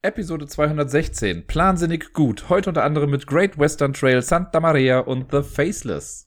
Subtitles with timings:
[0.00, 1.48] Episode 216.
[1.48, 2.48] Plansinnig gut.
[2.48, 6.24] Heute unter anderem mit Great Western Trail, Santa Maria und The Faceless.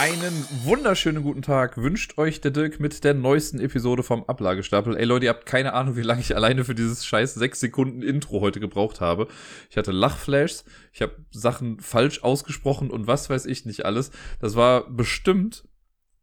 [0.00, 4.96] Einen wunderschönen guten Tag wünscht euch der Dirk mit der neuesten Episode vom Ablagestapel.
[4.96, 8.02] Ey Leute, ihr habt keine Ahnung, wie lange ich alleine für dieses scheiß 6 Sekunden
[8.02, 9.28] Intro heute gebraucht habe.
[9.70, 14.10] Ich hatte Lachflashs, ich habe Sachen falsch ausgesprochen und was weiß ich nicht alles.
[14.40, 15.68] Das war bestimmt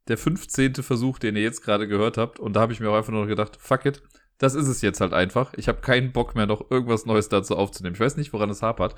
[0.10, 0.76] der 15.
[0.76, 2.40] Versuch, den ihr jetzt gerade gehört habt.
[2.40, 4.02] Und da habe ich mir auch einfach nur gedacht, fuck it,
[4.40, 5.54] das ist es jetzt halt einfach.
[5.56, 7.96] Ich habe keinen Bock mehr, noch irgendwas Neues dazu aufzunehmen.
[7.96, 8.96] Ich weiß nicht, woran es hapert.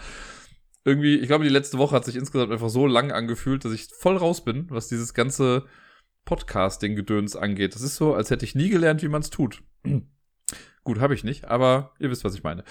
[0.85, 3.87] Irgendwie, ich glaube, die letzte Woche hat sich insgesamt einfach so lang angefühlt, dass ich
[3.87, 5.65] voll raus bin, was dieses ganze
[6.25, 7.75] Podcasting-Gedöns angeht.
[7.75, 9.61] Das ist so, als hätte ich nie gelernt, wie man es tut.
[10.83, 12.63] Gut, habe ich nicht, aber ihr wisst, was ich meine.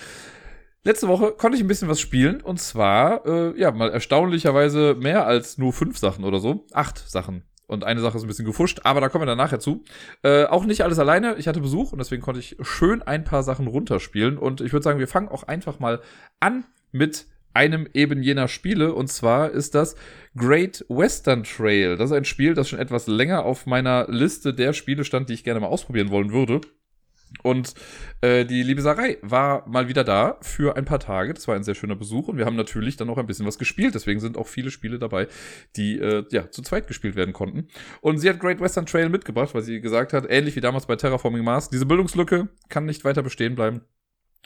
[0.82, 5.26] Letzte Woche konnte ich ein bisschen was spielen und zwar, äh, ja, mal erstaunlicherweise mehr
[5.26, 6.66] als nur fünf Sachen oder so.
[6.72, 9.60] Acht Sachen und eine Sache ist ein bisschen gefuscht, aber da kommen wir dann nachher
[9.60, 9.84] zu.
[10.22, 11.36] Äh, auch nicht alles alleine.
[11.38, 14.38] Ich hatte Besuch und deswegen konnte ich schön ein paar Sachen runterspielen.
[14.38, 16.00] Und ich würde sagen, wir fangen auch einfach mal
[16.40, 18.92] an mit einem eben jener Spiele.
[18.92, 19.94] Und zwar ist das
[20.36, 21.96] Great Western Trail.
[21.96, 25.34] Das ist ein Spiel, das schon etwas länger auf meiner Liste der Spiele stand, die
[25.34, 26.60] ich gerne mal ausprobieren wollen würde.
[27.42, 27.74] Und
[28.20, 31.32] äh, die liebe Sarai war mal wieder da für ein paar Tage.
[31.32, 33.58] Das war ein sehr schöner Besuch und wir haben natürlich dann noch ein bisschen was
[33.58, 33.94] gespielt.
[33.94, 35.28] Deswegen sind auch viele Spiele dabei,
[35.76, 37.68] die äh, ja zu zweit gespielt werden konnten.
[38.00, 40.96] Und sie hat Great Western Trail mitgebracht, weil sie gesagt hat, ähnlich wie damals bei
[40.96, 43.82] Terraforming Mars, diese Bildungslücke kann nicht weiter bestehen bleiben.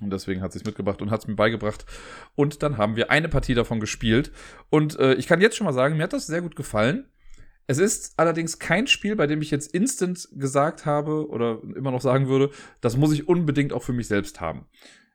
[0.02, 1.86] Und deswegen hat sie es mitgebracht und hat es mir beigebracht.
[2.34, 4.32] Und dann haben wir eine Partie davon gespielt.
[4.68, 7.06] Und äh, ich kann jetzt schon mal sagen, mir hat das sehr gut gefallen.
[7.66, 12.02] Es ist allerdings kein Spiel, bei dem ich jetzt instant gesagt habe oder immer noch
[12.02, 14.66] sagen würde, das muss ich unbedingt auch für mich selbst haben.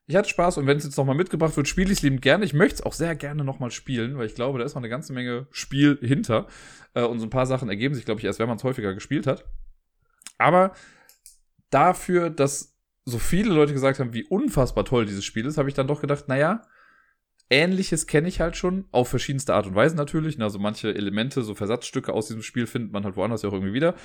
[0.07, 2.43] Ich hatte Spaß und wenn es jetzt nochmal mitgebracht wird, spiele ich es liebend gerne.
[2.43, 4.89] Ich möchte es auch sehr gerne nochmal spielen, weil ich glaube, da ist noch eine
[4.89, 6.47] ganze Menge Spiel hinter.
[6.95, 8.95] Äh, und so ein paar Sachen ergeben sich, glaube ich, erst wenn man es häufiger
[8.95, 9.45] gespielt hat.
[10.39, 10.73] Aber
[11.69, 12.75] dafür, dass
[13.05, 16.01] so viele Leute gesagt haben, wie unfassbar toll dieses Spiel ist, habe ich dann doch
[16.01, 16.63] gedacht, naja,
[17.51, 20.39] Ähnliches kenne ich halt schon, auf verschiedenste Art und Weise natürlich.
[20.39, 23.73] Also manche Elemente, so Versatzstücke aus diesem Spiel findet man halt woanders ja auch irgendwie
[23.73, 23.95] wieder.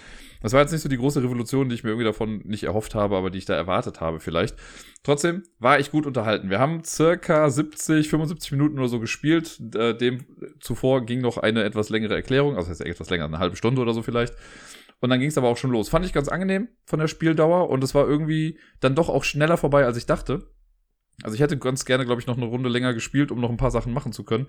[0.41, 2.95] Das war jetzt nicht so die große Revolution, die ich mir irgendwie davon nicht erhofft
[2.95, 4.57] habe, aber die ich da erwartet habe vielleicht.
[5.03, 6.49] Trotzdem war ich gut unterhalten.
[6.49, 9.61] Wir haben circa 70, 75 Minuten oder so gespielt.
[9.75, 10.25] Äh, dem
[10.61, 13.93] zuvor ging noch eine etwas längere Erklärung, also heißt etwas länger, eine halbe Stunde oder
[13.93, 14.35] so vielleicht.
[15.01, 15.91] Und dann ging es aber auch schon los.
[15.91, 19.59] Fand ich ganz angenehm von der Spieldauer und es war irgendwie dann doch auch schneller
[19.59, 20.47] vorbei, als ich dachte.
[21.23, 23.57] Also ich hätte ganz gerne, glaube ich, noch eine Runde länger gespielt, um noch ein
[23.57, 24.49] paar Sachen machen zu können.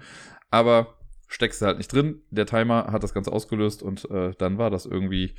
[0.49, 2.21] Aber steckst du halt nicht drin.
[2.29, 5.35] Der Timer hat das Ganze ausgelöst und äh, dann war das irgendwie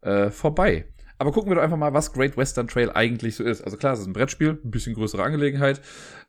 [0.00, 0.86] äh, vorbei.
[1.18, 3.62] Aber gucken wir doch einfach mal, was Great Western Trail eigentlich so ist.
[3.62, 5.80] Also klar, es ist ein Brettspiel, ein bisschen größere Angelegenheit.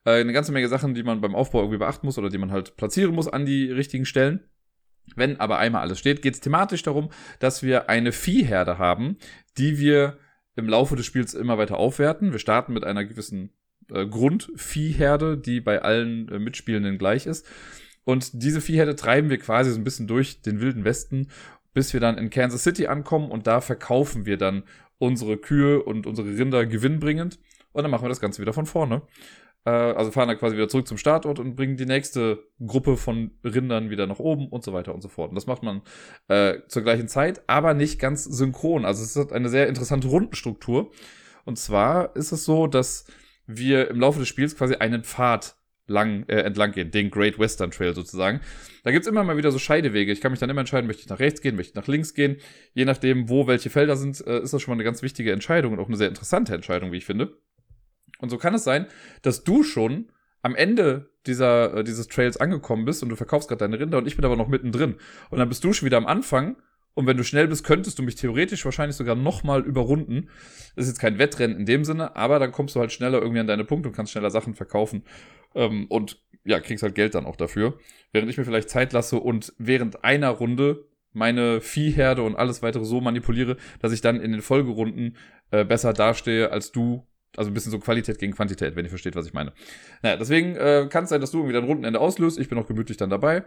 [0.06, 2.51] Äh, eine ganze Menge Sachen, die man beim Aufbau irgendwie beachten muss oder die man
[2.51, 4.41] halt platzieren muss an die richtigen Stellen.
[5.16, 7.09] Wenn aber einmal alles steht, geht es thematisch darum,
[7.40, 9.18] dass wir eine Viehherde haben,
[9.57, 10.18] die wir
[10.56, 12.31] im Laufe des Spiels immer weiter aufwerten.
[12.31, 13.51] Wir starten mit einer gewissen
[13.91, 17.46] äh, Grundviehherde, die bei allen äh, Mitspielenden gleich ist.
[18.03, 21.29] Und diese Viehherde treiben wir quasi so ein bisschen durch den wilden Westen,
[21.73, 24.63] bis wir dann in Kansas City ankommen und da verkaufen wir dann
[24.97, 27.40] unsere Kühe und unsere Rinder gewinnbringend.
[27.74, 29.01] Und dann machen wir das Ganze wieder von vorne.
[29.66, 33.31] Äh, also fahren dann quasi wieder zurück zum Startort und bringen die nächste Gruppe von
[33.44, 35.29] Rindern wieder nach oben und so weiter und so fort.
[35.29, 35.81] Und das macht man
[36.28, 38.85] äh, zur gleichen Zeit, aber nicht ganz synchron.
[38.85, 40.91] Also es hat eine sehr interessante Rundenstruktur.
[41.44, 43.06] Und zwar ist es so, dass
[43.47, 45.56] wir im Laufe des Spiels quasi einen Pfad
[45.88, 48.41] lang äh, entlang gehen, den Great Western Trail sozusagen.
[48.83, 50.11] Da gibt's immer mal wieder so Scheidewege.
[50.11, 52.13] Ich kann mich dann immer entscheiden, möchte ich nach rechts gehen, möchte ich nach links
[52.13, 52.38] gehen.
[52.73, 55.73] Je nachdem, wo welche Felder sind, äh, ist das schon mal eine ganz wichtige Entscheidung
[55.73, 57.38] und auch eine sehr interessante Entscheidung, wie ich finde.
[58.19, 58.88] Und so kann es sein,
[59.22, 60.09] dass du schon
[60.41, 64.07] am Ende dieser, äh, dieses Trails angekommen bist und du verkaufst gerade deine Rinder und
[64.07, 64.95] ich bin aber noch mittendrin.
[65.29, 66.56] Und dann bist du schon wieder am Anfang
[66.95, 70.29] und wenn du schnell bist, könntest du mich theoretisch wahrscheinlich sogar nochmal überrunden.
[70.75, 73.41] Das ist jetzt kein Wettrennen in dem Sinne, aber dann kommst du halt schneller irgendwie
[73.41, 75.03] an deine Punkte und kannst schneller Sachen verkaufen.
[75.53, 77.78] Ähm, und ja, kriegst halt Geld dann auch dafür.
[78.13, 82.85] Während ich mir vielleicht Zeit lasse und während einer Runde meine Viehherde und alles weitere
[82.85, 85.17] so manipuliere, dass ich dann in den Folgerunden
[85.51, 87.06] äh, besser dastehe als du.
[87.36, 89.51] Also ein bisschen so Qualität gegen Quantität, wenn ihr versteht, was ich meine.
[90.01, 92.39] Naja, deswegen äh, kann es sein, dass du irgendwie dein Rundenende auslöst.
[92.39, 93.44] Ich bin auch gemütlich dann dabei.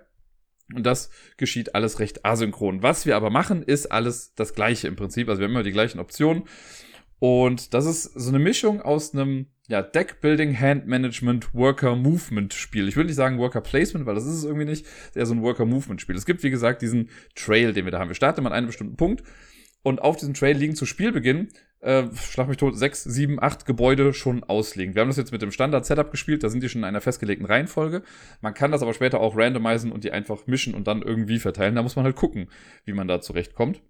[0.74, 2.82] Und das geschieht alles recht asynchron.
[2.82, 5.28] Was wir aber machen, ist alles das Gleiche im Prinzip.
[5.28, 6.44] Also wir haben immer die gleichen Optionen.
[7.20, 12.88] Und das ist so eine Mischung aus einem ja, Deck-Building, Hand-Management, Worker-Movement-Spiel.
[12.88, 14.86] Ich würde nicht sagen Worker-Placement, weil das ist es irgendwie nicht.
[14.86, 16.16] Es ist eher so ein Worker-Movement-Spiel.
[16.16, 18.08] Es gibt, wie gesagt, diesen Trail, den wir da haben.
[18.08, 19.22] Wir starten an einem bestimmten Punkt
[19.82, 21.48] und auf diesem Trail liegen zu Spielbeginn,
[21.80, 24.94] äh, schlag mich tot, sechs, sieben, acht Gebäude schon ausliegen.
[24.94, 27.46] Wir haben das jetzt mit dem Standard-Setup gespielt, da sind die schon in einer festgelegten
[27.46, 28.02] Reihenfolge.
[28.40, 31.74] Man kann das aber später auch randomisieren und die einfach mischen und dann irgendwie verteilen.
[31.74, 32.48] Da muss man halt gucken,
[32.84, 33.80] wie man da zurechtkommt.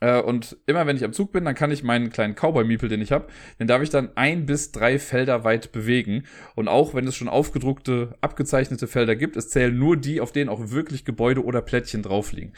[0.00, 3.00] Äh, und immer wenn ich am Zug bin, dann kann ich meinen kleinen Cowboy-Miepel, den
[3.00, 3.28] ich habe,
[3.58, 6.24] den darf ich dann ein bis drei Felder weit bewegen.
[6.54, 10.50] Und auch wenn es schon aufgedruckte, abgezeichnete Felder gibt, es zählen nur die, auf denen
[10.50, 12.52] auch wirklich Gebäude oder Plättchen drauf liegen.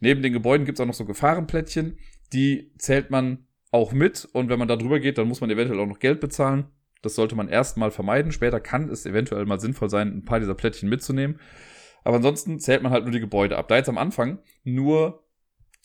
[0.00, 1.98] Neben den Gebäuden gibt es auch noch so Gefahrenplättchen,
[2.32, 4.28] die zählt man auch mit.
[4.32, 6.66] Und wenn man da drüber geht, dann muss man eventuell auch noch Geld bezahlen.
[7.02, 8.30] Das sollte man erstmal vermeiden.
[8.30, 11.40] Später kann es eventuell mal sinnvoll sein, ein paar dieser Plättchen mitzunehmen.
[12.04, 13.66] Aber ansonsten zählt man halt nur die Gebäude ab.
[13.66, 15.24] Da jetzt am Anfang nur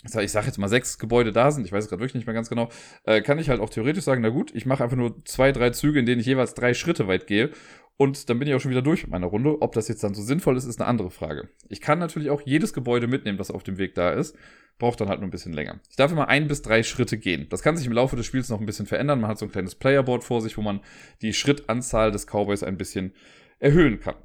[0.04, 2.36] ich sage jetzt mal sechs Gebäude da sind, ich weiß es gerade wirklich nicht mehr
[2.36, 2.70] ganz genau,
[3.04, 5.72] äh, kann ich halt auch theoretisch sagen, na gut, ich mache einfach nur zwei, drei
[5.72, 7.50] Züge, in denen ich jeweils drei Schritte weit gehe
[7.98, 9.62] und dann bin ich auch schon wieder durch mit meiner Runde.
[9.62, 11.50] Ob das jetzt dann so sinnvoll ist, ist eine andere Frage.
[11.68, 14.38] Ich kann natürlich auch jedes Gebäude mitnehmen, das auf dem Weg da ist,
[14.78, 15.80] braucht dann halt nur ein bisschen länger.
[15.90, 17.48] Ich darf immer ein bis drei Schritte gehen.
[17.50, 19.20] Das kann sich im Laufe des Spiels noch ein bisschen verändern.
[19.20, 20.82] Man hat so ein kleines Playerboard vor sich, wo man
[21.24, 23.14] die Schrittanzahl des Cowboys ein bisschen
[23.60, 24.16] erhöhen kann.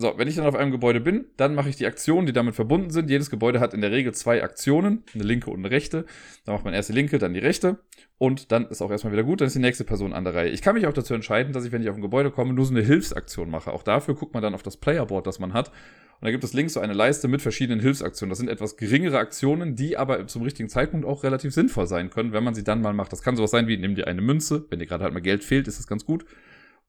[0.00, 2.54] So, wenn ich dann auf einem Gebäude bin, dann mache ich die Aktionen, die damit
[2.54, 3.10] verbunden sind.
[3.10, 6.06] Jedes Gebäude hat in der Regel zwei Aktionen, eine linke und eine rechte.
[6.46, 7.80] Dann macht man erst die linke, dann die rechte.
[8.16, 10.48] Und dann ist auch erstmal wieder gut, dann ist die nächste Person an der Reihe.
[10.48, 12.64] Ich kann mich auch dazu entscheiden, dass ich, wenn ich auf ein Gebäude komme, nur
[12.64, 13.74] so eine Hilfsaktion mache.
[13.74, 15.68] Auch dafür guckt man dann auf das Playerboard, das man hat.
[15.68, 18.30] Und da gibt es links so eine Leiste mit verschiedenen Hilfsaktionen.
[18.30, 22.32] Das sind etwas geringere Aktionen, die aber zum richtigen Zeitpunkt auch relativ sinnvoll sein können,
[22.32, 23.12] wenn man sie dann mal macht.
[23.12, 24.64] Das kann sowas sein wie, nimm dir eine Münze.
[24.70, 26.24] Wenn dir gerade halt mal Geld fehlt, ist das ganz gut.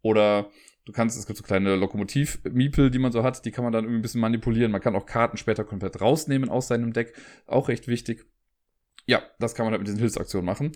[0.01, 0.49] Oder
[0.85, 3.83] Du kannst, es gibt so kleine Lokomotiv-Miepel, die man so hat, die kann man dann
[3.83, 4.71] irgendwie ein bisschen manipulieren.
[4.71, 7.13] Man kann auch Karten später komplett rausnehmen aus seinem Deck.
[7.45, 8.25] Auch recht wichtig.
[9.05, 10.71] Ja, das kann man halt mit diesen Hilfsaktionen machen.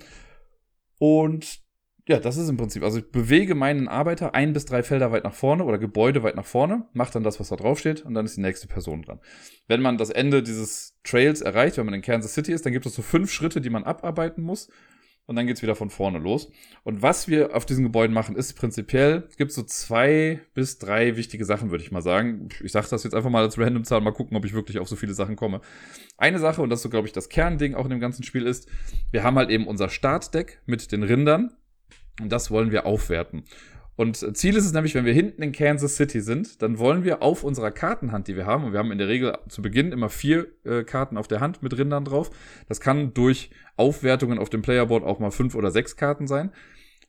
[0.99, 1.65] Und
[2.07, 2.83] ja, das ist im Prinzip.
[2.83, 6.35] Also ich bewege meinen Arbeiter ein bis drei Felder weit nach vorne oder Gebäude weit
[6.35, 9.01] nach vorne, macht dann das, was da drauf steht, und dann ist die nächste Person
[9.01, 9.19] dran.
[9.67, 12.85] Wenn man das Ende dieses Trails erreicht, wenn man in Kansas City ist, dann gibt
[12.85, 14.69] es so fünf Schritte, die man abarbeiten muss
[15.27, 16.51] und dann geht's wieder von vorne los.
[16.83, 21.17] Und was wir auf diesen Gebäuden machen, ist prinzipiell, es gibt so zwei bis drei
[21.17, 22.49] wichtige Sachen, würde ich mal sagen.
[22.63, 24.95] Ich sage das jetzt einfach mal als Random-Zahl, mal gucken, ob ich wirklich auf so
[24.95, 25.61] viele Sachen komme.
[26.17, 28.45] Eine Sache, und das ist so, glaube ich, das Kernding auch in dem ganzen Spiel
[28.45, 28.69] ist,
[29.11, 31.51] wir haben halt eben unser Startdeck mit den Rindern.
[32.21, 33.43] Und das wollen wir aufwerten.
[33.95, 37.21] Und Ziel ist es nämlich, wenn wir hinten in Kansas City sind, dann wollen wir
[37.21, 40.09] auf unserer Kartenhand, die wir haben, und wir haben in der Regel zu Beginn immer
[40.09, 42.29] vier äh, Karten auf der Hand mit Rindern drauf.
[42.67, 46.51] Das kann durch Aufwertungen auf dem Playerboard auch mal fünf oder sechs Karten sein.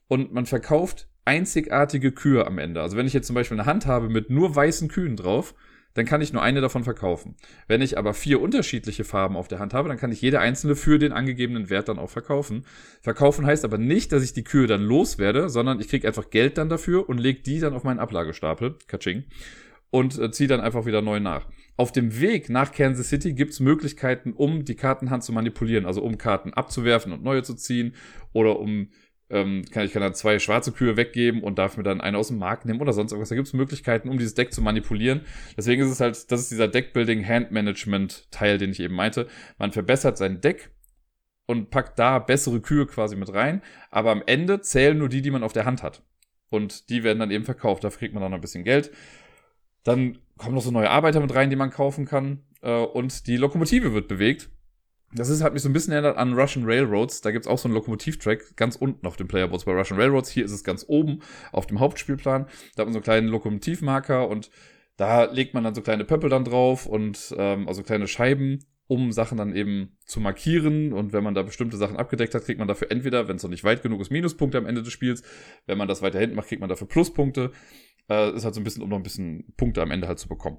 [0.06, 2.80] Und man verkauft einzigartige Kühe am Ende.
[2.80, 5.54] Also wenn ich jetzt zum Beispiel eine Hand habe mit nur weißen Kühen drauf,
[5.96, 7.36] dann kann ich nur eine davon verkaufen.
[7.68, 10.76] Wenn ich aber vier unterschiedliche Farben auf der Hand habe, dann kann ich jede einzelne
[10.76, 12.66] für den angegebenen Wert dann auch verkaufen.
[13.00, 16.58] Verkaufen heißt aber nicht, dass ich die Kühe dann loswerde, sondern ich kriege einfach Geld
[16.58, 19.24] dann dafür und lege die dann auf meinen Ablagestapel, Kaching,
[19.88, 21.46] und äh, ziehe dann einfach wieder neu nach.
[21.78, 26.02] Auf dem Weg nach Kansas City gibt es Möglichkeiten, um die Kartenhand zu manipulieren, also
[26.02, 27.94] um Karten abzuwerfen und neue zu ziehen
[28.34, 28.88] oder um
[29.28, 32.28] ähm, kann ich kann dann zwei schwarze Kühe weggeben und darf mir dann eine aus
[32.28, 33.30] dem Markt nehmen oder sonst irgendwas.
[33.30, 35.22] Da gibt es Möglichkeiten, um dieses Deck zu manipulieren.
[35.56, 39.26] Deswegen ist es halt, das ist dieser Deckbuilding Hand Management Teil, den ich eben meinte.
[39.58, 40.70] Man verbessert sein Deck
[41.46, 45.30] und packt da bessere Kühe quasi mit rein, aber am Ende zählen nur die, die
[45.30, 46.02] man auf der Hand hat.
[46.48, 47.84] Und die werden dann eben verkauft.
[47.84, 48.92] Dafür kriegt man dann ein bisschen Geld.
[49.82, 52.44] Dann kommen noch so neue Arbeiter mit rein, die man kaufen kann.
[52.62, 54.48] Äh, und die Lokomotive wird bewegt.
[55.16, 57.22] Das ist, hat mich so ein bisschen erinnert an Russian Railroads.
[57.22, 60.28] Da gibt's auch so einen Lokomotivtrack ganz unten auf den Playerboards bei Russian Railroads.
[60.28, 61.20] Hier ist es ganz oben
[61.52, 62.46] auf dem Hauptspielplan.
[62.74, 64.50] Da hat man so einen kleinen Lokomotivmarker und
[64.98, 69.10] da legt man dann so kleine Pöppel dann drauf und ähm, also kleine Scheiben, um
[69.10, 70.92] Sachen dann eben zu markieren.
[70.92, 73.50] Und wenn man da bestimmte Sachen abgedeckt hat, kriegt man dafür entweder, wenn es noch
[73.50, 75.22] nicht weit genug ist, Minuspunkte am Ende des Spiels.
[75.64, 77.52] Wenn man das weiter hinten macht, kriegt man dafür Pluspunkte.
[78.10, 80.28] Äh, ist halt so ein bisschen, um noch ein bisschen Punkte am Ende halt zu
[80.28, 80.58] bekommen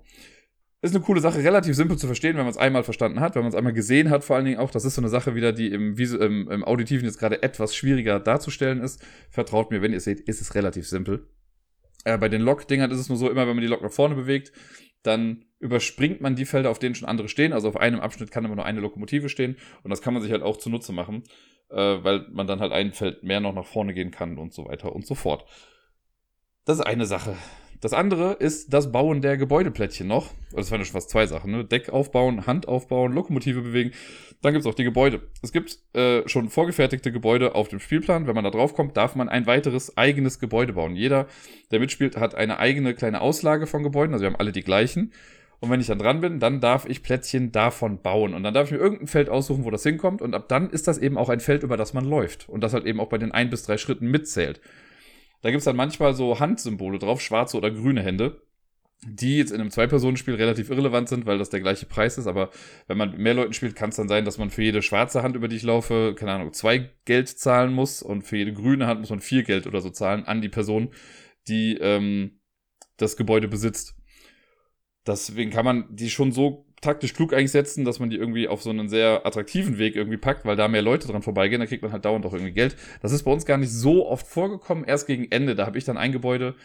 [0.82, 3.42] ist eine coole Sache, relativ simpel zu verstehen, wenn man es einmal verstanden hat, wenn
[3.42, 4.70] man es einmal gesehen hat, vor allen Dingen auch.
[4.70, 8.20] Das ist so eine Sache wieder, die im, im, im Auditiven jetzt gerade etwas schwieriger
[8.20, 9.04] darzustellen ist.
[9.32, 11.28] Vertraut mir, wenn ihr seht, ist es relativ simpel.
[12.04, 14.14] Äh, bei den Lok-Dingern ist es nur so, immer wenn man die Lok nach vorne
[14.14, 14.52] bewegt,
[15.02, 17.54] dann überspringt man die Felder, auf denen schon andere stehen.
[17.54, 19.58] Also auf einem Abschnitt kann immer nur eine Lokomotive stehen.
[19.84, 21.24] Und das kann man sich halt auch zunutze machen,
[21.70, 24.66] äh, weil man dann halt ein Feld mehr noch nach vorne gehen kann und so
[24.66, 25.46] weiter und so fort.
[26.66, 27.36] Das ist eine Sache.
[27.80, 30.34] Das andere ist das Bauen der Gebäudeplättchen noch.
[30.52, 31.52] Das waren ja schon fast zwei Sachen.
[31.52, 31.64] Ne?
[31.64, 33.92] Deck aufbauen, Hand aufbauen, Lokomotive bewegen.
[34.42, 35.22] Dann gibt's auch die Gebäude.
[35.44, 38.26] Es gibt äh, schon vorgefertigte Gebäude auf dem Spielplan.
[38.26, 40.96] Wenn man da drauf kommt, darf man ein weiteres eigenes Gebäude bauen.
[40.96, 41.28] Jeder,
[41.72, 44.14] der mitspielt, hat eine eigene kleine Auslage von Gebäuden.
[44.14, 45.14] Also wir haben alle die gleichen.
[45.60, 48.34] Und wenn ich dann dran bin, dann darf ich Plättchen davon bauen.
[48.34, 50.22] Und dann darf ich mir irgendein Feld aussuchen, wo das hinkommt.
[50.22, 52.48] Und ab dann ist das eben auch ein Feld, über das man läuft.
[52.48, 54.62] Und das halt eben auch bei den ein bis drei Schritten mitzählt.
[55.42, 58.42] Da gibt es dann manchmal so Handsymbole drauf, schwarze oder grüne Hände,
[59.06, 62.28] die jetzt in einem Zwei-Personen-Spiel relativ irrelevant sind, weil das der gleiche Preis ist.
[62.28, 62.50] Aber
[62.88, 65.22] wenn man mit mehr Leuten spielt, kann es dann sein, dass man für jede schwarze
[65.22, 68.88] Hand, über die ich laufe, keine Ahnung, zwei Geld zahlen muss und für jede grüne
[68.88, 70.90] Hand muss man vier Geld oder so zahlen an die Person,
[71.48, 72.40] die ähm,
[72.98, 73.96] das Gebäude besitzt.
[75.06, 78.62] Deswegen kann man die schon so taktisch klug eigentlich setzen, dass man die irgendwie auf
[78.62, 81.84] so einen sehr attraktiven Weg irgendwie packt, weil da mehr Leute dran vorbeigehen, dann kriegt
[81.84, 82.76] man halt dauernd auch irgendwie Geld.
[83.02, 85.56] Das ist bei uns gar nicht so oft vorgekommen, erst gegen Ende.
[85.56, 86.56] Da habe ich dann ein Gebäude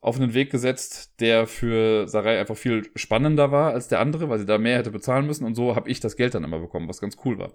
[0.00, 4.40] auf einen Weg gesetzt, der für Sarai einfach viel spannender war als der andere, weil
[4.40, 6.88] sie da mehr hätte bezahlen müssen und so habe ich das Geld dann immer bekommen,
[6.88, 7.52] was ganz cool war.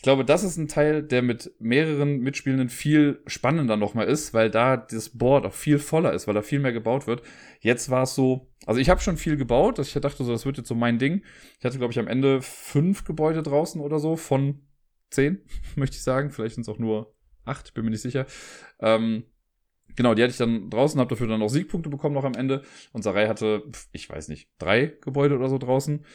[0.00, 4.48] Ich glaube, das ist ein Teil, der mit mehreren Mitspielenden viel spannender nochmal ist, weil
[4.48, 7.20] da das Board auch viel voller ist, weil da viel mehr gebaut wird.
[7.60, 10.56] Jetzt war es so, also ich habe schon viel gebaut, ich dachte so, das wird
[10.56, 11.22] jetzt so mein Ding.
[11.58, 14.62] Ich hatte, glaube ich, am Ende fünf Gebäude draußen oder so von
[15.10, 15.42] zehn,
[15.76, 16.30] möchte ich sagen.
[16.30, 17.14] Vielleicht sind es auch nur
[17.44, 18.24] acht, bin mir nicht sicher.
[18.78, 19.24] Ähm,
[19.96, 22.62] Genau, die hatte ich dann draußen, habe dafür dann auch Siegpunkte bekommen noch am Ende.
[22.92, 26.06] Und Sarai hatte, ich weiß nicht, drei Gebäude oder so draußen.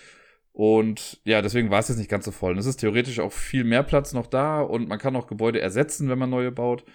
[0.55, 2.53] Und ja, deswegen war es jetzt nicht ganz so voll.
[2.53, 5.59] Und es ist theoretisch auch viel mehr Platz noch da und man kann auch Gebäude
[5.59, 6.85] ersetzen, wenn man neue baut.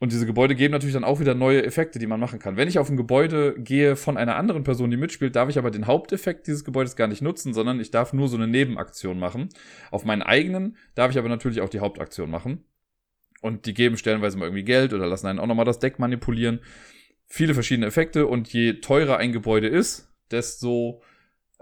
[0.00, 2.56] Und diese Gebäude geben natürlich dann auch wieder neue Effekte, die man machen kann.
[2.56, 5.70] Wenn ich auf ein Gebäude gehe von einer anderen Person, die mitspielt, darf ich aber
[5.70, 9.50] den Haupteffekt dieses Gebäudes gar nicht nutzen, sondern ich darf nur so eine Nebenaktion machen.
[9.90, 12.64] Auf meinen eigenen darf ich aber natürlich auch die Hauptaktion machen.
[13.42, 16.60] Und die geben stellenweise mal irgendwie Geld oder lassen einen auch nochmal das Deck manipulieren.
[17.26, 21.02] Viele verschiedene Effekte und je teurer ein Gebäude ist, desto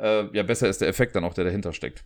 [0.01, 2.05] äh, ja, besser ist der Effekt dann auch, der dahinter steckt.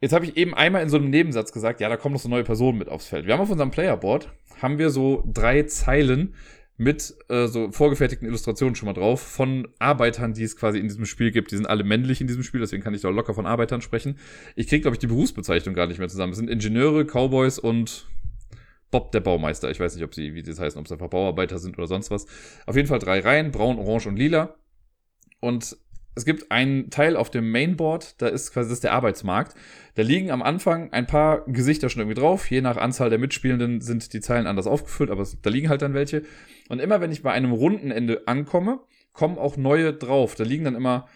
[0.00, 2.28] Jetzt habe ich eben einmal in so einem Nebensatz gesagt, ja, da kommen noch so
[2.28, 3.26] neue Personen mit aufs Feld.
[3.26, 6.34] Wir haben auf unserem Playerboard, haben wir so drei Zeilen
[6.76, 11.06] mit äh, so vorgefertigten Illustrationen schon mal drauf von Arbeitern, die es quasi in diesem
[11.06, 11.50] Spiel gibt.
[11.50, 14.16] Die sind alle männlich in diesem Spiel, deswegen kann ich da locker von Arbeitern sprechen.
[14.54, 16.32] Ich kriege, glaube ich, die Berufsbezeichnung gar nicht mehr zusammen.
[16.32, 18.06] Es sind Ingenieure, Cowboys und
[18.92, 19.68] Bob der Baumeister.
[19.72, 22.12] Ich weiß nicht, ob sie, wie das heißen, ob es einfach Bauarbeiter sind oder sonst
[22.12, 22.26] was.
[22.66, 24.54] Auf jeden Fall drei Reihen, braun, orange und lila.
[25.40, 25.76] Und
[26.18, 29.54] es gibt einen Teil auf dem Mainboard, da ist quasi das ist der Arbeitsmarkt.
[29.94, 32.50] Da liegen am Anfang ein paar Gesichter schon irgendwie drauf.
[32.50, 35.94] Je nach Anzahl der Mitspielenden sind die Zeilen anders aufgefüllt, aber da liegen halt dann
[35.94, 36.22] welche.
[36.68, 38.80] Und immer wenn ich bei einem Rundenende ankomme,
[39.12, 40.34] kommen auch neue drauf.
[40.34, 41.08] Da liegen dann immer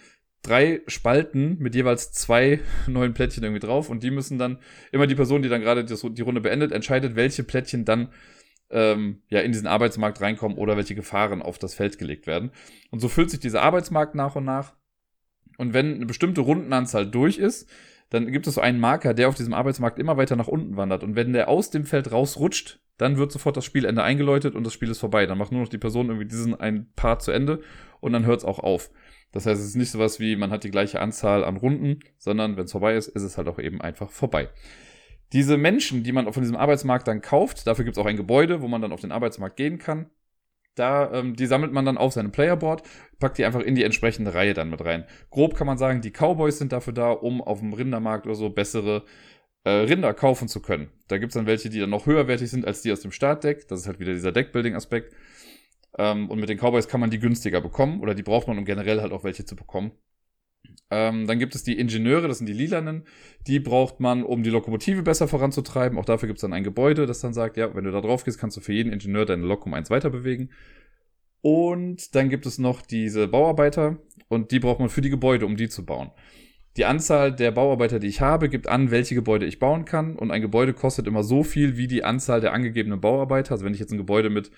[0.43, 4.59] drei Spalten mit jeweils zwei neuen Plättchen irgendwie drauf und die müssen dann
[4.93, 8.09] immer die Person, die dann gerade die Runde beendet, entscheidet, welche Plättchen dann
[8.73, 12.51] ähm, ja in diesen Arbeitsmarkt reinkommen oder welche Gefahren auf das Feld gelegt werden.
[12.91, 14.75] Und so füllt sich dieser Arbeitsmarkt nach und nach.
[15.63, 17.71] Und wenn eine bestimmte Rundenanzahl durch ist,
[18.11, 21.05] dann gibt es so einen Marker, der auf diesem Arbeitsmarkt immer weiter nach unten wandert.
[21.05, 24.73] Und wenn der aus dem Feld rausrutscht, dann wird sofort das Spielende eingeläutet und das
[24.73, 25.25] Spiel ist vorbei.
[25.25, 27.61] Dann macht nur noch die Person irgendwie diesen einen Part zu Ende
[28.01, 28.91] und dann hört es auch auf.
[29.31, 32.57] Das heißt, es ist nicht sowas wie, man hat die gleiche Anzahl an Runden, sondern
[32.57, 34.49] wenn es vorbei ist, ist es halt auch eben einfach vorbei.
[35.33, 38.63] Diese Menschen, die man von diesem Arbeitsmarkt dann kauft, dafür gibt es auch ein Gebäude,
[38.63, 40.11] wo man dann auf den Arbeitsmarkt gehen kann.
[40.75, 42.83] Da, ähm, die sammelt man dann auf seinem Playerboard,
[43.19, 45.05] packt die einfach in die entsprechende Reihe dann mit rein.
[45.31, 48.51] Grob kann man sagen, die Cowboys sind dafür da, um auf dem Rindermarkt oder so
[48.51, 49.05] bessere
[49.65, 50.91] äh, Rinder kaufen zu können.
[51.09, 53.69] Da gibt es dann welche, die dann noch höherwertig sind als die aus dem Startdeck.
[53.69, 55.15] Das ist halt wieder dieser Deckbuilding-Aspekt.
[55.99, 58.65] Ähm, und mit den Cowboys kann man die günstiger bekommen oder die braucht man, um
[58.65, 59.93] generell halt auch welche zu bekommen.
[60.95, 63.05] Ähm, dann gibt es die Ingenieure, das sind die Lilanen.
[63.47, 65.99] Die braucht man, um die Lokomotive besser voranzutreiben.
[65.99, 68.25] Auch dafür gibt es dann ein Gebäude, das dann sagt, ja, wenn du da drauf
[68.25, 70.51] gehst, kannst du für jeden Ingenieur deine Lok um eins weiter bewegen.
[71.41, 75.57] Und dann gibt es noch diese Bauarbeiter und die braucht man für die Gebäude, um
[75.57, 76.11] die zu bauen.
[76.77, 80.17] Die Anzahl der Bauarbeiter, die ich habe, gibt an, welche Gebäude ich bauen kann.
[80.17, 83.53] Und ein Gebäude kostet immer so viel wie die Anzahl der angegebenen Bauarbeiter.
[83.53, 84.51] Also wenn ich jetzt ein Gebäude mit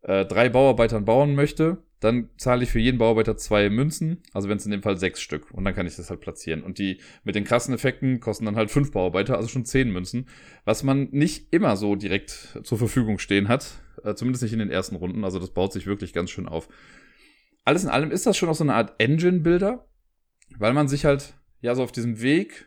[0.00, 4.58] äh, drei Bauarbeitern bauen möchte, dann zahle ich für jeden Bauarbeiter zwei Münzen, also wenn
[4.58, 5.50] es in dem Fall sechs Stück.
[5.52, 6.62] Und dann kann ich das halt platzieren.
[6.62, 10.28] Und die mit den krassen Effekten kosten dann halt fünf Bauarbeiter, also schon zehn Münzen,
[10.64, 14.70] was man nicht immer so direkt zur Verfügung stehen hat, äh, zumindest nicht in den
[14.70, 15.24] ersten Runden.
[15.24, 16.68] Also das baut sich wirklich ganz schön auf.
[17.64, 19.86] Alles in allem ist das schon auch so eine Art Engine-Builder,
[20.58, 22.66] weil man sich halt ja so auf diesem Weg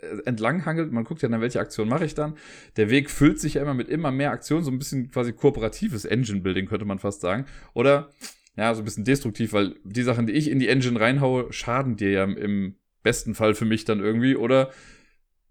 [0.00, 0.90] äh, entlang hangelt.
[0.90, 2.38] Man guckt ja dann, welche Aktion mache ich dann.
[2.78, 6.06] Der Weg füllt sich ja immer mit immer mehr Aktionen, so ein bisschen quasi kooperatives
[6.06, 7.44] Engine-Building, könnte man fast sagen.
[7.74, 8.08] Oder,
[8.56, 11.96] ja, so ein bisschen destruktiv, weil die Sachen, die ich in die Engine reinhaue, schaden
[11.96, 14.70] dir ja im besten Fall für mich dann irgendwie oder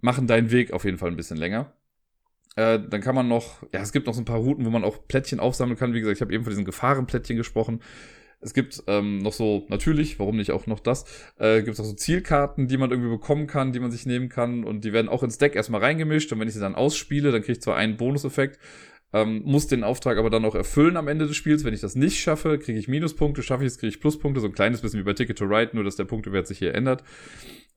[0.01, 1.73] machen deinen Weg auf jeden Fall ein bisschen länger.
[2.55, 4.83] Äh, dann kann man noch, ja, es gibt noch so ein paar Routen, wo man
[4.83, 5.93] auch Plättchen aufsammeln kann.
[5.93, 7.81] Wie gesagt, ich habe eben von diesen Gefahrenplättchen gesprochen.
[8.41, 11.05] Es gibt ähm, noch so, natürlich, warum nicht auch noch das,
[11.39, 14.29] äh, gibt es auch so Zielkarten, die man irgendwie bekommen kann, die man sich nehmen
[14.29, 17.33] kann und die werden auch ins Deck erstmal reingemischt und wenn ich sie dann ausspiele,
[17.33, 18.57] dann kriege ich zwar einen Bonuseffekt,
[19.11, 21.63] ähm, muss den Auftrag aber dann auch erfüllen am Ende des Spiels.
[21.63, 24.47] Wenn ich das nicht schaffe, kriege ich Minuspunkte, schaffe ich es, kriege ich Pluspunkte, so
[24.47, 27.03] ein kleines bisschen wie bei Ticket to Ride, nur dass der Punktewert sich hier ändert.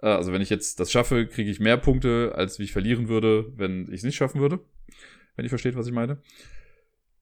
[0.01, 3.09] Äh, also wenn ich jetzt das schaffe, kriege ich mehr Punkte, als wie ich verlieren
[3.09, 4.61] würde, wenn ich es nicht schaffen würde.
[5.37, 6.21] Wenn ihr versteht, was ich meine.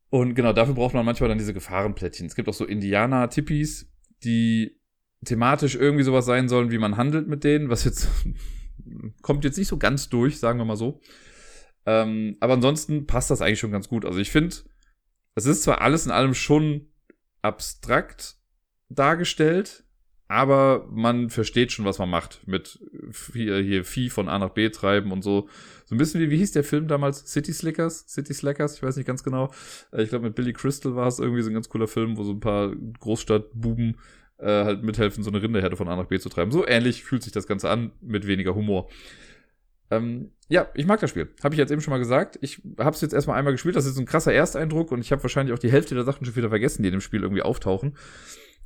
[0.08, 2.26] Und genau, dafür braucht man manchmal dann diese Gefahrenplättchen.
[2.26, 3.88] Es gibt auch so Indianer-Tippis,
[4.24, 4.76] die
[5.24, 8.08] thematisch irgendwie sowas sein sollen, wie man handelt mit denen, was jetzt
[9.22, 11.00] kommt jetzt nicht so ganz durch, sagen wir mal so.
[11.86, 14.04] Ähm, aber ansonsten passt das eigentlich schon ganz gut.
[14.04, 14.56] Also ich finde,
[15.34, 16.88] es ist zwar alles in allem schon
[17.42, 18.36] abstrakt
[18.88, 19.84] dargestellt,
[20.28, 22.78] aber man versteht schon, was man macht mit
[23.32, 25.48] hier, hier Vieh von A nach B treiben und so.
[25.86, 27.26] So ein bisschen wie, wie hieß der Film damals?
[27.26, 28.04] City Slickers?
[28.06, 28.76] City Slackers?
[28.76, 29.50] Ich weiß nicht ganz genau.
[29.92, 32.22] Äh, ich glaube, mit Billy Crystal war es irgendwie so ein ganz cooler Film, wo
[32.22, 33.96] so ein paar Großstadtbuben
[34.38, 36.52] äh, halt mithelfen, so eine Rinderherde von A nach B zu treiben.
[36.52, 38.88] So ähnlich fühlt sich das Ganze an, mit weniger Humor.
[39.90, 41.28] Ähm, ja, ich mag das Spiel.
[41.42, 42.38] Habe ich jetzt eben schon mal gesagt.
[42.42, 43.76] Ich habe es jetzt erstmal einmal gespielt.
[43.76, 46.36] Das ist ein krasser Ersteindruck und ich habe wahrscheinlich auch die Hälfte der Sachen schon
[46.36, 47.96] wieder vergessen, die in dem Spiel irgendwie auftauchen.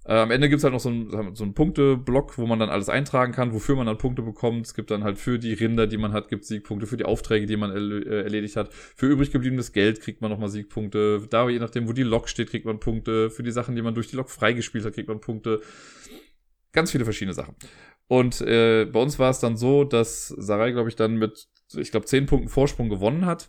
[0.07, 2.91] Äh, am Ende gibt's halt noch so einen, so einen Punkteblock, wo man dann alles
[2.91, 4.67] eintragen kann, wofür man dann Punkte bekommt.
[4.67, 7.47] Es gibt dann halt für die Rinder, die man hat, gibt Siegpunkte, für die Aufträge,
[7.47, 8.73] die man erl äh, erledigt hat.
[8.73, 11.27] Für übrig gebliebenes Geld kriegt man nochmal Siegpunkte.
[11.31, 13.31] Da, je nachdem, wo die Lok steht, kriegt man Punkte.
[13.31, 15.63] Für die Sachen, die man durch die Lok freigespielt hat, kriegt man Punkte.
[16.73, 17.55] Ganz viele verschiedene Sachen.
[18.07, 21.91] Und äh, bei uns war es dann so, dass Sarai, glaube ich, dann mit, ich
[21.91, 23.49] glaube, zehn Punkten Vorsprung gewonnen hat.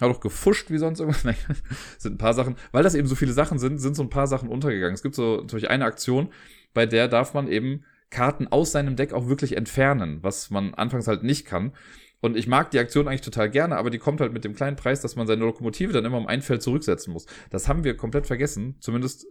[0.00, 1.24] Hat auch gefuscht wie sonst irgendwas.
[1.24, 1.36] Nein,
[1.98, 4.26] sind ein paar Sachen, weil das eben so viele Sachen sind, sind so ein paar
[4.26, 4.94] Sachen untergegangen.
[4.94, 6.32] Es gibt so natürlich eine Aktion,
[6.74, 11.08] bei der darf man eben Karten aus seinem Deck auch wirklich entfernen, was man anfangs
[11.08, 11.72] halt nicht kann.
[12.20, 14.76] Und ich mag die Aktion eigentlich total gerne, aber die kommt halt mit dem kleinen
[14.76, 17.26] Preis, dass man seine Lokomotive dann immer um ein Feld zurücksetzen muss.
[17.50, 18.76] Das haben wir komplett vergessen.
[18.80, 19.26] Zumindest,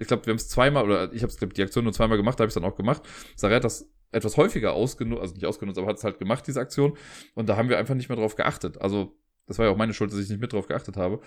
[0.00, 2.42] ich glaube, wir haben es zweimal, oder ich habe die Aktion nur zweimal gemacht, da
[2.42, 3.02] habe ich es dann auch gemacht.
[3.36, 6.58] Sarah hat das etwas häufiger ausgenutzt, also nicht ausgenutzt, aber hat es halt gemacht, diese
[6.58, 6.96] Aktion.
[7.34, 8.80] Und da haben wir einfach nicht mehr drauf geachtet.
[8.80, 9.16] Also
[9.46, 11.20] das war ja auch meine Schuld, dass ich nicht mit drauf geachtet habe.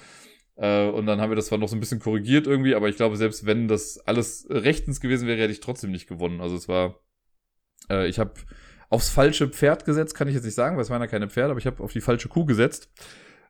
[0.55, 2.95] Äh, und dann haben wir das zwar noch so ein bisschen korrigiert irgendwie, aber ich
[2.95, 6.41] glaube, selbst wenn das alles rechtens gewesen wäre, hätte ich trotzdem nicht gewonnen.
[6.41, 6.99] Also es war,
[7.89, 8.33] äh, ich habe
[8.89, 11.51] aufs falsche Pferd gesetzt, kann ich jetzt nicht sagen, weil es waren ja keine Pferde,
[11.51, 12.89] aber ich habe auf die falsche Kuh gesetzt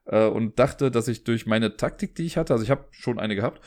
[0.06, 3.20] äh, und dachte, dass ich durch meine Taktik, die ich hatte, also ich habe schon
[3.20, 3.62] eine gehabt,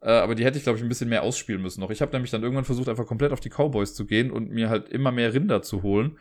[0.00, 1.90] äh, aber die hätte ich, glaube ich, ein bisschen mehr ausspielen müssen noch.
[1.90, 4.68] Ich habe nämlich dann irgendwann versucht, einfach komplett auf die Cowboys zu gehen und mir
[4.68, 6.18] halt immer mehr Rinder zu holen.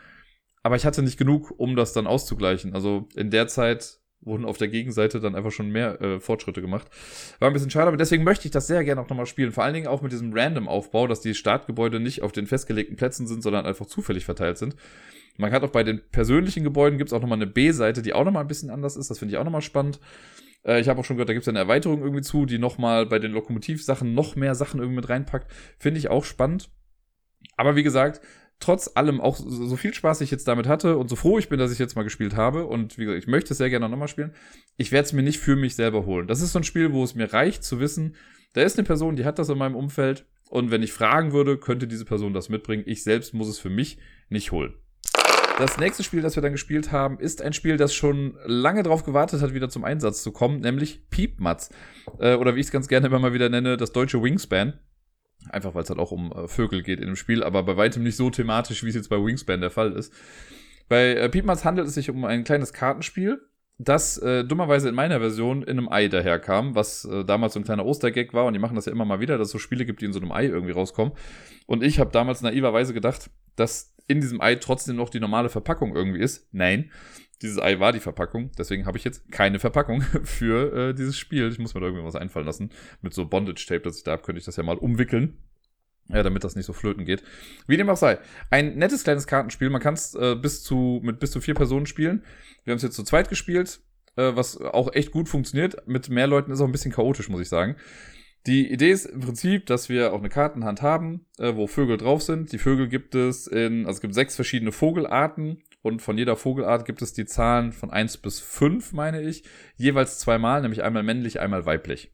[0.63, 2.73] Aber ich hatte nicht genug, um das dann auszugleichen.
[2.73, 6.87] Also in der Zeit wurden auf der Gegenseite dann einfach schon mehr äh, Fortschritte gemacht.
[7.39, 9.51] War ein bisschen schade, aber deswegen möchte ich das sehr gerne auch nochmal spielen.
[9.51, 13.27] Vor allen Dingen auch mit diesem Random-Aufbau, dass die Startgebäude nicht auf den festgelegten Plätzen
[13.27, 14.75] sind, sondern einfach zufällig verteilt sind.
[15.37, 18.25] Man hat auch bei den persönlichen Gebäuden gibt es auch nochmal eine B-Seite, die auch
[18.25, 19.09] nochmal ein bisschen anders ist.
[19.11, 19.99] Das finde ich auch nochmal spannend.
[20.63, 23.05] Äh, ich habe auch schon gehört, da gibt es eine Erweiterung irgendwie zu, die nochmal
[23.05, 25.51] bei den Lokomotivsachen noch mehr Sachen irgendwie mit reinpackt.
[25.77, 26.69] Finde ich auch spannend.
[27.55, 28.21] Aber wie gesagt,
[28.59, 31.59] trotz allem auch so viel Spaß ich jetzt damit hatte und so froh ich bin,
[31.59, 34.07] dass ich jetzt mal gespielt habe und wie gesagt, ich möchte es sehr gerne nochmal
[34.07, 34.33] spielen,
[34.77, 36.27] ich werde es mir nicht für mich selber holen.
[36.27, 38.15] Das ist so ein Spiel, wo es mir reicht zu wissen,
[38.53, 41.57] da ist eine Person, die hat das in meinem Umfeld und wenn ich fragen würde,
[41.57, 42.83] könnte diese Person das mitbringen.
[42.85, 44.73] Ich selbst muss es für mich nicht holen.
[45.57, 49.03] Das nächste Spiel, das wir dann gespielt haben, ist ein Spiel, das schon lange darauf
[49.03, 51.71] gewartet hat, wieder zum Einsatz zu kommen, nämlich Piepmatz.
[52.19, 54.73] Äh, oder wie ich es ganz gerne immer mal wieder nenne, das deutsche Wingspan.
[55.49, 58.03] Einfach weil es halt auch um äh, Vögel geht in dem Spiel, aber bei weitem
[58.03, 60.13] nicht so thematisch, wie es jetzt bei Wingspan der Fall ist.
[60.89, 63.41] Bei äh, Piepmatz handelt es sich um ein kleines Kartenspiel,
[63.79, 67.63] das äh, dummerweise in meiner Version in einem Ei daherkam, was äh, damals so ein
[67.63, 69.85] kleiner Ostergag war und die machen das ja immer mal wieder, dass es so Spiele
[69.85, 71.13] gibt, die in so einem Ei irgendwie rauskommen.
[71.65, 75.95] Und ich habe damals naiverweise gedacht, dass in diesem Ei trotzdem noch die normale Verpackung
[75.95, 76.47] irgendwie ist.
[76.51, 76.91] Nein,
[77.41, 81.49] dieses Ei war die Verpackung, deswegen habe ich jetzt keine Verpackung für äh, dieses Spiel.
[81.49, 82.71] Ich muss mir da irgendwie was einfallen lassen.
[83.01, 85.37] Mit so Bondage-Tape, das ich da habe, könnte ich das ja mal umwickeln.
[86.09, 87.21] Ja, damit das nicht so flöten geht.
[87.67, 88.17] Wie dem auch sei.
[88.49, 89.69] Ein nettes kleines Kartenspiel.
[89.69, 92.23] Man kann es äh, bis zu, mit bis zu vier Personen spielen.
[92.63, 93.81] Wir haben es jetzt zu zweit gespielt,
[94.15, 95.85] äh, was auch echt gut funktioniert.
[95.85, 97.75] Mit mehr Leuten ist auch ein bisschen chaotisch, muss ich sagen.
[98.47, 102.23] Die Idee ist im Prinzip, dass wir auch eine Kartenhand haben, äh, wo Vögel drauf
[102.23, 102.53] sind.
[102.53, 106.85] Die Vögel gibt es in, also es gibt sechs verschiedene Vogelarten und von jeder Vogelart
[106.85, 109.43] gibt es die Zahlen von eins bis fünf, meine ich,
[109.75, 112.13] jeweils zweimal, nämlich einmal männlich, einmal weiblich.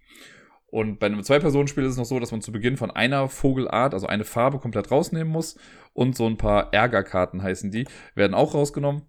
[0.66, 3.94] Und bei einem Zwei-Personen-Spiel ist es noch so, dass man zu Beginn von einer Vogelart,
[3.94, 5.56] also eine Farbe, komplett rausnehmen muss.
[5.94, 9.04] Und so ein paar Ärgerkarten heißen die, werden auch rausgenommen.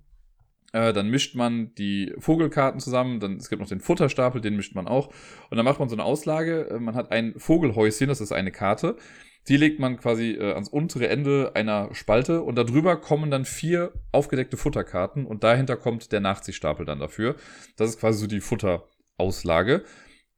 [0.74, 4.74] Äh, dann mischt man die Vogelkarten zusammen, dann es gibt noch den Futterstapel, den mischt
[4.74, 5.08] man auch.
[5.48, 6.68] Und dann macht man so eine Auslage.
[6.68, 8.96] Äh, man hat ein Vogelhäuschen, das ist eine Karte.
[9.46, 13.92] Die legt man quasi äh, ans untere Ende einer Spalte und darüber kommen dann vier
[14.10, 17.36] aufgedeckte Futterkarten und dahinter kommt der Nachziehstapel dann dafür.
[17.76, 19.84] Das ist quasi so die Futterauslage.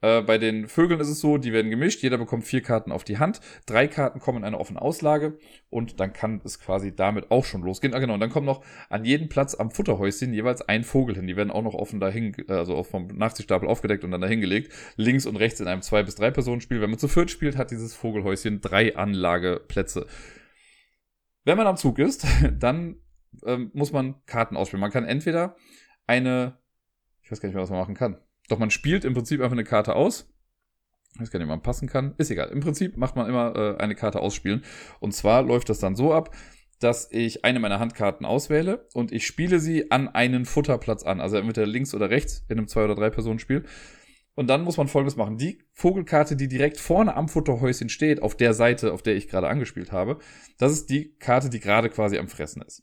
[0.02, 3.02] Äh, bei den Vögeln ist es so, die werden gemischt, jeder bekommt vier Karten auf
[3.02, 5.38] die Hand, drei Karten kommen in eine offene Auslage
[5.70, 7.94] und dann kann es quasi damit auch schon losgehen.
[7.94, 11.26] Ah genau, und dann kommt noch an jedem Platz am Futterhäuschen jeweils ein Vogel hin.
[11.26, 14.72] Die werden auch noch offen dahin, also vom Nachziehstapel aufgedeckt und dann dahin gelegt.
[14.96, 16.80] Links und rechts in einem zwei bis drei Personen Spiel.
[16.80, 20.06] Wenn man zu viert spielt, hat dieses Vogelhäuschen drei Anlageplätze.
[21.44, 22.26] Wenn man am Zug ist,
[22.58, 22.96] dann
[23.46, 24.80] ähm, muss man Karten ausspielen.
[24.80, 25.56] Man kann entweder
[26.06, 26.58] eine,
[27.22, 28.18] ich weiß gar nicht mehr, was man machen kann.
[28.48, 30.28] Doch man spielt im Prinzip einfach eine Karte aus.
[31.14, 32.14] Ich weiß gar nicht, ob man passen kann.
[32.18, 32.48] Ist egal.
[32.48, 34.64] Im Prinzip macht man immer äh, eine Karte ausspielen.
[35.00, 36.34] Und zwar läuft das dann so ab,
[36.78, 41.20] dass ich eine meiner Handkarten auswähle und ich spiele sie an einen Futterplatz an.
[41.20, 43.64] Also entweder links oder rechts in einem Zwei- oder Drei-Personen-Spiel.
[44.34, 45.38] Und dann muss man folgendes machen.
[45.38, 49.48] Die Vogelkarte, die direkt vorne am Futterhäuschen steht, auf der Seite, auf der ich gerade
[49.48, 50.18] angespielt habe,
[50.58, 52.82] das ist die Karte, die gerade quasi am Fressen ist.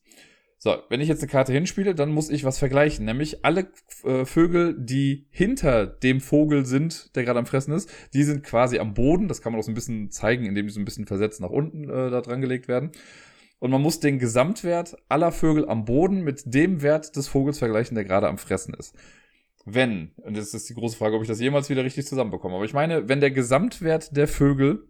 [0.64, 3.68] So, wenn ich jetzt eine Karte hinspiele, dann muss ich was vergleichen, nämlich alle
[4.06, 8.80] äh, Vögel, die hinter dem Vogel sind, der gerade am Fressen ist, die sind quasi
[8.80, 9.28] am Boden.
[9.28, 11.50] Das kann man auch so ein bisschen zeigen, indem die so ein bisschen versetzt nach
[11.50, 12.92] unten äh, da dran gelegt werden.
[13.60, 17.96] Und man muss den Gesamtwert aller Vögel am Boden mit dem Wert des Vogels vergleichen,
[17.96, 18.96] der gerade am Fressen ist
[19.66, 22.66] wenn, und das ist die große Frage, ob ich das jemals wieder richtig zusammenbekomme, aber
[22.66, 24.90] ich meine, wenn der Gesamtwert der Vögel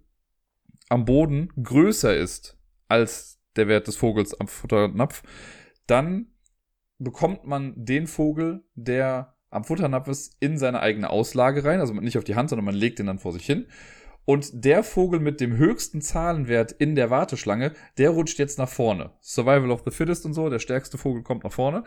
[0.89, 2.57] am Boden größer ist
[2.87, 5.21] als der Wert des Vogels am Futternapf,
[5.87, 6.27] dann
[6.99, 12.17] bekommt man den Vogel, der am Futternapf ist, in seine eigene Auslage rein, also nicht
[12.17, 13.67] auf die Hand, sondern man legt den dann vor sich hin.
[14.25, 19.11] Und der Vogel mit dem höchsten Zahlenwert in der Warteschlange, der rutscht jetzt nach vorne.
[19.21, 21.83] Survival of the Fittest und so, der stärkste Vogel kommt nach vorne.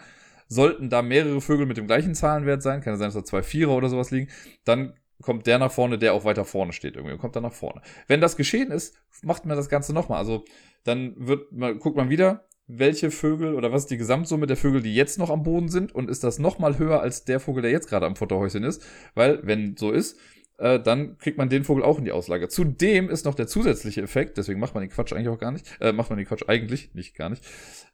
[0.47, 3.43] Sollten da mehrere Vögel mit dem gleichen Zahlenwert sein, kann ja sein, dass da zwei
[3.43, 4.29] Vierer oder sowas liegen,
[4.65, 7.53] dann kommt der nach vorne, der auch weiter vorne steht irgendwie und kommt dann nach
[7.53, 7.81] vorne.
[8.07, 10.19] Wenn das geschehen ist, macht man das Ganze nochmal.
[10.19, 10.45] Also
[10.85, 14.83] dann wird man, guckt man wieder, welche Vögel oder was ist die Gesamtsumme der Vögel,
[14.83, 17.71] die jetzt noch am Boden sind und ist das nochmal höher als der Vogel, der
[17.71, 20.19] jetzt gerade am Futterhäuschen ist, weil wenn so ist,
[20.59, 22.49] äh, dann kriegt man den Vogel auch in die Auslage.
[22.49, 25.77] Zudem ist noch der zusätzliche Effekt, deswegen macht man den Quatsch eigentlich auch gar nicht,
[25.81, 27.45] äh, macht man den Quatsch eigentlich, nicht gar nicht.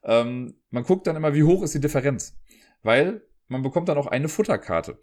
[0.04, 2.36] Ähm, man guckt dann immer, wie hoch ist die Differenz.
[2.82, 4.98] Weil man bekommt dann auch eine Futterkarte.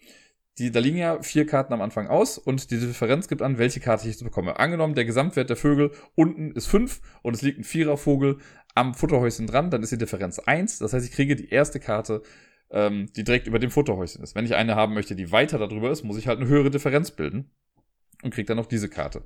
[0.58, 3.80] Die, da liegen ja vier Karten am Anfang aus und die Differenz gibt an, welche
[3.80, 4.60] Karte ich bekomme.
[4.60, 8.40] Angenommen, der Gesamtwert der Vögel unten ist fünf und es liegt ein Vierervogel
[8.76, 10.80] am Futterhäuschen dran, dann ist die Differenz eins.
[10.80, 12.22] Das heißt, ich kriege die erste Karte
[12.72, 14.36] ähm, die direkt über dem Futterhäuschen ist.
[14.36, 17.12] Wenn ich eine haben möchte, die weiter darüber ist, muss ich halt eine höhere Differenz
[17.12, 17.50] bilden
[18.24, 19.24] und kriege dann noch diese Karte.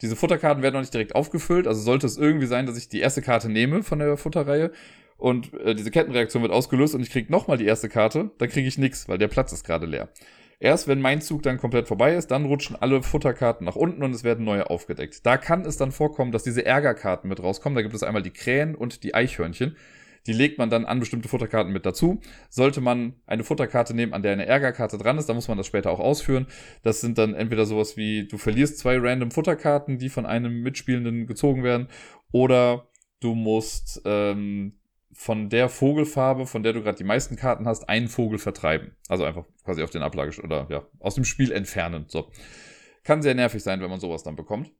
[0.00, 3.00] Diese Futterkarten werden noch nicht direkt aufgefüllt, also sollte es irgendwie sein, dass ich die
[3.00, 4.70] erste Karte nehme von der Futterreihe
[5.16, 8.68] und äh, diese Kettenreaktion wird ausgelöst und ich kriege nochmal die erste Karte, dann kriege
[8.68, 10.08] ich nichts, weil der Platz ist gerade leer.
[10.60, 14.12] Erst wenn mein Zug dann komplett vorbei ist, dann rutschen alle Futterkarten nach unten und
[14.12, 15.24] es werden neue aufgedeckt.
[15.24, 17.76] Da kann es dann vorkommen, dass diese Ärgerkarten mit rauskommen.
[17.76, 19.76] Da gibt es einmal die Krähen und die Eichhörnchen.
[20.26, 22.20] Die legt man dann an bestimmte Futterkarten mit dazu.
[22.50, 25.66] Sollte man eine Futterkarte nehmen, an der eine Ärgerkarte dran ist, dann muss man das
[25.66, 26.48] später auch ausführen.
[26.82, 31.26] Das sind dann entweder sowas wie, du verlierst zwei random Futterkarten, die von einem Mitspielenden
[31.26, 31.88] gezogen werden,
[32.32, 32.88] oder
[33.20, 34.74] du musst ähm,
[35.18, 38.92] von der Vogelfarbe, von der du gerade die meisten Karten hast, einen Vogel vertreiben.
[39.08, 42.04] Also einfach quasi auf den Ablage oder ja, aus dem Spiel entfernen.
[42.06, 42.30] So.
[43.02, 44.70] Kann sehr nervig sein, wenn man sowas dann bekommt.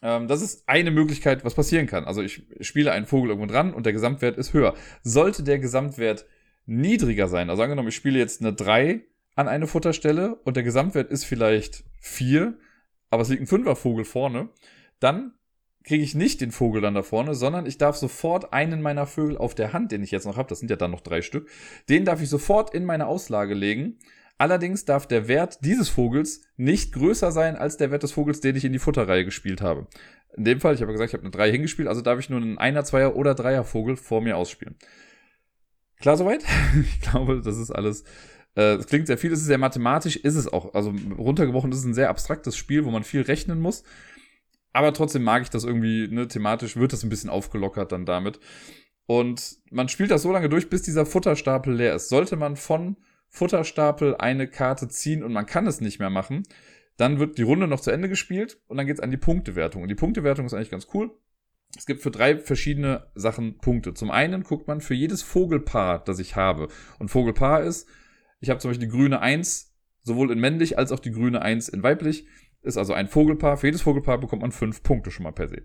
[0.00, 2.04] Ähm, das ist eine Möglichkeit, was passieren kann.
[2.04, 4.74] Also ich spiele einen Vogel irgendwo dran und der Gesamtwert ist höher.
[5.02, 6.24] Sollte der Gesamtwert
[6.64, 9.00] niedriger sein, also angenommen, ich spiele jetzt eine 3
[9.34, 12.56] an eine Futterstelle und der Gesamtwert ist vielleicht 4,
[13.10, 14.50] aber es liegt ein Fünfervogel vorne,
[15.00, 15.32] dann
[15.88, 19.36] kriege ich nicht den Vogel dann da vorne, sondern ich darf sofort einen meiner Vögel
[19.36, 21.48] auf der Hand, den ich jetzt noch habe, das sind ja dann noch drei Stück,
[21.88, 23.98] den darf ich sofort in meine Auslage legen
[24.38, 28.54] Allerdings darf der Wert dieses Vogels nicht größer sein als der Wert des Vogels, den
[28.54, 29.88] ich in die Futterreihe gespielt habe.
[30.36, 32.40] In dem Fall, ich habe gesagt, ich habe eine 3 hingespielt, also darf ich nur
[32.40, 34.76] einen Einer, Zweier oder Dreier Vogel vor mir ausspielen.
[35.98, 36.44] Klar soweit?
[36.80, 38.04] ich glaube, das ist alles.
[38.54, 40.72] Äh, es klingt sehr viel, es ist sehr mathematisch, ist es auch.
[40.72, 43.82] Also runtergebrochen ist es ein sehr abstraktes Spiel, wo man viel rechnen muss.
[44.72, 48.38] Aber trotzdem mag ich das irgendwie, ne, thematisch wird das ein bisschen aufgelockert dann damit.
[49.06, 52.10] Und man spielt das so lange durch, bis dieser Futterstapel leer ist.
[52.10, 52.96] Sollte man von
[53.28, 56.42] Futterstapel eine Karte ziehen und man kann es nicht mehr machen,
[56.96, 59.82] dann wird die Runde noch zu Ende gespielt und dann geht's an die Punktewertung.
[59.82, 61.10] Und die Punktewertung ist eigentlich ganz cool.
[61.76, 63.94] Es gibt für drei verschiedene Sachen Punkte.
[63.94, 66.68] Zum einen guckt man für jedes Vogelpaar, das ich habe.
[66.98, 67.86] Und Vogelpaar ist,
[68.40, 71.68] ich habe zum Beispiel die grüne 1, sowohl in männlich als auch die grüne 1
[71.68, 72.26] in weiblich.
[72.68, 73.56] Ist also ein Vogelpaar.
[73.56, 75.62] Für jedes Vogelpaar bekommt man fünf Punkte schon mal per se.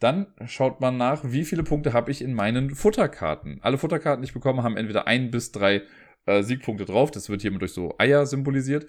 [0.00, 3.60] Dann schaut man nach, wie viele Punkte habe ich in meinen Futterkarten.
[3.62, 5.82] Alle Futterkarten, die ich bekomme, haben entweder ein bis drei
[6.26, 7.12] äh, Siegpunkte drauf.
[7.12, 8.88] Das wird hier immer durch so Eier symbolisiert.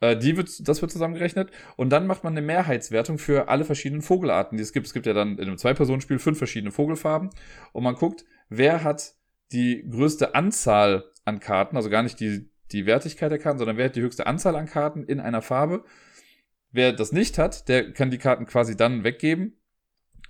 [0.00, 1.52] Äh, die wird, das wird zusammengerechnet.
[1.76, 4.88] Und dann macht man eine Mehrheitswertung für alle verschiedenen Vogelarten, die es gibt.
[4.88, 7.30] Es gibt ja dann in einem Zwei-Personen-Spiel fünf verschiedene Vogelfarben.
[7.72, 9.14] Und man guckt, wer hat
[9.52, 13.84] die größte Anzahl an Karten, also gar nicht die, die Wertigkeit der Karten, sondern wer
[13.84, 15.84] hat die höchste Anzahl an Karten in einer Farbe.
[16.72, 19.60] Wer das nicht hat, der kann die Karten quasi dann weggeben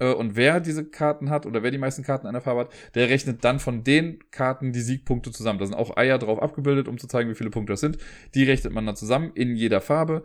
[0.01, 3.09] äh, und wer diese Karten hat oder wer die meisten Karten einer Farbe hat, der
[3.09, 5.61] rechnet dann von den Karten die Siegpunkte zusammen.
[5.61, 7.99] Da sind auch Eier drauf abgebildet, um zu zeigen, wie viele Punkte das sind.
[8.35, 10.25] Die rechnet man dann zusammen in jeder Farbe.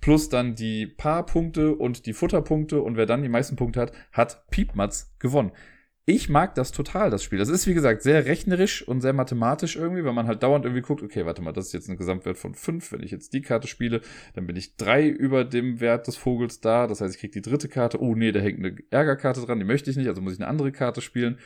[0.00, 2.80] Plus dann die Paarpunkte und die Futterpunkte.
[2.80, 5.50] Und wer dann die meisten Punkte hat, hat Piepmatz gewonnen.
[6.08, 7.38] Ich mag das total, das Spiel.
[7.38, 10.80] Das ist, wie gesagt, sehr rechnerisch und sehr mathematisch irgendwie, weil man halt dauernd irgendwie
[10.80, 12.92] guckt, okay, warte mal, das ist jetzt ein Gesamtwert von fünf.
[12.92, 14.00] Wenn ich jetzt die Karte spiele,
[14.34, 16.86] dann bin ich drei über dem Wert des Vogels da.
[16.86, 18.00] Das heißt, ich kriege die dritte Karte.
[18.00, 20.48] Oh nee, da hängt eine Ärgerkarte dran, die möchte ich nicht, also muss ich eine
[20.48, 21.38] andere Karte spielen.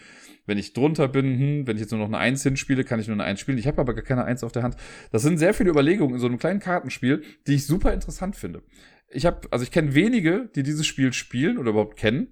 [0.46, 3.08] Wenn ich drunter bin, hm, wenn ich jetzt nur noch eine Eins hinspiele, kann ich
[3.08, 3.58] nur eine Eins spielen.
[3.58, 4.76] Ich habe aber gar keine Eins auf der Hand.
[5.10, 8.62] Das sind sehr viele Überlegungen in so einem kleinen Kartenspiel, die ich super interessant finde.
[9.08, 12.28] Ich habe, also ich kenne wenige, die dieses Spiel spielen oder überhaupt kennen,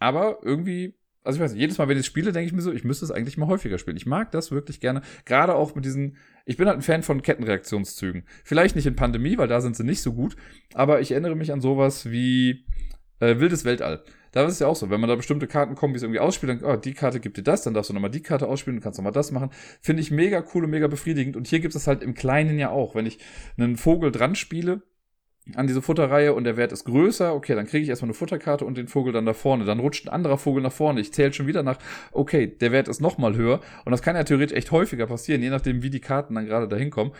[0.00, 2.72] aber irgendwie also ich weiß nicht, jedes Mal, wenn ich spiele, denke ich mir so,
[2.72, 3.96] ich müsste es eigentlich mal häufiger spielen.
[3.96, 5.02] Ich mag das wirklich gerne.
[5.24, 8.24] Gerade auch mit diesen, ich bin halt ein Fan von Kettenreaktionszügen.
[8.44, 10.36] Vielleicht nicht in Pandemie, weil da sind sie nicht so gut.
[10.74, 12.64] Aber ich erinnere mich an sowas wie
[13.20, 14.02] äh, Wildes Weltall.
[14.32, 16.20] Da ist es ja auch so, wenn man da bestimmte Karten kommt, wie es irgendwie
[16.20, 18.78] ausspielt, dann, oh, die Karte gibt dir das, dann darfst du nochmal die Karte ausspielen,
[18.78, 19.50] du kannst nochmal das machen.
[19.82, 21.36] Finde ich mega cool und mega befriedigend.
[21.36, 22.94] Und hier gibt es halt im Kleinen ja auch.
[22.94, 23.18] Wenn ich
[23.58, 24.82] einen Vogel dran spiele,
[25.54, 28.64] an diese Futterreihe und der Wert ist größer, okay, dann kriege ich erstmal eine Futterkarte
[28.64, 29.64] und den Vogel dann da vorne.
[29.64, 31.00] Dann rutscht ein anderer Vogel nach vorne.
[31.00, 31.78] Ich zähle schon wieder nach,
[32.12, 33.60] okay, der Wert ist nochmal höher.
[33.84, 36.68] Und das kann ja theoretisch echt häufiger passieren, je nachdem, wie die Karten dann gerade
[36.68, 37.12] dahin kommen.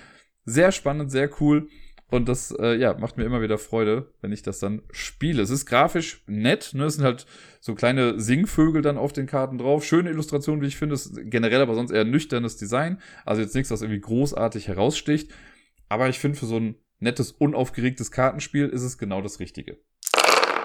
[0.45, 1.69] Sehr spannend, sehr cool.
[2.13, 5.43] Und das, äh, ja, macht mir immer wieder Freude, wenn ich das dann spiele.
[5.43, 6.85] Es ist grafisch nett, ne?
[6.85, 7.27] Es sind halt
[7.59, 9.85] so kleine Singvögel dann auf den Karten drauf.
[9.85, 10.95] Schöne Illustration, wie ich finde.
[10.95, 13.01] Es ist generell aber sonst eher nüchternes Design.
[13.25, 15.33] Also jetzt nichts, was irgendwie großartig heraussticht.
[15.89, 19.79] Aber ich finde, für so ein nettes, unaufgeregtes Kartenspiel ist es genau das Richtige.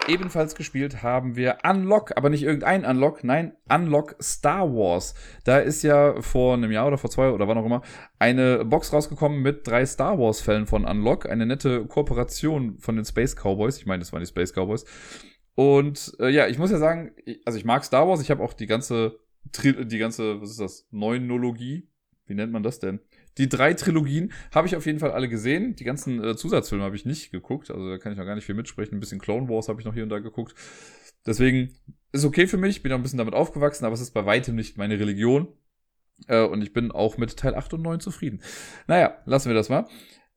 [0.08, 5.16] Ebenfalls gespielt haben wir Unlock, aber nicht irgendein Unlock, nein, Unlock Star Wars.
[5.44, 7.82] Da ist ja vor einem Jahr oder vor zwei oder wann auch immer
[8.18, 11.28] eine Box rausgekommen mit drei Star Wars Fällen von Unlock.
[11.28, 13.78] Eine nette Kooperation von den Space Cowboys.
[13.78, 14.86] Ich meine, das waren die Space Cowboys.
[15.56, 17.12] Und äh, ja, ich muss ja sagen,
[17.44, 18.22] also ich mag Star Wars.
[18.22, 21.90] Ich habe auch die ganze, die ganze, was ist das, Neunologie?
[22.28, 23.02] Wie nennt man das denn?
[23.38, 25.76] Die drei Trilogien habe ich auf jeden Fall alle gesehen.
[25.76, 27.70] Die ganzen äh, Zusatzfilme habe ich nicht geguckt.
[27.72, 28.98] Also da kann ich noch gar nicht viel mitsprechen.
[28.98, 30.56] Ein bisschen Clone Wars habe ich noch hier und da geguckt.
[31.26, 31.74] Deswegen
[32.12, 32.84] ist okay für mich.
[32.84, 35.48] Bin auch ein bisschen damit aufgewachsen, aber es ist bei weitem nicht meine Religion.
[36.28, 38.42] Äh, und ich bin auch mit Teil 8 und 9 zufrieden.
[38.88, 39.88] Naja, lassen wir das mal.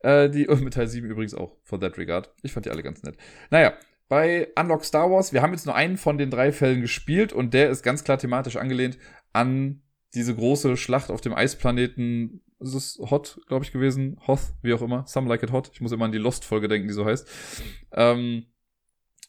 [0.01, 2.33] Äh, die, und mit Teil 7 übrigens auch, for that regard.
[2.43, 3.17] Ich fand die alle ganz nett.
[3.51, 3.75] Naja,
[4.09, 7.55] bei Unlock Star Wars, wir haben jetzt nur einen von den drei Fällen gespielt und
[7.55, 8.99] der ist ganz klar thematisch angelehnt
[9.33, 9.83] an
[10.15, 14.21] diese große Schlacht auf dem Eisplaneten ist es Hot, glaube ich, gewesen.
[14.27, 15.05] Hoth, wie auch immer.
[15.07, 15.71] Some Like It Hot.
[15.73, 17.29] Ich muss immer an die Lost-Folge denken, die so heißt.
[17.93, 18.47] Ähm,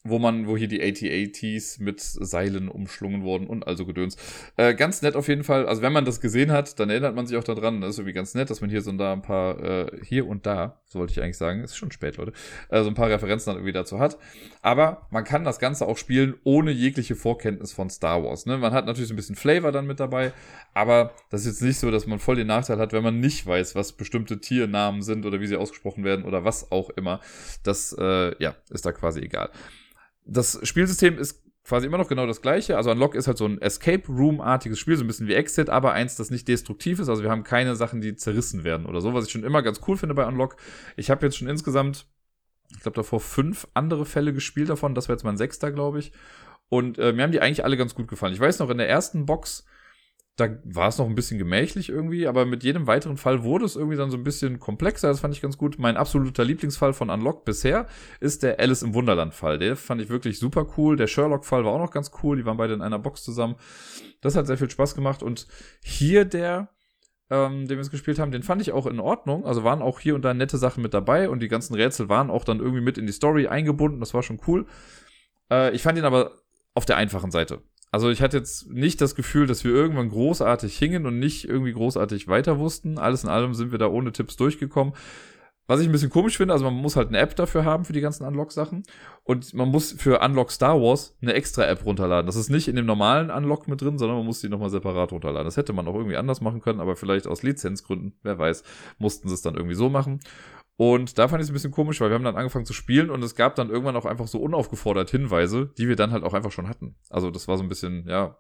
[0.04, 4.18] wo man, wo hier die AT-ATs mit Seilen umschlungen wurden und also Gedöns.
[4.58, 5.68] Äh, ganz nett auf jeden Fall.
[5.68, 7.82] Also wenn man das gesehen hat, dann erinnert man sich auch daran.
[7.82, 10.28] Das ist irgendwie ganz nett, dass man hier so und da ein paar, äh, hier
[10.28, 12.34] und da, so wollte ich eigentlich sagen, ist schon spät, Leute,
[12.70, 14.18] äh, so ein paar Referenzen dann irgendwie dazu hat.
[14.62, 18.48] Aber man kann das Ganze auch spielen ohne jegliche Vorkenntnis von Star Wars.
[18.48, 18.58] Ne?
[18.58, 20.34] Man hat natürlich so ein bisschen Flavor dann mit dabei,
[20.74, 23.46] aber das ist jetzt nicht so, dass man voll den Nachteil hat, wenn man nicht
[23.46, 27.20] weiß, was bestimmte Tiernamen sind oder wie sie ausgesprochen werden oder was auch immer.
[27.64, 29.52] Das, äh, ja, ist da quasi egal
[30.26, 32.78] das Spielsystem ist quasi immer noch genau das gleiche.
[32.78, 35.94] Also Unlock ist halt so ein Escape Room-artiges Spiel, so ein bisschen wie Exit, aber
[35.94, 37.10] eins, das nicht destruktiv ist.
[37.10, 39.82] Also wir haben keine Sachen, die zerrissen werden oder so, was ich schon immer ganz
[39.88, 40.56] cool finde bei Unlock.
[40.96, 42.08] Ich habe jetzt schon insgesamt,
[42.72, 44.96] ich glaube, davor fünf andere Fälle gespielt davon.
[44.96, 46.12] Das wäre jetzt mein sechster, glaube ich.
[46.70, 48.34] Und äh, mir haben die eigentlich alle ganz gut gefallen.
[48.34, 49.66] Ich weiß noch, in der ersten Box
[50.38, 53.76] da war es noch ein bisschen gemächlich irgendwie, aber mit jedem weiteren Fall wurde es
[53.76, 55.10] irgendwie dann so ein bisschen komplexer.
[55.10, 55.78] Das fand ich ganz gut.
[55.78, 57.88] Mein absoluter Lieblingsfall von Unlock bisher
[58.22, 59.60] ist der Alice im Wunderland-Fall.
[59.60, 60.96] Der fand ich wirklich super cool.
[60.96, 62.38] Der Sherlock-Fall war auch noch ganz cool.
[62.38, 63.56] Die waren beide in einer Box zusammen.
[64.22, 65.22] Das hat sehr viel Spaß gemacht.
[65.22, 65.48] Und
[65.84, 66.70] hier der,
[67.30, 69.46] ähm, den wir es gespielt haben, den fand ich auch in Ordnung.
[69.46, 72.30] Also waren auch hier und da nette Sachen mit dabei und die ganzen Rätsel waren
[72.30, 74.00] auch dann irgendwie mit in die Story eingebunden.
[74.00, 74.66] Das war schon cool.
[75.52, 76.32] Äh, ich fand ihn aber
[76.74, 77.62] auf der einfachen Seite.
[77.92, 81.74] Also ich hatte jetzt nicht das Gefühl, dass wir irgendwann großartig hingen und nicht irgendwie
[81.74, 82.98] großartig weiter wussten.
[82.98, 84.94] Alles in allem sind wir da ohne Tipps durchgekommen.
[85.68, 87.94] Was ich ein bisschen komisch finde, also man muss halt eine App dafür haben für
[87.94, 88.84] die ganzen Unlock-Sachen.
[89.24, 92.26] Und man muss für Unlock Star Wars eine extra App runterladen.
[92.26, 95.12] Das ist nicht in dem normalen Unlock mit drin, sondern man muss die nochmal separat
[95.12, 95.46] runterladen.
[95.46, 98.64] Das hätte man auch irgendwie anders machen können, aber vielleicht aus Lizenzgründen, wer weiß,
[99.00, 100.20] mussten sie es dann irgendwie so machen.
[100.78, 103.10] Und da fand ich es ein bisschen komisch, weil wir haben dann angefangen zu spielen
[103.10, 106.34] und es gab dann irgendwann auch einfach so unaufgefordert Hinweise, die wir dann halt auch
[106.34, 106.96] einfach schon hatten.
[107.10, 108.38] Also das war so ein bisschen, ja,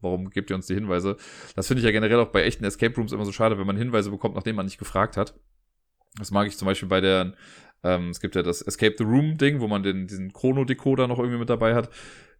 [0.00, 1.16] warum gebt ihr uns die Hinweise?
[1.56, 3.76] Das finde ich ja generell auch bei echten Escape Rooms immer so schade, wenn man
[3.76, 5.34] Hinweise bekommt, nachdem man nicht gefragt hat.
[6.18, 7.34] Das mag ich zum Beispiel bei der,
[7.82, 11.18] ähm, es gibt ja das Escape the Room Ding, wo man den, diesen Chrono-Decoder noch
[11.18, 11.90] irgendwie mit dabei hat.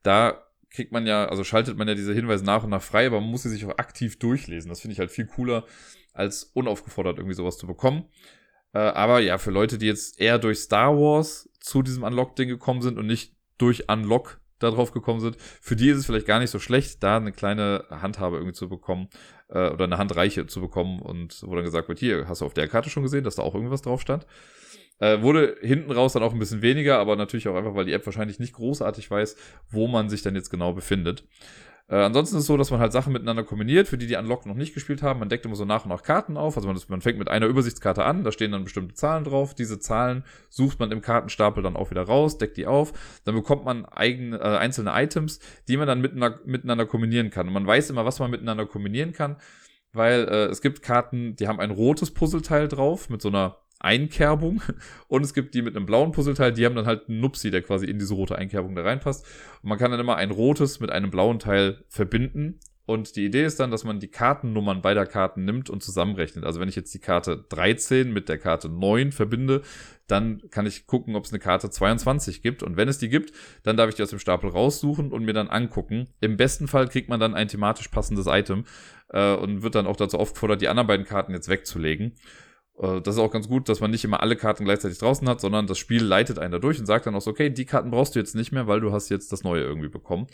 [0.02, 3.20] Da kriegt man ja, also schaltet man ja diese Hinweise nach und nach frei, aber
[3.20, 4.68] man muss sie sich auch aktiv durchlesen.
[4.68, 5.64] Das finde ich halt viel cooler,
[6.12, 8.04] als unaufgefordert irgendwie sowas zu bekommen.
[8.72, 12.82] Äh, aber ja, für Leute, die jetzt eher durch Star Wars zu diesem Unlock-Ding gekommen
[12.82, 16.50] sind und nicht durch Unlock darauf gekommen sind, für die ist es vielleicht gar nicht
[16.50, 19.08] so schlecht, da eine kleine Handhabe irgendwie zu bekommen
[19.48, 22.54] äh, oder eine Handreiche zu bekommen und wo dann gesagt wird, hier, hast du auf
[22.54, 24.26] der Karte schon gesehen, dass da auch irgendwas drauf stand.
[25.00, 27.92] Äh, wurde hinten raus dann auch ein bisschen weniger, aber natürlich auch einfach, weil die
[27.92, 29.36] App wahrscheinlich nicht großartig weiß,
[29.70, 31.24] wo man sich dann jetzt genau befindet.
[31.90, 34.44] Äh, ansonsten ist es so, dass man halt Sachen miteinander kombiniert, für die die Unlock
[34.44, 35.20] noch nicht gespielt haben.
[35.20, 36.56] Man deckt immer so nach und nach Karten auf.
[36.56, 39.54] Also man, ist, man fängt mit einer Übersichtskarte an, da stehen dann bestimmte Zahlen drauf.
[39.54, 42.92] Diese Zahlen sucht man im Kartenstapel dann auch wieder raus, deckt die auf.
[43.24, 47.46] Dann bekommt man eigene, äh, einzelne Items, die man dann miteinander, miteinander kombinieren kann.
[47.48, 49.36] Und man weiß immer, was man miteinander kombinieren kann,
[49.92, 54.62] weil äh, es gibt Karten, die haben ein rotes Puzzleteil drauf mit so einer Einkerbung
[55.08, 57.62] und es gibt die mit einem blauen Puzzleteil, die haben dann halt einen Nupsi, der
[57.62, 59.26] quasi in diese rote Einkerbung da reinpasst.
[59.62, 62.60] Und man kann dann immer ein rotes mit einem blauen Teil verbinden.
[62.88, 66.46] Und die Idee ist dann, dass man die Kartennummern beider Karten nimmt und zusammenrechnet.
[66.46, 69.60] Also wenn ich jetzt die Karte 13 mit der Karte 9 verbinde,
[70.06, 72.62] dann kann ich gucken, ob es eine Karte 22 gibt.
[72.62, 75.34] Und wenn es die gibt, dann darf ich die aus dem Stapel raussuchen und mir
[75.34, 76.08] dann angucken.
[76.22, 78.64] Im besten Fall kriegt man dann ein thematisch passendes Item
[79.10, 82.14] äh, und wird dann auch dazu aufgefordert, die anderen beiden Karten jetzt wegzulegen.
[82.80, 85.40] Äh, das ist auch ganz gut, dass man nicht immer alle Karten gleichzeitig draußen hat,
[85.40, 87.90] sondern das Spiel leitet einen da durch und sagt dann auch so, okay, die Karten
[87.90, 90.26] brauchst du jetzt nicht mehr, weil du hast jetzt das Neue irgendwie bekommen.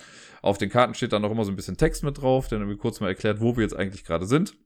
[0.43, 2.79] Auf den Karten steht dann noch immer so ein bisschen Text mit drauf, der irgendwie
[2.79, 4.57] kurz mal erklärt, wo wir jetzt eigentlich gerade sind.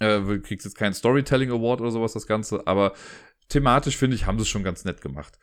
[0.00, 2.92] Äh, du kriegst jetzt keinen Storytelling Award oder sowas, das Ganze, aber
[3.48, 5.38] thematisch finde ich, haben sie es schon ganz nett gemacht.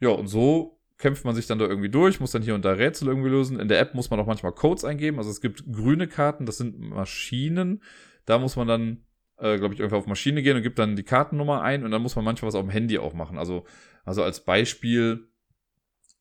[0.00, 2.72] Ja, und so kämpft man sich dann da irgendwie durch, muss dann hier und da
[2.72, 3.58] Rätsel irgendwie lösen.
[3.58, 5.18] In der App muss man auch manchmal Codes eingeben.
[5.18, 7.82] Also es gibt grüne Karten, das sind Maschinen.
[8.26, 9.04] Da muss man dann
[9.40, 12.02] äh, glaube ich, irgendwie auf Maschine gehen und gibt dann die Kartennummer ein und dann
[12.02, 13.38] muss man manchmal was auf dem Handy auch machen.
[13.38, 13.64] Also,
[14.04, 15.28] also als Beispiel,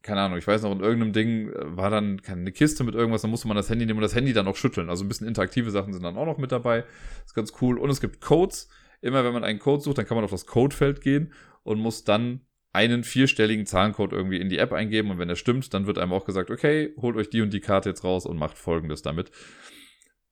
[0.01, 3.21] keine Ahnung, ich weiß noch, in irgendeinem Ding äh, war dann eine Kiste mit irgendwas,
[3.21, 4.89] dann musste man das Handy nehmen und das Handy dann auch schütteln.
[4.89, 6.85] Also ein bisschen interaktive Sachen sind dann auch noch mit dabei.
[7.25, 7.77] Ist ganz cool.
[7.77, 8.69] Und es gibt Codes.
[9.01, 12.03] Immer wenn man einen Code sucht, dann kann man auf das Codefeld gehen und muss
[12.03, 15.97] dann einen vierstelligen Zahlencode irgendwie in die App eingeben und wenn er stimmt, dann wird
[15.97, 19.01] einem auch gesagt, okay, holt euch die und die Karte jetzt raus und macht folgendes
[19.01, 19.31] damit.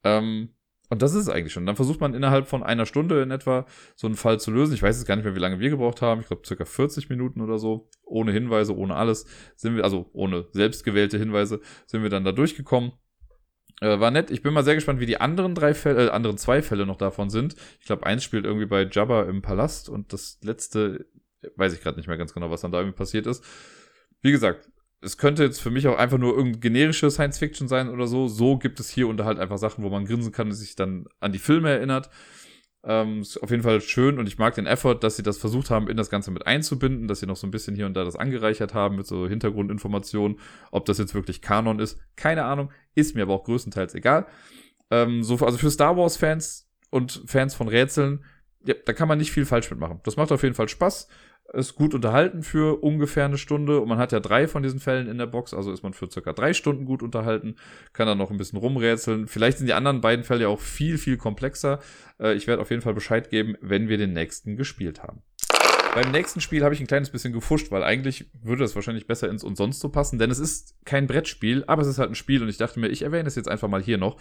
[0.03, 0.49] Ähm,
[0.89, 1.65] und das ist es eigentlich schon.
[1.65, 4.73] Dann versucht man innerhalb von einer Stunde in etwa so einen Fall zu lösen.
[4.73, 6.21] Ich weiß jetzt gar nicht mehr, wie lange wir gebraucht haben.
[6.21, 7.89] Ich glaube, circa 40 Minuten oder so.
[8.05, 9.25] Ohne Hinweise, ohne alles.
[9.55, 12.93] Sind wir, also ohne selbstgewählte Hinweise, sind wir dann da durchgekommen.
[13.81, 14.31] Äh, war nett.
[14.31, 16.97] Ich bin mal sehr gespannt, wie die anderen drei Fälle, äh, anderen zwei Fälle noch
[16.97, 17.55] davon sind.
[17.79, 21.05] Ich glaube, eins spielt irgendwie bei Jabba im Palast und das letzte,
[21.57, 23.43] weiß ich gerade nicht mehr ganz genau, was dann da irgendwie passiert ist.
[24.21, 24.69] Wie gesagt,
[25.01, 28.27] es könnte jetzt für mich auch einfach nur irgendeine generische Science Fiction sein oder so.
[28.27, 30.75] So gibt es hier und da halt einfach Sachen, wo man grinsen kann und sich
[30.75, 32.09] dann an die Filme erinnert.
[32.83, 35.69] Ähm, ist auf jeden Fall schön und ich mag den Effort, dass sie das versucht
[35.69, 38.03] haben, in das Ganze mit einzubinden, dass sie noch so ein bisschen hier und da
[38.03, 40.39] das angereichert haben mit so Hintergrundinformationen.
[40.71, 44.25] Ob das jetzt wirklich Kanon ist, keine Ahnung, ist mir aber auch größtenteils egal.
[44.89, 48.23] Ähm, so, also für Star Wars-Fans und Fans von Rätseln,
[48.65, 49.99] ja, da kann man nicht viel falsch mitmachen.
[50.03, 51.07] Das macht auf jeden Fall Spaß
[51.53, 55.07] ist gut unterhalten für ungefähr eine Stunde und man hat ja drei von diesen Fällen
[55.07, 57.55] in der Box, also ist man für circa drei Stunden gut unterhalten,
[57.93, 59.27] kann dann noch ein bisschen rumrätseln.
[59.27, 61.79] Vielleicht sind die anderen beiden Fälle ja auch viel, viel komplexer.
[62.19, 65.21] Äh, ich werde auf jeden Fall Bescheid geben, wenn wir den nächsten gespielt haben.
[65.93, 69.29] Beim nächsten Spiel habe ich ein kleines bisschen gefuscht, weil eigentlich würde das wahrscheinlich besser
[69.29, 72.15] ins und sonst so passen, denn es ist kein Brettspiel, aber es ist halt ein
[72.15, 74.17] Spiel und ich dachte mir, ich erwähne es jetzt einfach mal hier noch.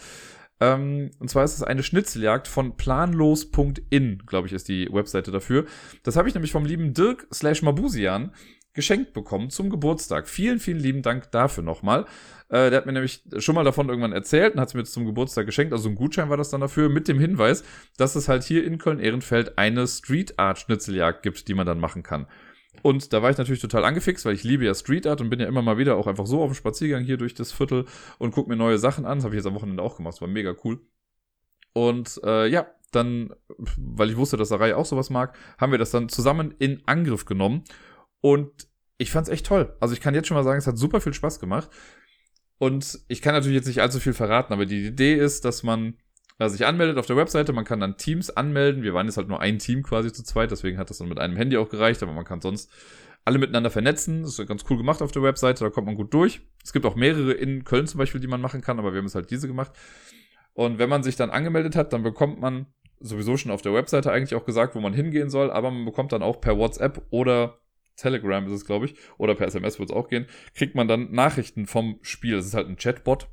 [0.61, 5.66] Ähm, und zwar ist es eine Schnitzeljagd von planlos.in, glaube ich, ist die Webseite dafür.
[6.03, 8.33] Das habe ich nämlich vom lieben Dirk slash Mabusian
[8.77, 10.29] geschenkt bekommen zum Geburtstag.
[10.29, 12.05] Vielen, vielen lieben Dank dafür nochmal.
[12.49, 15.07] Äh, der hat mir nämlich schon mal davon irgendwann erzählt und hat es mir zum
[15.07, 15.73] Geburtstag geschenkt.
[15.73, 17.64] Also ein Gutschein war das dann dafür, mit dem Hinweis,
[17.97, 22.03] dass es halt hier in Köln-Ehrenfeld eine Street Art Schnitzeljagd gibt, die man dann machen
[22.03, 22.27] kann.
[22.83, 25.41] Und da war ich natürlich total angefixt, weil ich liebe ja Street Art und bin
[25.41, 27.87] ja immer mal wieder auch einfach so auf dem Spaziergang hier durch das Viertel
[28.19, 29.19] und gucke mir neue Sachen an.
[29.19, 30.81] Das habe ich jetzt am Wochenende auch gemacht, das war mega cool.
[31.73, 33.35] Und äh, ja, dann,
[33.77, 37.25] weil ich wusste, dass Sarai auch sowas mag, haben wir das dann zusammen in Angriff
[37.25, 37.65] genommen.
[38.21, 39.77] Und ich fand's echt toll.
[39.81, 41.71] Also ich kann jetzt schon mal sagen, es hat super viel Spaß gemacht.
[42.59, 45.99] Und ich kann natürlich jetzt nicht allzu viel verraten, aber die Idee ist, dass man
[46.38, 47.53] äh, sich anmeldet auf der Webseite.
[47.53, 48.83] Man kann dann Teams anmelden.
[48.83, 51.18] Wir waren jetzt halt nur ein Team quasi zu zweit, deswegen hat das dann mit
[51.18, 52.70] einem Handy auch gereicht, aber man kann sonst
[53.25, 54.22] alle miteinander vernetzen.
[54.22, 56.40] Das ist ganz cool gemacht auf der Webseite, da kommt man gut durch.
[56.64, 59.07] Es gibt auch mehrere in Köln zum Beispiel, die man machen kann, aber wir haben
[59.07, 59.72] es halt diese gemacht.
[60.55, 62.66] Und wenn man sich dann angemeldet hat, dann bekommt man
[63.01, 66.12] sowieso schon auf der Webseite eigentlich auch gesagt, wo man hingehen soll, aber man bekommt
[66.12, 67.59] dann auch per WhatsApp oder
[67.96, 71.12] Telegram ist es, glaube ich, oder per SMS wird es auch gehen, kriegt man dann
[71.12, 72.37] Nachrichten vom Spiel.
[72.37, 73.29] Das ist halt ein Chatbot,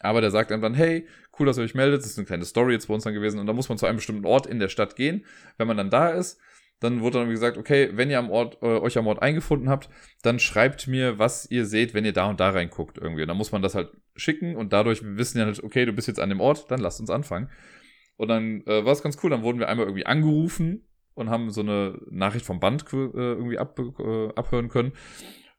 [0.00, 1.06] aber der sagt einem dann, hey,
[1.38, 2.00] cool, dass ihr euch meldet.
[2.00, 3.38] Das ist eine kleine Story jetzt bei uns dann gewesen.
[3.38, 5.24] Und da muss man zu einem bestimmten Ort in der Stadt gehen.
[5.58, 6.40] Wenn man dann da ist,
[6.80, 9.90] dann wurde dann gesagt, okay, wenn ihr am Ort, äh, euch am Ort eingefunden habt,
[10.22, 13.22] dann schreibt mir, was ihr seht, wenn ihr da und da reinguckt irgendwie.
[13.22, 16.08] Und dann muss man das halt schicken und dadurch wissen ja halt, okay, du bist
[16.08, 17.50] jetzt an dem Ort, dann lasst uns anfangen.
[18.16, 21.50] Und dann äh, war es ganz cool, dann wurden wir einmal irgendwie angerufen und haben
[21.50, 24.92] so eine Nachricht vom Band äh, irgendwie ab, äh, abhören können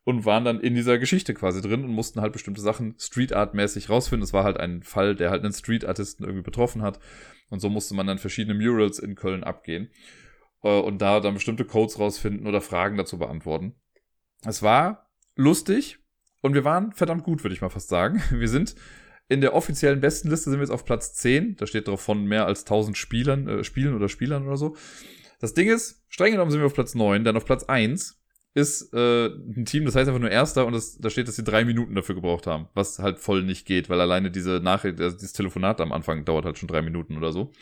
[0.03, 3.53] und waren dann in dieser Geschichte quasi drin und mussten halt bestimmte Sachen Street Art
[3.53, 4.23] mäßig rausfinden.
[4.23, 6.99] Es war halt ein Fall, der halt einen Street Artisten irgendwie betroffen hat.
[7.49, 9.91] Und so musste man dann verschiedene Murals in Köln abgehen
[10.63, 13.75] äh, und da dann bestimmte Codes rausfinden oder Fragen dazu beantworten.
[14.43, 15.99] Es war lustig
[16.41, 18.21] und wir waren verdammt gut, würde ich mal fast sagen.
[18.31, 18.75] Wir sind
[19.27, 21.55] in der offiziellen Bestenliste sind wir jetzt auf Platz 10.
[21.55, 24.75] Da steht drauf von mehr als 1000 Spielern, äh, Spielen oder Spielern oder so.
[25.39, 28.20] Das Ding ist, streng genommen sind wir auf Platz 9, dann auf Platz 1
[28.53, 31.43] ist äh, ein Team, das heißt einfach nur Erster und das, da steht, dass sie
[31.43, 35.15] drei Minuten dafür gebraucht haben, was halt voll nicht geht, weil alleine diese Nachricht, also
[35.15, 37.53] dieses Telefonat am Anfang dauert halt schon drei Minuten oder so.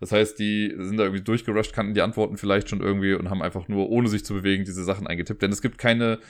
[0.00, 3.42] Das heißt, die sind da irgendwie durchgerusht, kannten die Antworten vielleicht schon irgendwie und haben
[3.42, 5.42] einfach nur, ohne sich zu bewegen, diese Sachen eingetippt.
[5.42, 6.20] Denn es gibt keine,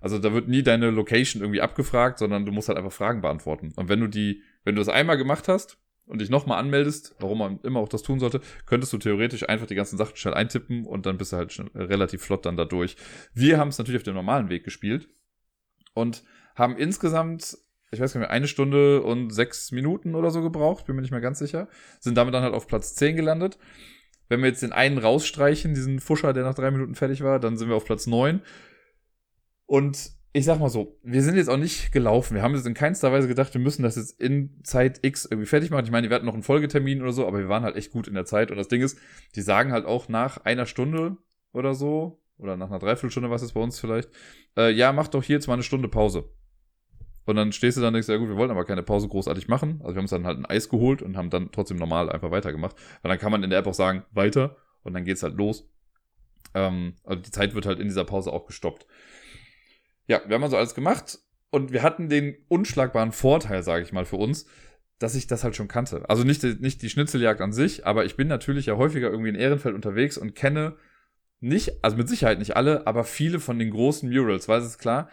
[0.00, 3.72] also da wird nie deine Location irgendwie abgefragt, sondern du musst halt einfach Fragen beantworten.
[3.76, 5.78] Und wenn du die, wenn du das einmal gemacht hast,
[6.08, 9.66] und dich nochmal anmeldest, warum man immer auch das tun sollte, könntest du theoretisch einfach
[9.66, 12.64] die ganzen Sachen schnell eintippen und dann bist du halt schon relativ flott dann da
[12.64, 12.96] durch.
[13.34, 15.08] Wir haben es natürlich auf dem normalen Weg gespielt
[15.94, 17.58] und haben insgesamt,
[17.90, 21.02] ich weiß gar nicht mehr, eine Stunde und sechs Minuten oder so gebraucht, bin mir
[21.02, 21.68] nicht mehr ganz sicher,
[22.00, 23.58] sind damit dann halt auf Platz 10 gelandet.
[24.28, 27.56] Wenn wir jetzt den einen rausstreichen, diesen Fuscher, der nach drei Minuten fertig war, dann
[27.56, 28.42] sind wir auf Platz 9.
[29.64, 32.34] Und ich sag mal so, wir sind jetzt auch nicht gelaufen.
[32.34, 35.46] Wir haben jetzt in keinster Weise gedacht, wir müssen das jetzt in Zeit X irgendwie
[35.46, 35.84] fertig machen.
[35.84, 38.08] Ich meine, wir hatten noch einen Folgetermin oder so, aber wir waren halt echt gut
[38.08, 38.50] in der Zeit.
[38.50, 38.98] Und das Ding ist,
[39.34, 41.16] die sagen halt auch nach einer Stunde
[41.52, 44.10] oder so, oder nach einer Dreiviertelstunde, was ist bei uns vielleicht,
[44.56, 46.24] äh, ja, mach doch hier jetzt mal eine Stunde Pause.
[47.24, 49.48] Und dann stehst du dann und denkst, ja gut, wir wollen aber keine Pause großartig
[49.48, 49.80] machen.
[49.80, 52.30] Also wir haben uns dann halt ein Eis geholt und haben dann trotzdem normal einfach
[52.30, 52.74] weitergemacht.
[53.02, 55.68] Weil dann kann man in der App auch sagen, weiter und dann geht's halt los.
[56.54, 58.86] Ähm, also die Zeit wird halt in dieser Pause auch gestoppt.
[60.08, 61.18] Ja, wir haben also alles gemacht
[61.50, 64.46] und wir hatten den unschlagbaren Vorteil, sage ich mal, für uns,
[64.98, 66.08] dass ich das halt schon kannte.
[66.08, 69.36] Also nicht, nicht die Schnitzeljagd an sich, aber ich bin natürlich ja häufiger irgendwie in
[69.36, 70.76] Ehrenfeld unterwegs und kenne
[71.40, 75.08] nicht, also mit Sicherheit nicht alle, aber viele von den großen Murals, weil es klar,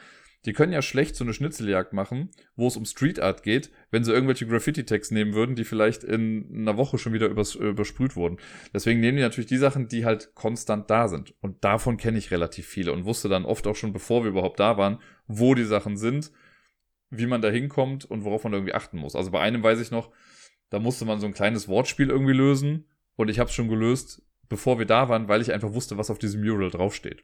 [0.45, 4.03] die können ja schlecht so eine Schnitzeljagd machen, wo es um Street Art geht, wenn
[4.03, 8.37] sie irgendwelche Graffiti-Tags nehmen würden, die vielleicht in einer Woche schon wieder übers, übersprüht wurden.
[8.73, 11.33] Deswegen nehmen die natürlich die Sachen, die halt konstant da sind.
[11.41, 14.59] Und davon kenne ich relativ viele und wusste dann oft auch schon, bevor wir überhaupt
[14.59, 16.31] da waren, wo die Sachen sind,
[17.09, 19.15] wie man da hinkommt und worauf man irgendwie achten muss.
[19.15, 20.11] Also bei einem weiß ich noch,
[20.69, 22.85] da musste man so ein kleines Wortspiel irgendwie lösen
[23.15, 26.09] und ich habe es schon gelöst, bevor wir da waren, weil ich einfach wusste, was
[26.09, 27.23] auf diesem Mural draufsteht.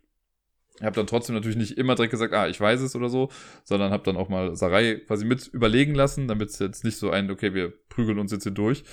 [0.82, 3.30] Habe dann trotzdem natürlich nicht immer direkt gesagt, ah, ich weiß es oder so,
[3.64, 7.10] sondern habe dann auch mal Sarai quasi mit überlegen lassen, damit es jetzt nicht so
[7.10, 8.84] ein, okay, wir prügeln uns jetzt hier durch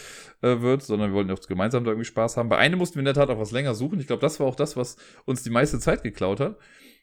[0.43, 2.49] äh, wird, sondern wir wollten auch gemeinsam da irgendwie Spaß haben.
[2.49, 4.01] Bei einem mussten wir in der Tat auch was länger suchen.
[4.01, 6.59] Ich glaube, das war auch das, was uns die meiste Zeit geklaut hat.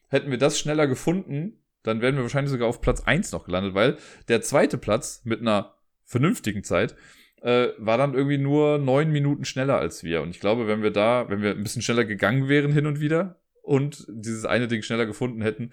[0.08, 3.74] Hätten wir das schneller gefunden, dann wären wir wahrscheinlich sogar auf Platz eins noch gelandet,
[3.74, 3.96] weil
[4.28, 5.74] der zweite Platz mit einer
[6.04, 6.96] vernünftigen Zeit
[7.42, 10.22] äh, war dann irgendwie nur neun Minuten schneller als wir.
[10.22, 13.00] Und ich glaube, wenn wir da, wenn wir ein bisschen schneller gegangen wären hin und
[13.00, 15.72] wieder, und dieses eine Ding schneller gefunden hätten.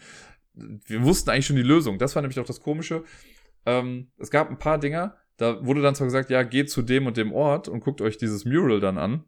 [0.54, 1.98] Wir wussten eigentlich schon die Lösung.
[1.98, 3.04] Das war nämlich auch das Komische.
[3.66, 7.08] Ähm, es gab ein paar Dinger, da wurde dann zwar gesagt, ja, geht zu dem
[7.08, 9.24] und dem Ort und guckt euch dieses Mural dann an.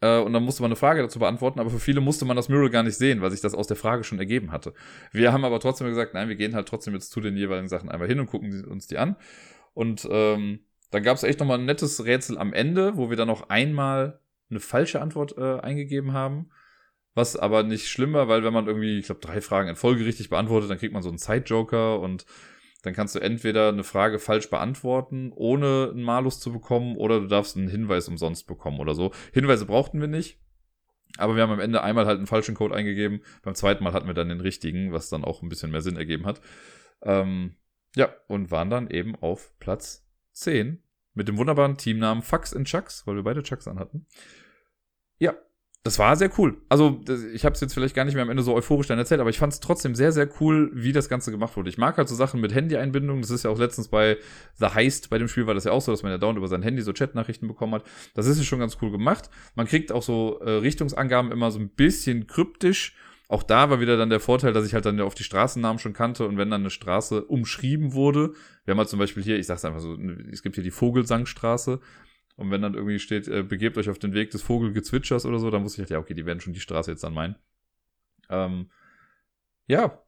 [0.00, 2.48] Äh, und dann musste man eine Frage dazu beantworten, aber für viele musste man das
[2.48, 4.74] Mural gar nicht sehen, weil sich das aus der Frage schon ergeben hatte.
[5.10, 7.88] Wir haben aber trotzdem gesagt, nein, wir gehen halt trotzdem jetzt zu den jeweiligen Sachen
[7.88, 9.16] einmal hin und gucken uns die an.
[9.74, 10.60] Und ähm,
[10.90, 14.20] dann gab es echt nochmal ein nettes Rätsel am Ende, wo wir dann noch einmal
[14.50, 16.50] eine falsche Antwort äh, eingegeben haben.
[17.14, 20.04] Was aber nicht schlimm war, weil wenn man irgendwie, ich glaube, drei Fragen in Folge
[20.04, 22.24] richtig beantwortet, dann kriegt man so einen Zeitjoker und
[22.82, 27.28] dann kannst du entweder eine Frage falsch beantworten, ohne einen Malus zu bekommen, oder du
[27.28, 29.12] darfst einen Hinweis umsonst bekommen oder so.
[29.32, 30.40] Hinweise brauchten wir nicht.
[31.18, 33.22] Aber wir haben am Ende einmal halt einen falschen Code eingegeben.
[33.42, 35.96] Beim zweiten Mal hatten wir dann den richtigen, was dann auch ein bisschen mehr Sinn
[35.96, 36.40] ergeben hat.
[37.02, 37.56] Ähm,
[37.94, 40.82] ja, und waren dann eben auf Platz 10
[41.14, 44.06] mit dem wunderbaren Teamnamen Fax in Chucks, weil wir beide Chucks anhatten.
[45.18, 45.34] Ja,
[45.84, 46.58] das war sehr cool.
[46.68, 47.00] Also
[47.34, 49.30] ich habe es jetzt vielleicht gar nicht mehr am Ende so euphorisch dann erzählt, aber
[49.30, 51.70] ich fand es trotzdem sehr, sehr cool, wie das Ganze gemacht wurde.
[51.70, 53.20] Ich mag halt so Sachen mit Handy-Einbindung.
[53.20, 54.16] Das ist ja auch letztens bei
[54.60, 56.46] The Heist, bei dem Spiel war das ja auch so, dass man ja dauernd über
[56.46, 57.84] sein Handy so Chat-Nachrichten bekommen hat.
[58.14, 59.28] Das ist ja schon ganz cool gemacht.
[59.56, 62.94] Man kriegt auch so äh, Richtungsangaben immer so ein bisschen kryptisch.
[63.26, 65.80] Auch da war wieder dann der Vorteil, dass ich halt dann ja auf die Straßennamen
[65.80, 69.38] schon kannte und wenn dann eine Straße umschrieben wurde, wir haben halt zum Beispiel hier,
[69.38, 69.96] ich sag's einfach so,
[70.30, 71.80] es gibt hier die Vogelsangstraße,
[72.36, 75.50] und wenn dann irgendwie steht, äh, begebt euch auf den Weg des Vogelgezwitschers oder so,
[75.50, 77.36] dann wusste ich halt, ja, okay, die werden schon die Straße jetzt dann meinen.
[78.30, 78.70] Ähm,
[79.66, 80.02] ja,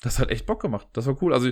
[0.00, 0.88] das hat echt Bock gemacht.
[0.92, 1.32] Das war cool.
[1.32, 1.50] Also,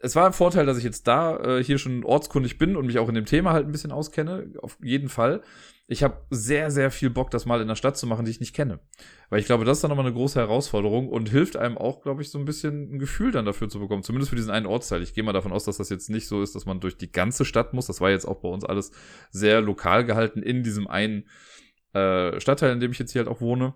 [0.00, 2.98] es war ein Vorteil, dass ich jetzt da äh, hier schon ortskundig bin und mich
[2.98, 4.52] auch in dem Thema halt ein bisschen auskenne.
[4.60, 5.42] Auf jeden Fall
[5.92, 8.38] ich habe sehr, sehr viel Bock, das mal in der Stadt zu machen, die ich
[8.38, 8.78] nicht kenne.
[9.28, 12.22] Weil ich glaube, das ist dann nochmal eine große Herausforderung und hilft einem auch, glaube
[12.22, 14.04] ich, so ein bisschen ein Gefühl dann dafür zu bekommen.
[14.04, 15.02] Zumindest für diesen einen Ortsteil.
[15.02, 17.10] Ich gehe mal davon aus, dass das jetzt nicht so ist, dass man durch die
[17.10, 17.88] ganze Stadt muss.
[17.88, 18.92] Das war jetzt auch bei uns alles
[19.32, 21.24] sehr lokal gehalten in diesem einen
[21.92, 23.74] äh, Stadtteil, in dem ich jetzt hier halt auch wohne.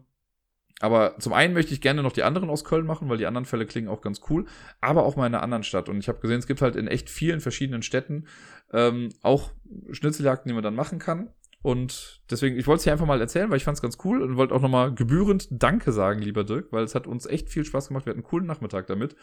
[0.81, 3.45] Aber zum einen möchte ich gerne noch die anderen aus Köln machen, weil die anderen
[3.45, 4.47] Fälle klingen auch ganz cool,
[4.81, 5.89] aber auch mal in einer anderen Stadt.
[5.89, 8.27] Und ich habe gesehen, es gibt halt in echt vielen verschiedenen Städten
[8.73, 9.53] ähm, auch
[9.93, 11.31] Schnitzeljagden, die man dann machen kann.
[11.63, 14.21] Und deswegen, ich wollte es hier einfach mal erzählen, weil ich fand es ganz cool
[14.21, 17.65] und wollte auch nochmal gebührend Danke sagen, lieber Dirk, weil es hat uns echt viel
[17.65, 18.05] Spaß gemacht.
[18.05, 19.17] Wir hatten einen coolen Nachmittag damit.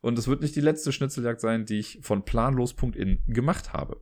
[0.00, 4.00] Und es wird nicht die letzte Schnitzeljagd sein, die ich von planlos.in gemacht habe.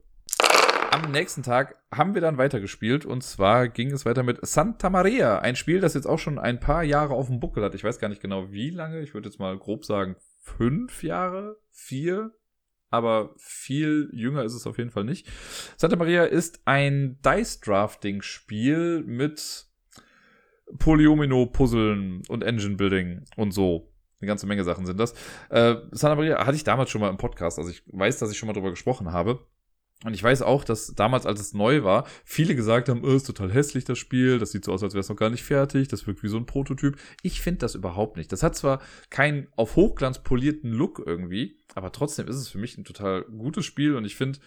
[0.91, 5.37] Am nächsten Tag haben wir dann weitergespielt und zwar ging es weiter mit Santa Maria,
[5.39, 7.75] ein Spiel, das jetzt auch schon ein paar Jahre auf dem Buckel hat.
[7.75, 11.57] Ich weiß gar nicht genau wie lange, ich würde jetzt mal grob sagen fünf Jahre,
[11.69, 12.31] vier,
[12.89, 15.27] aber viel jünger ist es auf jeden Fall nicht.
[15.77, 19.67] Santa Maria ist ein Dice-Drafting-Spiel mit
[20.79, 23.93] Polyomino-Puzzeln und Engine-Building und so.
[24.21, 25.13] Eine ganze Menge Sachen sind das.
[25.49, 28.37] Äh, Santa Maria hatte ich damals schon mal im Podcast, also ich weiß, dass ich
[28.37, 29.45] schon mal drüber gesprochen habe.
[30.05, 33.27] Und ich weiß auch, dass damals, als es neu war, viele gesagt haben, oh, ist
[33.27, 35.89] total hässlich das Spiel, das sieht so aus, als wäre es noch gar nicht fertig,
[35.89, 36.97] das wirkt wie so ein Prototyp.
[37.21, 38.31] Ich finde das überhaupt nicht.
[38.31, 42.77] Das hat zwar keinen auf Hochglanz polierten Look irgendwie, aber trotzdem ist es für mich
[42.77, 44.39] ein total gutes Spiel und ich finde,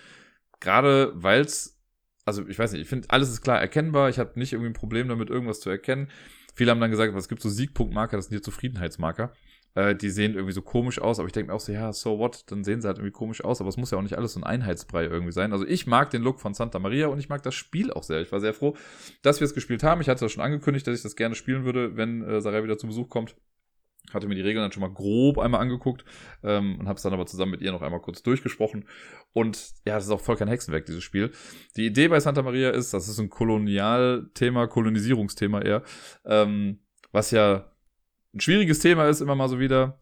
[0.58, 1.78] gerade weil es,
[2.24, 4.74] also ich weiß nicht, ich finde, alles ist klar erkennbar, ich habe nicht irgendwie ein
[4.74, 6.08] Problem damit, irgendwas zu erkennen.
[6.54, 9.34] Viele haben dann gesagt, es gibt so Siegpunktmarker, das sind hier Zufriedenheitsmarker.
[9.74, 12.18] Äh, die sehen irgendwie so komisch aus, aber ich denke mir auch so, ja, so
[12.18, 14.34] what, dann sehen sie halt irgendwie komisch aus, aber es muss ja auch nicht alles
[14.34, 15.52] so ein Einheitsbrei irgendwie sein.
[15.52, 18.20] Also ich mag den Look von Santa Maria und ich mag das Spiel auch sehr.
[18.20, 18.76] Ich war sehr froh,
[19.22, 20.00] dass wir es gespielt haben.
[20.00, 22.78] Ich hatte das schon angekündigt, dass ich das gerne spielen würde, wenn äh, Sarai wieder
[22.78, 23.36] zu Besuch kommt
[24.12, 26.04] hatte mir die Regeln dann schon mal grob einmal angeguckt
[26.42, 28.84] ähm, und habe es dann aber zusammen mit ihr noch einmal kurz durchgesprochen.
[29.32, 31.30] Und ja, das ist auch voll kein Hexenwerk, dieses Spiel.
[31.76, 35.82] Die Idee bei Santa Maria ist, das ist ein Kolonialthema, Kolonisierungsthema eher,
[36.24, 36.80] ähm,
[37.12, 37.71] was ja
[38.34, 40.00] ein schwieriges Thema ist, immer mal so wieder.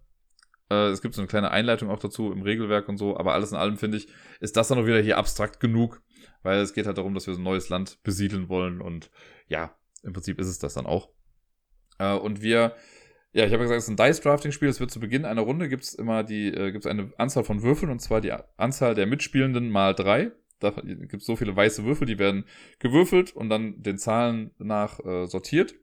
[0.71, 3.53] Äh, es gibt so eine kleine Einleitung auch dazu im Regelwerk und so, aber alles
[3.53, 4.09] in allem finde ich,
[4.41, 6.03] ist das dann auch wieder hier abstrakt genug,
[6.43, 9.11] weil es geht halt darum, dass wir so ein neues Land besiedeln wollen und
[9.49, 11.11] ja, im Prinzip ist es das dann auch.
[11.99, 12.75] Äh, und wir,
[13.33, 14.69] ja, ich habe gesagt, es ist ein Dice-Drafting-Spiel.
[14.69, 17.45] Es wird zu Beginn einer Runde gibt es immer die, äh, gibt es eine Anzahl
[17.45, 20.33] von Würfeln und zwar die Anzahl der Mitspielenden mal drei.
[20.59, 22.45] Da gibt es so viele weiße Würfel, die werden
[22.79, 25.75] gewürfelt und dann den Zahlen nach äh, sortiert.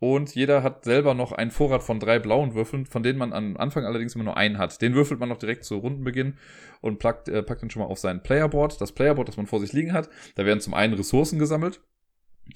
[0.00, 3.58] Und jeder hat selber noch einen Vorrat von drei blauen Würfeln, von denen man am
[3.58, 4.80] Anfang allerdings immer nur einen hat.
[4.80, 6.38] Den würfelt man noch direkt zu Rundenbeginn
[6.80, 8.80] und packt, äh, packt ihn schon mal auf sein Playerboard.
[8.80, 10.08] Das Playerboard, das man vor sich liegen hat.
[10.36, 11.82] Da werden zum einen Ressourcen gesammelt.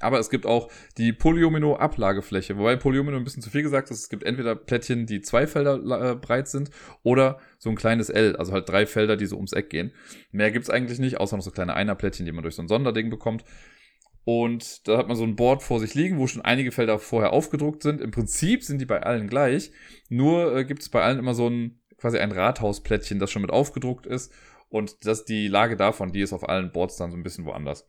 [0.01, 4.01] Aber es gibt auch die Polyomino-Ablagefläche, wobei Polyomino ein bisschen zu viel gesagt ist.
[4.01, 6.71] Es gibt entweder Plättchen, die zwei Felder äh, breit sind,
[7.03, 9.93] oder so ein kleines L, also halt drei Felder, die so ums Eck gehen.
[10.33, 13.11] Mehr gibt's eigentlich nicht, außer noch so kleine Einerplättchen, die man durch so ein Sonderding
[13.11, 13.45] bekommt.
[14.25, 17.33] Und da hat man so ein Board vor sich liegen, wo schon einige Felder vorher
[17.33, 18.01] aufgedruckt sind.
[18.01, 19.71] Im Prinzip sind die bei allen gleich.
[20.09, 23.51] Nur äh, gibt es bei allen immer so ein quasi ein Rathausplättchen, das schon mit
[23.51, 24.33] aufgedruckt ist.
[24.69, 27.87] Und das die Lage davon, die ist auf allen Boards dann so ein bisschen woanders.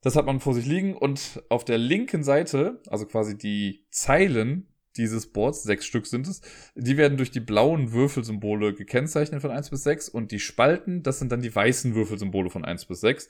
[0.00, 4.68] Das hat man vor sich liegen und auf der linken Seite, also quasi die Zeilen
[4.96, 6.40] dieses Boards, sechs Stück sind es,
[6.74, 11.18] die werden durch die blauen Würfelsymbole gekennzeichnet von 1 bis 6 und die Spalten, das
[11.18, 13.28] sind dann die weißen Würfelsymbole von 1 bis 6.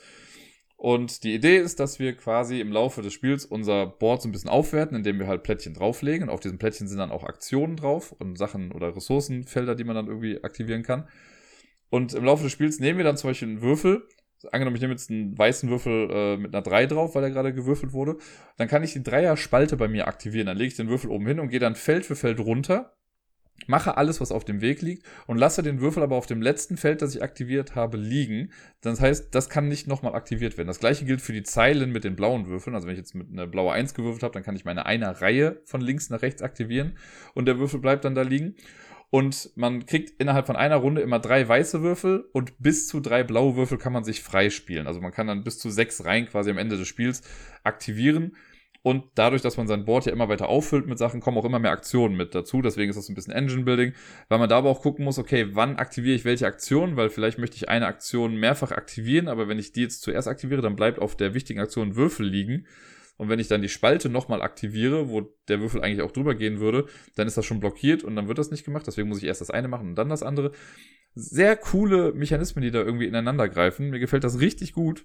[0.77, 4.33] Und die Idee ist, dass wir quasi im Laufe des Spiels unser Board so ein
[4.33, 6.29] bisschen aufwerten, indem wir halt Plättchen drauflegen.
[6.29, 9.97] Und auf diesen Plättchen sind dann auch Aktionen drauf und Sachen oder Ressourcenfelder, die man
[9.97, 11.09] dann irgendwie aktivieren kann.
[11.89, 14.07] Und im Laufe des Spiels nehmen wir dann zum Beispiel einen Würfel.
[14.53, 17.55] Angenommen, ich nehme jetzt einen weißen Würfel äh, mit einer 3 drauf, weil er gerade
[17.55, 18.19] gewürfelt wurde.
[18.59, 20.47] Dann kann ich die Dreier-Spalte bei mir aktivieren.
[20.47, 22.97] Dann lege ich den Würfel oben hin und gehe dann Feld für Feld runter
[23.67, 26.77] mache alles, was auf dem Weg liegt und lasse den Würfel aber auf dem letzten
[26.77, 28.53] Feld, das ich aktiviert habe, liegen.
[28.81, 30.69] Das heißt, das kann nicht nochmal aktiviert werden.
[30.69, 32.75] Das gleiche gilt für die Zeilen mit den blauen Würfeln.
[32.75, 35.21] Also wenn ich jetzt mit einer blaue 1 gewürfelt habe, dann kann ich meine eine
[35.21, 36.97] Reihe von links nach rechts aktivieren
[37.35, 38.55] und der Würfel bleibt dann da liegen.
[39.11, 43.23] Und man kriegt innerhalb von einer Runde immer drei weiße Würfel und bis zu drei
[43.23, 44.87] blaue Würfel kann man sich freispielen.
[44.87, 47.23] Also man kann dann bis zu sechs Reihen quasi am Ende des Spiels
[47.63, 48.37] aktivieren.
[48.83, 51.59] Und dadurch, dass man sein Board ja immer weiter auffüllt mit Sachen, kommen auch immer
[51.59, 52.63] mehr Aktionen mit dazu.
[52.63, 53.95] Deswegen ist das ein bisschen Engine Building,
[54.29, 57.39] weil man da aber auch gucken muss, okay, wann aktiviere ich welche Aktion, weil vielleicht
[57.39, 60.99] möchte ich eine Aktion mehrfach aktivieren, aber wenn ich die jetzt zuerst aktiviere, dann bleibt
[60.99, 62.67] auf der wichtigen Aktion Würfel liegen.
[63.17, 66.61] Und wenn ich dann die Spalte nochmal aktiviere, wo der Würfel eigentlich auch drüber gehen
[66.61, 68.87] würde, dann ist das schon blockiert und dann wird das nicht gemacht.
[68.87, 70.53] Deswegen muss ich erst das eine machen und dann das andere.
[71.15, 73.89] Sehr coole Mechanismen, die da irgendwie ineinander greifen.
[73.89, 75.05] Mir gefällt das richtig gut.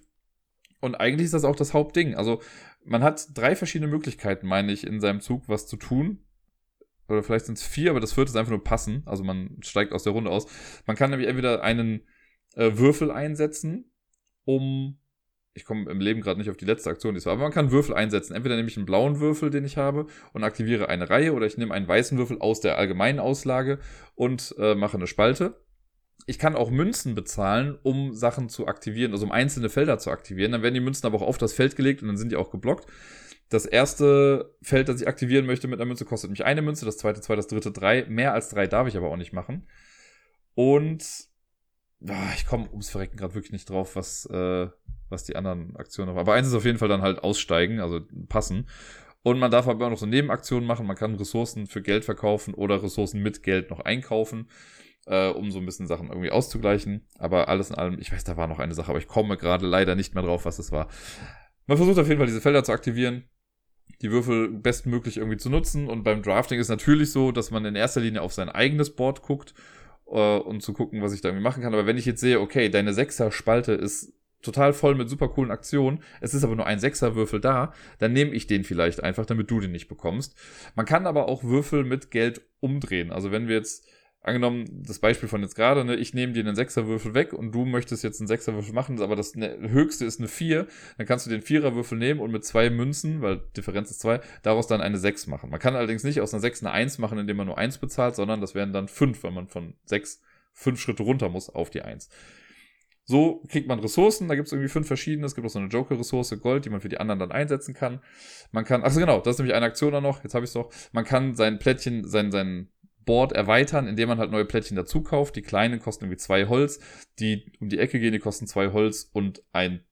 [0.82, 2.16] Und eigentlich ist das auch das Hauptding.
[2.16, 2.42] Also
[2.84, 6.18] man hat drei verschiedene Möglichkeiten, meine ich, in seinem Zug was zu tun.
[7.08, 9.04] Oder vielleicht sind es vier, aber das vierte ist einfach nur passen.
[9.06, 10.46] Also man steigt aus der Runde aus.
[10.84, 12.02] Man kann nämlich entweder einen
[12.56, 13.92] äh, Würfel einsetzen,
[14.44, 14.98] um.
[15.54, 17.52] Ich komme im Leben gerade nicht auf die letzte Aktion, die es war, aber man
[17.52, 18.34] kann Würfel einsetzen.
[18.34, 21.58] Entweder nehme ich einen blauen Würfel, den ich habe, und aktiviere eine Reihe, oder ich
[21.58, 23.78] nehme einen weißen Würfel aus der allgemeinen Auslage
[24.14, 25.62] und äh, mache eine Spalte
[26.26, 30.52] ich kann auch Münzen bezahlen, um Sachen zu aktivieren, also um einzelne Felder zu aktivieren.
[30.52, 32.50] Dann werden die Münzen aber auch auf das Feld gelegt und dann sind die auch
[32.50, 32.86] geblockt.
[33.48, 36.96] Das erste Feld, das ich aktivieren möchte mit einer Münze, kostet mich eine Münze, das
[36.96, 38.06] zweite zwei, das dritte drei.
[38.08, 39.66] Mehr als drei darf ich aber auch nicht machen.
[40.54, 41.04] Und
[42.08, 44.68] ah, ich komme ums Verrecken gerade wirklich nicht drauf, was, äh,
[45.08, 46.20] was die anderen Aktionen noch.
[46.20, 48.68] Aber eins ist auf jeden Fall dann halt aussteigen, also passen.
[49.22, 50.86] Und man darf aber auch noch so Nebenaktionen machen.
[50.86, 54.48] Man kann Ressourcen für Geld verkaufen oder Ressourcen mit Geld noch einkaufen.
[55.06, 57.06] Äh, um so ein bisschen Sachen irgendwie auszugleichen.
[57.18, 59.66] Aber alles in allem, ich weiß, da war noch eine Sache, aber ich komme gerade
[59.66, 60.88] leider nicht mehr drauf, was es war.
[61.66, 63.24] Man versucht auf jeden Fall diese Felder zu aktivieren,
[64.00, 65.88] die Würfel bestmöglich irgendwie zu nutzen.
[65.88, 69.22] Und beim Drafting ist natürlich so, dass man in erster Linie auf sein eigenes Board
[69.22, 69.54] guckt
[70.06, 71.74] äh, und zu gucken, was ich da irgendwie machen kann.
[71.74, 76.02] Aber wenn ich jetzt sehe, okay, deine Sechser-Spalte ist total voll mit super coolen Aktionen,
[76.20, 79.60] es ist aber nur ein Sechserwürfel da, dann nehme ich den vielleicht einfach, damit du
[79.60, 80.36] den nicht bekommst.
[80.74, 83.12] Man kann aber auch Würfel mit Geld umdrehen.
[83.12, 83.86] Also wenn wir jetzt
[84.22, 87.64] angenommen, das Beispiel von jetzt gerade, ne, ich nehme dir einen Sechserwürfel weg und du
[87.64, 91.30] möchtest jetzt einen Sechserwürfel machen, aber das ne, höchste ist eine Vier, dann kannst du
[91.30, 95.26] den Viererwürfel nehmen und mit zwei Münzen, weil Differenz ist zwei, daraus dann eine Sechs
[95.26, 95.50] machen.
[95.50, 98.14] Man kann allerdings nicht aus einer Sechs eine Eins machen, indem man nur eins bezahlt,
[98.14, 101.82] sondern das wären dann fünf, weil man von sechs fünf Schritte runter muss auf die
[101.82, 102.08] Eins.
[103.04, 105.26] So kriegt man Ressourcen, da gibt es irgendwie fünf verschiedene.
[105.26, 108.00] Es gibt auch so eine Joker-Ressource, Gold, die man für die anderen dann einsetzen kann.
[108.52, 110.54] Man kann, achso genau, das ist nämlich eine Aktion da noch, jetzt habe ich es
[110.54, 110.70] doch.
[110.92, 112.68] Man kann sein Plättchen, sein, sein
[113.04, 115.36] Board erweitern, indem man halt neue Plättchen dazu kauft.
[115.36, 116.80] Die kleinen kosten irgendwie zwei Holz,
[117.18, 119.84] die um die Ecke gehen, die kosten zwei Holz und ein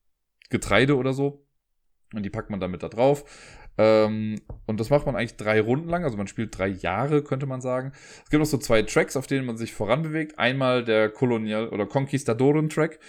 [0.49, 1.45] Getreide oder so.
[2.13, 3.23] Und die packt man damit da drauf.
[3.77, 7.45] Ähm, und das macht man eigentlich drei Runden lang, also man spielt drei Jahre, könnte
[7.45, 7.93] man sagen.
[8.23, 10.37] Es gibt noch so zwei Tracks, auf denen man sich voranbewegt.
[10.37, 12.99] Einmal der Kolonial- oder Conquistadoren-Track.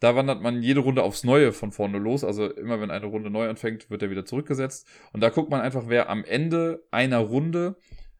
[0.00, 2.24] Da wandert man jede Runde aufs Neue von vorne los.
[2.24, 4.86] Also immer wenn eine Runde neu anfängt, wird er wieder zurückgesetzt.
[5.12, 7.76] Und da guckt man einfach, wer am Ende einer Runde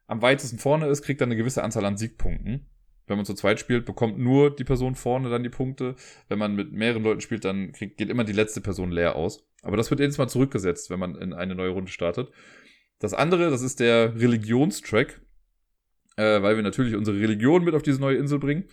[0.07, 2.67] am weitesten vorne ist, kriegt dann eine gewisse Anzahl an Siegpunkten.
[3.07, 5.95] Wenn man zu zweit spielt, bekommt nur die Person vorne dann die Punkte.
[6.27, 9.47] Wenn man mit mehreren Leuten spielt, dann kriegt, geht immer die letzte Person leer aus.
[9.61, 12.31] Aber das wird jedes Mal zurückgesetzt, wenn man in eine neue Runde startet.
[12.99, 15.21] Das andere, das ist der Religionstrack,
[16.17, 18.65] äh, weil wir natürlich unsere Religion mit auf diese neue Insel bringen.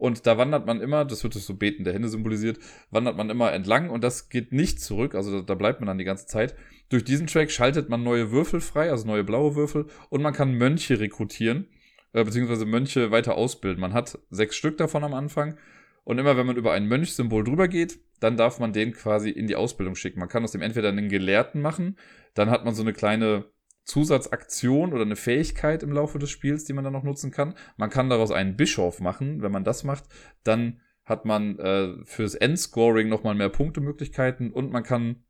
[0.00, 2.58] Und da wandert man immer, das wird durch so Beten der Hände symbolisiert,
[2.90, 6.04] wandert man immer entlang und das geht nicht zurück, also da bleibt man dann die
[6.04, 6.54] ganze Zeit.
[6.88, 10.54] Durch diesen Track schaltet man neue Würfel frei, also neue blaue Würfel und man kann
[10.54, 11.68] Mönche rekrutieren,
[12.14, 13.78] äh, beziehungsweise Mönche weiter ausbilden.
[13.78, 15.58] Man hat sechs Stück davon am Anfang
[16.04, 19.48] und immer wenn man über ein Mönchsymbol drüber geht, dann darf man den quasi in
[19.48, 20.18] die Ausbildung schicken.
[20.18, 21.98] Man kann aus dem entweder einen Gelehrten machen,
[22.32, 23.44] dann hat man so eine kleine
[23.90, 27.54] Zusatzaktion oder eine Fähigkeit im Laufe des Spiels, die man dann noch nutzen kann.
[27.76, 29.42] Man kann daraus einen Bischof machen.
[29.42, 30.04] Wenn man das macht,
[30.44, 35.24] dann hat man äh, fürs Endscoring nochmal mehr Punktemöglichkeiten und man kann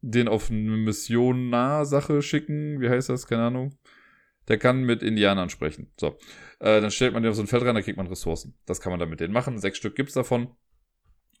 [0.00, 2.80] den auf eine Mission nahe Sache schicken.
[2.80, 3.26] Wie heißt das?
[3.26, 3.76] Keine Ahnung.
[4.48, 5.92] Der kann mit Indianern sprechen.
[6.00, 6.18] So.
[6.60, 8.54] Äh, dann stellt man den auf so ein Feld rein, da kriegt man Ressourcen.
[8.64, 9.58] Das kann man dann mit denen machen.
[9.58, 10.48] Sechs Stück gibt's davon.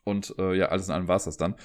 [0.04, 1.56] Und äh, ja, alles in allem war's das dann.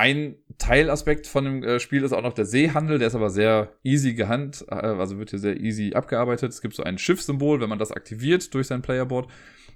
[0.00, 3.74] Ein Teilaspekt von dem äh, Spiel ist auch noch der Seehandel, der ist aber sehr
[3.82, 6.50] easy gehand, äh, also wird hier sehr easy abgearbeitet.
[6.52, 9.30] Es gibt so ein Schiffssymbol, wenn man das aktiviert durch sein Playerboard,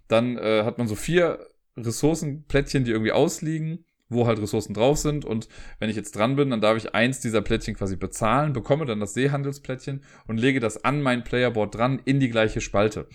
[0.08, 1.46] dann äh, hat man so vier
[1.76, 5.26] Ressourcenplättchen, die irgendwie ausliegen, wo halt Ressourcen drauf sind.
[5.26, 5.46] Und
[5.78, 9.00] wenn ich jetzt dran bin, dann darf ich eins dieser Plättchen quasi bezahlen, bekomme dann
[9.00, 13.08] das Seehandelsplättchen und lege das an mein Playerboard dran in die gleiche Spalte.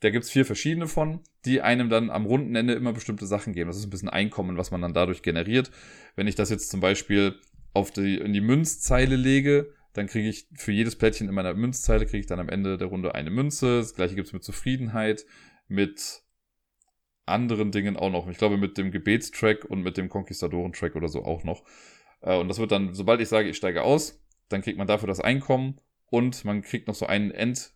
[0.00, 3.68] Da gibt's vier verschiedene von, die einem dann am runden Ende immer bestimmte Sachen geben.
[3.68, 5.70] Das ist ein bisschen Einkommen, was man dann dadurch generiert.
[6.16, 7.36] Wenn ich das jetzt zum Beispiel
[7.72, 12.04] auf die, in die Münzzeile lege, dann kriege ich für jedes Plättchen in meiner Münzzeile
[12.04, 13.78] kriege ich dann am Ende der Runde eine Münze.
[13.78, 15.24] Das gleiche gibt's mit Zufriedenheit,
[15.68, 16.22] mit
[17.24, 18.28] anderen Dingen auch noch.
[18.28, 21.64] Ich glaube mit dem Gebetstrack und mit dem Konquistadoren-Track oder so auch noch.
[22.20, 25.08] Äh, und das wird dann, sobald ich sage, ich steige aus, dann kriegt man dafür
[25.08, 27.72] das Einkommen und man kriegt noch so einen End,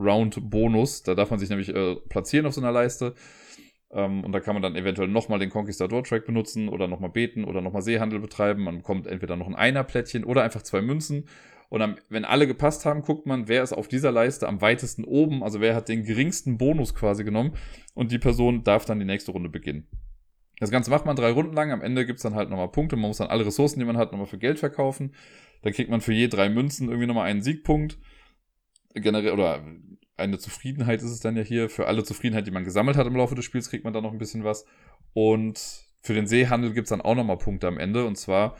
[0.00, 1.02] Round-Bonus.
[1.02, 3.14] Da darf man sich nämlich äh, platzieren auf so einer Leiste.
[3.90, 7.60] Ähm, und da kann man dann eventuell nochmal den Conquistador-Track benutzen oder nochmal beten oder
[7.60, 8.64] nochmal Seehandel betreiben.
[8.64, 11.28] Man bekommt entweder noch ein Einer-Plättchen oder einfach zwei Münzen.
[11.68, 15.04] Und dann, wenn alle gepasst haben, guckt man, wer ist auf dieser Leiste am weitesten
[15.04, 17.54] oben, also wer hat den geringsten Bonus quasi genommen.
[17.94, 19.88] Und die Person darf dann die nächste Runde beginnen.
[20.58, 21.70] Das Ganze macht man drei Runden lang.
[21.72, 22.96] Am Ende gibt's dann halt nochmal Punkte.
[22.96, 25.14] Man muss dann alle Ressourcen, die man hat, nochmal für Geld verkaufen.
[25.62, 27.98] Dann kriegt man für je drei Münzen irgendwie nochmal einen Siegpunkt
[29.00, 29.64] generell, oder
[30.16, 31.68] eine Zufriedenheit ist es dann ja hier.
[31.68, 34.12] Für alle Zufriedenheit, die man gesammelt hat im Laufe des Spiels, kriegt man dann noch
[34.12, 34.64] ein bisschen was.
[35.12, 35.60] Und
[36.02, 38.06] für den Seehandel gibt's dann auch nochmal Punkte am Ende.
[38.06, 38.56] Und zwar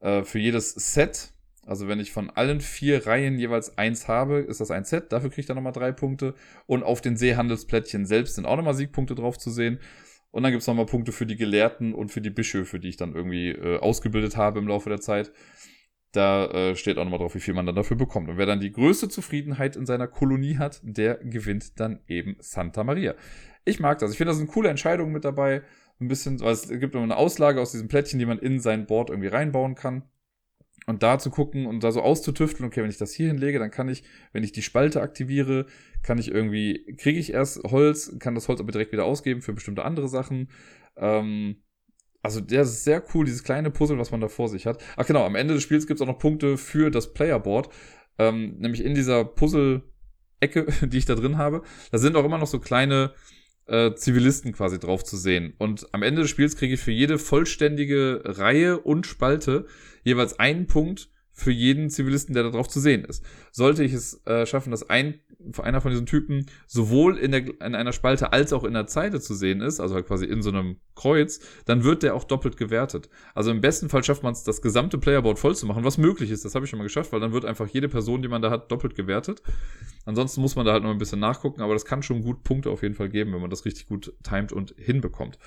[0.00, 1.32] äh, für jedes Set.
[1.66, 5.12] Also wenn ich von allen vier Reihen jeweils eins habe, ist das ein Set.
[5.12, 6.34] Dafür kriege ich dann nochmal drei Punkte.
[6.66, 9.78] Und auf den Seehandelsplättchen selbst sind auch nochmal Siegpunkte drauf zu sehen.
[10.30, 13.14] Und dann gibt's nochmal Punkte für die Gelehrten und für die Bischöfe, die ich dann
[13.14, 15.32] irgendwie äh, ausgebildet habe im Laufe der Zeit.
[16.12, 18.28] Da äh, steht auch nochmal drauf, wie viel man dann dafür bekommt.
[18.28, 22.82] Und wer dann die größte Zufriedenheit in seiner Kolonie hat, der gewinnt dann eben Santa
[22.82, 23.14] Maria.
[23.64, 24.12] Ich mag das.
[24.12, 25.62] Ich finde, das sind coole Entscheidungen mit dabei.
[26.00, 28.86] Ein bisschen, weil es gibt immer eine Auslage aus diesen Plättchen, die man in sein
[28.86, 30.04] Board irgendwie reinbauen kann.
[30.86, 33.70] Und da zu gucken und da so auszutüfteln, okay, wenn ich das hier hinlege, dann
[33.70, 35.66] kann ich, wenn ich die Spalte aktiviere,
[36.02, 39.52] kann ich irgendwie, kriege ich erst Holz, kann das Holz aber direkt wieder ausgeben für
[39.52, 40.48] bestimmte andere Sachen.
[40.96, 41.56] Ähm,
[42.28, 44.82] also der ist sehr cool, dieses kleine Puzzle, was man da vor sich hat.
[44.98, 47.70] Ach genau, am Ende des Spiels gibt es auch noch Punkte für das Playerboard.
[48.18, 49.82] Ähm, nämlich in dieser Puzzle
[50.40, 53.14] Ecke, die ich da drin habe, da sind auch immer noch so kleine
[53.66, 55.54] äh, Zivilisten quasi drauf zu sehen.
[55.56, 59.66] Und am Ende des Spiels kriege ich für jede vollständige Reihe und Spalte
[60.04, 61.08] jeweils einen Punkt
[61.38, 63.24] für jeden Zivilisten, der da drauf zu sehen ist.
[63.52, 65.20] Sollte ich es äh, schaffen, dass ein,
[65.62, 69.20] einer von diesen Typen sowohl in, der, in einer Spalte als auch in der Zeile
[69.20, 72.56] zu sehen ist, also halt quasi in so einem Kreuz, dann wird der auch doppelt
[72.56, 73.08] gewertet.
[73.34, 76.32] Also im besten Fall schafft man es, das gesamte Playerboard voll zu machen, was möglich
[76.32, 76.44] ist.
[76.44, 78.50] Das habe ich schon mal geschafft, weil dann wird einfach jede Person, die man da
[78.50, 79.40] hat, doppelt gewertet.
[80.06, 82.70] Ansonsten muss man da halt noch ein bisschen nachgucken, aber das kann schon gut Punkte
[82.70, 85.38] auf jeden Fall geben, wenn man das richtig gut timet und hinbekommt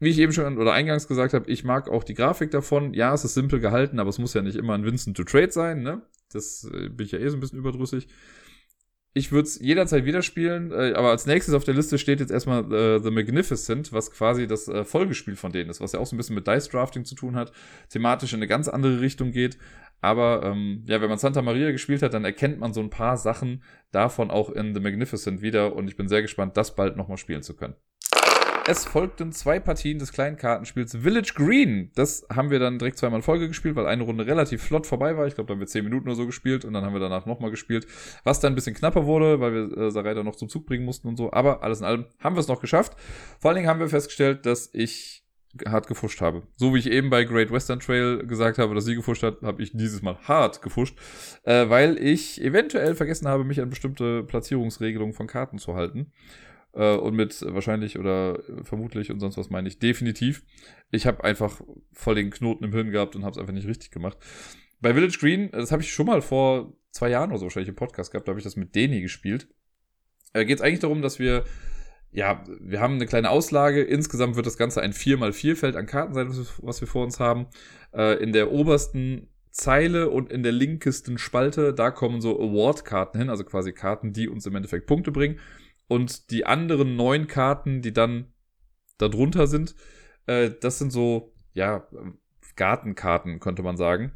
[0.00, 2.94] wie ich eben schon oder eingangs gesagt habe, ich mag auch die Grafik davon.
[2.94, 5.52] Ja, es ist simpel gehalten, aber es muss ja nicht immer ein Vincent to Trade
[5.52, 6.02] sein, ne?
[6.32, 8.08] Das äh, bin ich ja eh so ein bisschen überdrüssig.
[9.16, 12.32] Ich würde es jederzeit wieder spielen, äh, aber als nächstes auf der Liste steht jetzt
[12.32, 16.06] erstmal äh, The Magnificent, was quasi das äh, Folgespiel von denen ist, was ja auch
[16.06, 17.52] so ein bisschen mit Dice Drafting zu tun hat,
[17.90, 19.56] thematisch in eine ganz andere Richtung geht.
[20.00, 23.16] Aber ähm, ja, wenn man Santa Maria gespielt hat, dann erkennt man so ein paar
[23.16, 27.16] Sachen davon auch in The Magnificent wieder und ich bin sehr gespannt, das bald nochmal
[27.16, 27.76] spielen zu können.
[28.66, 31.90] Es folgten zwei Partien des kleinen Kartenspiels Village Green.
[31.96, 35.18] Das haben wir dann direkt zweimal in Folge gespielt, weil eine Runde relativ flott vorbei
[35.18, 35.26] war.
[35.26, 37.26] Ich glaube, da haben wir zehn Minuten oder so gespielt und dann haben wir danach
[37.26, 37.86] nochmal gespielt.
[38.24, 41.08] Was dann ein bisschen knapper wurde, weil wir äh, Sarai noch zum Zug bringen mussten
[41.08, 41.30] und so.
[41.30, 42.96] Aber alles in allem haben wir es noch geschafft.
[43.38, 45.26] Vor allen Dingen haben wir festgestellt, dass ich
[45.66, 46.44] hart gefuscht habe.
[46.56, 49.62] So wie ich eben bei Great Western Trail gesagt habe, dass sie gefuscht hat, habe
[49.62, 50.98] ich dieses Mal hart gefuscht,
[51.42, 56.12] äh, weil ich eventuell vergessen habe, mich an bestimmte Platzierungsregelungen von Karten zu halten.
[56.74, 60.44] Äh, und mit wahrscheinlich oder vermutlich und sonst was meine ich definitiv.
[60.90, 61.60] Ich habe einfach
[61.92, 64.18] voll den Knoten im Hirn gehabt und habe es einfach nicht richtig gemacht.
[64.80, 67.76] Bei Village Green, das habe ich schon mal vor zwei Jahren oder so wahrscheinlich im
[67.76, 69.48] Podcast gehabt, da habe ich das mit Deni gespielt.
[70.32, 71.44] Äh, Geht es eigentlich darum, dass wir
[72.14, 73.82] ja, wir haben eine kleine Auslage.
[73.82, 76.28] Insgesamt wird das Ganze ein 4x4-Feld an Karten sein,
[76.62, 77.48] was wir vor uns haben.
[77.92, 83.30] Äh, in der obersten Zeile und in der linkesten Spalte, da kommen so Award-Karten hin,
[83.30, 85.40] also quasi Karten, die uns im Endeffekt Punkte bringen.
[85.88, 88.32] Und die anderen neun Karten, die dann
[88.98, 89.74] da drunter sind,
[90.26, 91.86] äh, das sind so, ja,
[92.56, 94.12] Gartenkarten, könnte man sagen.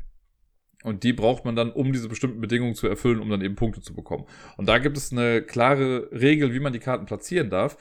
[0.85, 3.81] Und die braucht man dann, um diese bestimmten Bedingungen zu erfüllen, um dann eben Punkte
[3.81, 4.27] zu bekommen.
[4.57, 7.77] Und da gibt es eine klare Regel, wie man die Karten platzieren darf.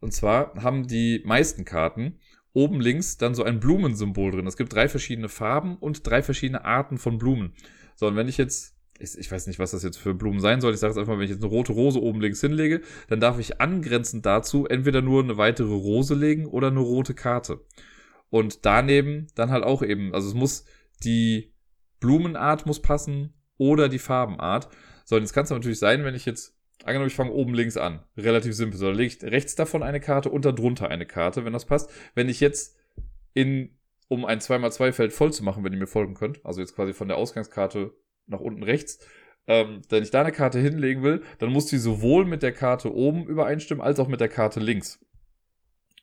[0.00, 2.18] Und zwar haben die meisten Karten
[2.52, 4.46] oben links dann so ein Blumensymbol drin.
[4.46, 7.54] Es gibt drei verschiedene Farben und drei verschiedene Arten von Blumen.
[7.96, 10.60] So, und wenn ich jetzt ich, ich weiß nicht, was das jetzt für Blumen sein
[10.60, 10.72] soll.
[10.72, 13.38] Ich sage jetzt einfach, wenn ich jetzt eine rote Rose oben links hinlege, dann darf
[13.38, 17.60] ich angrenzend dazu entweder nur eine weitere Rose legen oder eine rote Karte.
[18.30, 20.64] Und daneben dann halt auch eben, also es muss
[21.02, 21.52] die
[22.00, 24.68] Blumenart muss passen oder die Farbenart.
[25.04, 27.76] So, und jetzt kann es natürlich sein, wenn ich jetzt, angenommen, ich fange oben links
[27.76, 31.44] an, relativ simpel, so, dann lege ich rechts davon eine Karte und darunter eine Karte,
[31.44, 31.90] wenn das passt.
[32.14, 32.76] Wenn ich jetzt
[33.32, 33.76] in,
[34.08, 37.08] um ein 2x2-Feld voll zu machen, wenn ihr mir folgen könnt, also jetzt quasi von
[37.08, 37.94] der Ausgangskarte
[38.26, 38.98] nach unten rechts,
[39.46, 42.94] ähm, wenn ich da eine Karte hinlegen will, dann muss die sowohl mit der Karte
[42.94, 45.04] oben übereinstimmen, als auch mit der Karte links.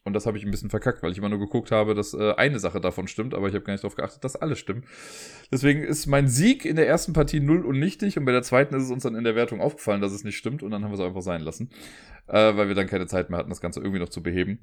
[0.04, 2.34] Und das habe ich ein bisschen verkackt, weil ich immer nur geguckt habe, dass äh,
[2.34, 4.86] eine Sache davon stimmt, aber ich habe gar nicht darauf geachtet, dass alles stimmt.
[5.52, 8.74] Deswegen ist mein Sieg in der ersten Partie null und nichtig und bei der zweiten
[8.74, 10.92] ist es uns dann in der Wertung aufgefallen, dass es nicht stimmt und dann haben
[10.92, 11.70] wir es einfach sein lassen,
[12.28, 14.60] äh, weil wir dann keine Zeit mehr hatten, das Ganze irgendwie noch zu beheben.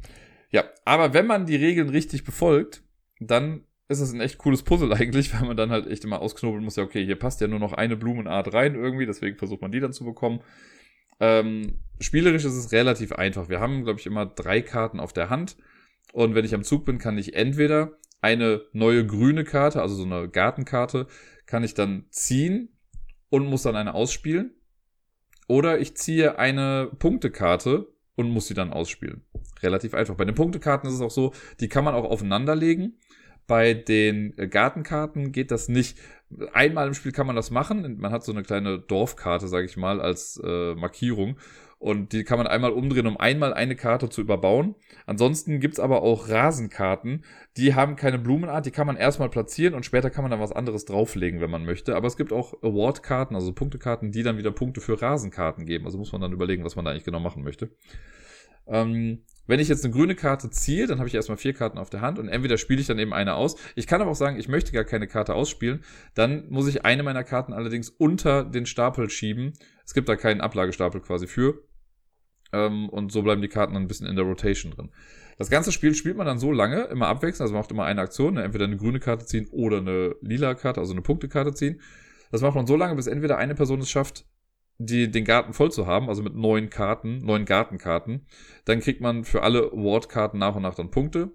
[0.50, 2.82] Ja, aber wenn man die Regeln richtig befolgt,
[3.20, 6.64] dann ist es ein echt cooles Puzzle eigentlich, weil man dann halt echt immer ausknobeln
[6.64, 9.72] muss, ja, okay, hier passt ja nur noch eine Blumenart rein irgendwie, deswegen versucht man
[9.72, 10.40] die dann zu bekommen.
[11.20, 13.48] Ähm, spielerisch ist es relativ einfach.
[13.48, 15.56] Wir haben, glaube ich, immer drei Karten auf der Hand.
[16.12, 20.04] Und wenn ich am Zug bin, kann ich entweder eine neue grüne Karte, also so
[20.04, 21.06] eine Gartenkarte,
[21.46, 22.70] kann ich dann ziehen
[23.30, 24.54] und muss dann eine ausspielen.
[25.48, 29.22] Oder ich ziehe eine Punktekarte und muss sie dann ausspielen.
[29.62, 30.14] Relativ einfach.
[30.14, 32.98] Bei den Punktekarten ist es auch so, die kann man auch aufeinander legen.
[33.48, 35.98] Bei den äh, Gartenkarten geht das nicht.
[36.52, 37.98] Einmal im Spiel kann man das machen.
[37.98, 41.38] Man hat so eine kleine Dorfkarte, sage ich mal, als äh, Markierung.
[41.78, 44.74] Und die kann man einmal umdrehen, um einmal eine Karte zu überbauen.
[45.06, 47.24] Ansonsten gibt's aber auch Rasenkarten.
[47.56, 50.52] Die haben keine Blumenart, die kann man erstmal platzieren und später kann man dann was
[50.52, 51.96] anderes drauflegen, wenn man möchte.
[51.96, 55.86] Aber es gibt auch Award-Karten, also Punktekarten, die dann wieder Punkte für Rasenkarten geben.
[55.86, 57.70] Also muss man dann überlegen, was man da eigentlich genau machen möchte.
[58.68, 61.88] Ähm, wenn ich jetzt eine grüne Karte ziehe, dann habe ich erstmal vier Karten auf
[61.88, 63.56] der Hand und entweder spiele ich dann eben eine aus.
[63.76, 65.82] Ich kann aber auch sagen, ich möchte gar keine Karte ausspielen.
[66.14, 69.54] Dann muss ich eine meiner Karten allerdings unter den Stapel schieben.
[69.86, 71.62] Es gibt da keinen Ablagestapel quasi für.
[72.52, 74.90] Ähm, und so bleiben die Karten dann ein bisschen in der Rotation drin.
[75.38, 78.00] Das ganze Spiel spielt man dann so lange, immer abwechselnd, also man macht immer eine
[78.00, 78.42] Aktion, ne?
[78.42, 81.80] entweder eine grüne Karte ziehen oder eine lila Karte, also eine Punktekarte ziehen.
[82.30, 84.26] Das macht man so lange, bis entweder eine Person es schafft,
[84.78, 88.26] die, den Garten voll zu haben, also mit neun Karten, neun Gartenkarten,
[88.64, 91.32] dann kriegt man für alle Award-Karten nach und nach dann Punkte.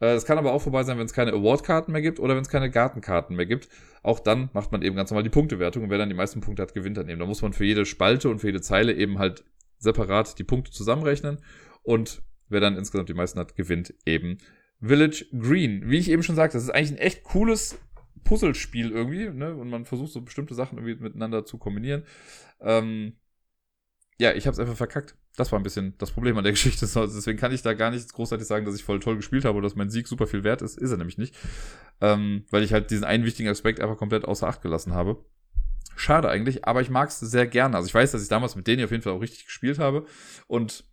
[0.00, 2.42] Äh, es kann aber auch vorbei sein, wenn es keine Award-Karten mehr gibt oder wenn
[2.42, 3.68] es keine Gartenkarten mehr gibt.
[4.02, 6.62] Auch dann macht man eben ganz normal die Punktewertung und wer dann die meisten Punkte
[6.62, 7.20] hat, gewinnt dann eben.
[7.20, 9.44] Da muss man für jede Spalte und für jede Zeile eben halt
[9.78, 11.38] separat die Punkte zusammenrechnen
[11.82, 14.38] und wer dann insgesamt die meisten hat, gewinnt eben
[14.80, 15.82] Village Green.
[15.90, 17.78] Wie ich eben schon sagte, das ist eigentlich ein echt cooles
[18.24, 19.54] Puzzlespiel irgendwie, ne?
[19.56, 22.04] Und man versucht so bestimmte Sachen irgendwie miteinander zu kombinieren.
[22.60, 23.16] Ähm,
[24.20, 25.14] ja, ich habe es einfach verkackt.
[25.36, 26.86] Das war ein bisschen das Problem an der Geschichte.
[26.86, 29.66] Deswegen kann ich da gar nicht großartig sagen, dass ich voll toll gespielt habe oder
[29.66, 30.76] dass mein Sieg super viel wert ist.
[30.76, 31.36] Ist er nämlich nicht.
[32.00, 35.24] Ähm, weil ich halt diesen einen wichtigen Aspekt einfach komplett außer Acht gelassen habe.
[35.96, 37.76] Schade eigentlich, aber ich mag es sehr gerne.
[37.76, 40.06] Also ich weiß, dass ich damals mit denen auf jeden Fall auch richtig gespielt habe.
[40.46, 40.84] Und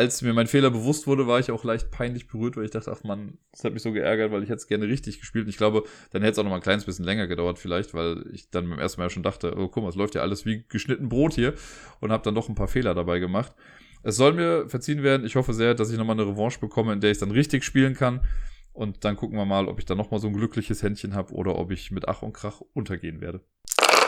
[0.00, 2.90] als mir mein Fehler bewusst wurde, war ich auch leicht peinlich berührt, weil ich dachte,
[2.90, 5.44] ach man, das hat mich so geärgert, weil ich hätte es gerne richtig gespielt.
[5.44, 7.92] Und ich glaube, dann hätte es auch noch mal ein kleines bisschen länger gedauert vielleicht,
[7.92, 10.46] weil ich dann beim ersten Mal schon dachte, oh guck mal, es läuft ja alles
[10.46, 11.52] wie geschnitten Brot hier
[12.00, 13.52] und habe dann doch ein paar Fehler dabei gemacht.
[14.02, 15.26] Es soll mir verziehen werden.
[15.26, 17.92] Ich hoffe sehr, dass ich nochmal eine Revanche bekomme, in der ich dann richtig spielen
[17.92, 18.20] kann.
[18.72, 21.58] Und dann gucken wir mal, ob ich dann nochmal so ein glückliches Händchen habe oder
[21.58, 23.40] ob ich mit Ach und Krach untergehen werde.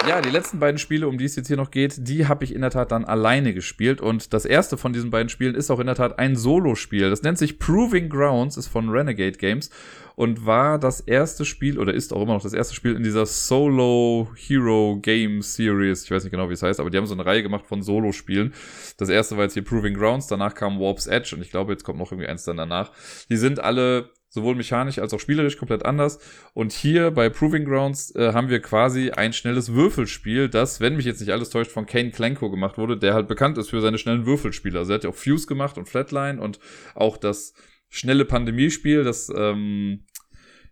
[0.09, 2.53] Ja, die letzten beiden Spiele, um die es jetzt hier noch geht, die habe ich
[2.53, 4.01] in der Tat dann alleine gespielt.
[4.01, 7.09] Und das erste von diesen beiden Spielen ist auch in der Tat ein Solo-Spiel.
[7.09, 9.71] Das nennt sich Proving Grounds, ist von Renegade Games
[10.17, 13.27] und war das erste Spiel oder ist auch immer noch das erste Spiel in dieser
[13.27, 16.03] Solo Hero Game Series.
[16.05, 17.83] Ich weiß nicht genau, wie es heißt, aber die haben so eine Reihe gemacht von
[17.83, 18.55] Solo-Spielen.
[18.97, 21.85] Das erste war jetzt hier Proving Grounds, danach kam Warp's Edge und ich glaube, jetzt
[21.85, 22.91] kommt noch irgendwie eins dann danach.
[23.31, 26.19] Die sind alle sowohl mechanisch als auch spielerisch komplett anders.
[26.55, 31.05] Und hier bei Proving Grounds äh, haben wir quasi ein schnelles Würfelspiel, das, wenn mich
[31.05, 33.99] jetzt nicht alles täuscht, von Kane Klenko gemacht wurde, der halt bekannt ist für seine
[33.99, 34.79] schnellen Würfelspiele.
[34.79, 36.59] Also er hat ja auch Fuse gemacht und Flatline und
[36.95, 37.53] auch das
[37.91, 40.07] schnelle Pandemiespiel, das ähm,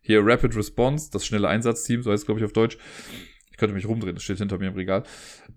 [0.01, 2.79] hier Rapid Response, das schnelle Einsatzteam, so heißt es glaube ich auf Deutsch.
[3.51, 5.03] Ich könnte mich rumdrehen, das steht hinter mir im Regal.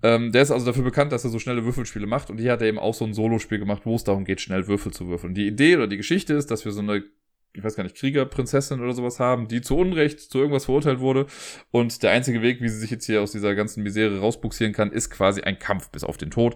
[0.01, 2.62] Ähm, der ist also dafür bekannt, dass er so schnelle Würfelspiele macht und hier hat
[2.62, 5.34] er eben auch so ein Solospiel gemacht, wo es darum geht, schnell Würfel zu würfeln.
[5.34, 7.06] Die Idee oder die Geschichte ist, dass wir so eine
[7.54, 11.28] ich weiß gar nicht, Kriegerprinzessin oder sowas haben, die zu Unrecht zu irgendwas verurteilt wurde.
[11.72, 14.91] Und der einzige Weg, wie sie sich jetzt hier aus dieser ganzen Misere rausbuxieren kann,
[14.91, 16.56] ist quasi ein Kampf bis auf den Tod.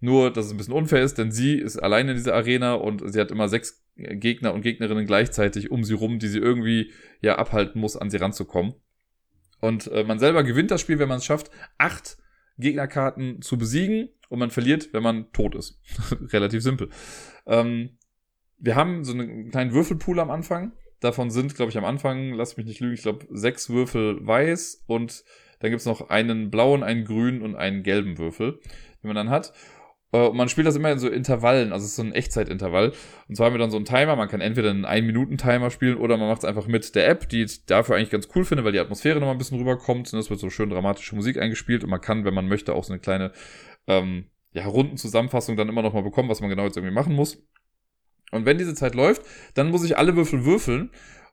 [0.00, 3.02] Nur, dass es ein bisschen unfair ist, denn sie ist alleine in dieser Arena und
[3.12, 7.36] sie hat immer sechs Gegner und Gegnerinnen gleichzeitig um sie rum, die sie irgendwie ja
[7.36, 8.74] abhalten muss, an sie ranzukommen.
[9.60, 12.16] Und äh, man selber gewinnt das Spiel, wenn man es schafft, acht
[12.58, 15.80] Gegnerkarten zu besiegen und man verliert, wenn man tot ist.
[16.32, 16.90] Relativ simpel.
[17.46, 17.98] Ähm,
[18.58, 20.72] wir haben so einen kleinen Würfelpool am Anfang.
[21.00, 24.84] Davon sind, glaube ich, am Anfang, lass mich nicht lügen, ich glaube, sechs Würfel weiß
[24.86, 25.24] und
[25.60, 28.60] dann gibt's noch einen blauen, einen grünen und einen gelben Würfel,
[29.02, 29.52] den man dann hat.
[30.12, 32.92] Äh, und man spielt das immer in so Intervallen, also es ist so ein Echtzeitintervall.
[33.28, 36.16] Und zwar haben wir dann so einen Timer, man kann entweder einen 1-Minuten-Timer spielen oder
[36.16, 38.72] man macht es einfach mit der App, die ich dafür eigentlich ganz cool finde, weil
[38.72, 41.90] die Atmosphäre nochmal ein bisschen rüberkommt und es wird so schön dramatische Musik eingespielt und
[41.90, 43.32] man kann, wenn man möchte, auch so eine kleine
[43.86, 47.42] ähm, ja, Rundenzusammenfassung dann immer nochmal bekommen, was man genau jetzt irgendwie machen muss.
[48.30, 49.22] Und wenn diese Zeit läuft,
[49.54, 50.90] dann muss ich alle Würfel würfeln.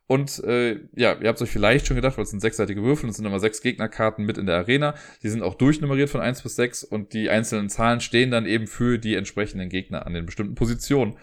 [0.07, 3.09] Und äh, ja, ihr habt euch vielleicht schon gedacht, weil es sind sechsseitige Würfel und
[3.09, 4.93] es sind immer sechs Gegnerkarten mit in der Arena.
[5.23, 8.67] Die sind auch durchnummeriert von eins bis sechs und die einzelnen Zahlen stehen dann eben
[8.67, 11.17] für die entsprechenden Gegner an den bestimmten Positionen.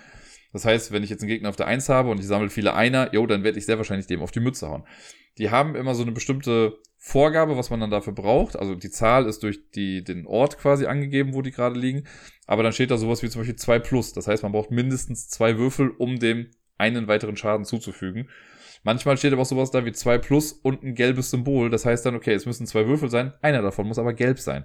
[0.52, 2.74] Das heißt, wenn ich jetzt einen Gegner auf der Eins habe und ich sammle viele
[2.74, 4.84] Einer, jo, dann werde ich sehr wahrscheinlich dem auf die Mütze hauen.
[5.38, 8.56] Die haben immer so eine bestimmte Vorgabe, was man dann dafür braucht.
[8.56, 12.04] Also die Zahl ist durch die, den Ort quasi angegeben, wo die gerade liegen.
[12.46, 14.12] Aber dann steht da sowas wie zum Beispiel 2 plus.
[14.12, 18.28] Das heißt, man braucht mindestens zwei Würfel, um dem einen weiteren Schaden zuzufügen.
[18.84, 21.70] Manchmal steht aber auch sowas da wie 2 plus und ein gelbes Symbol.
[21.70, 24.64] Das heißt dann, okay, es müssen zwei Würfel sein, einer davon muss aber gelb sein.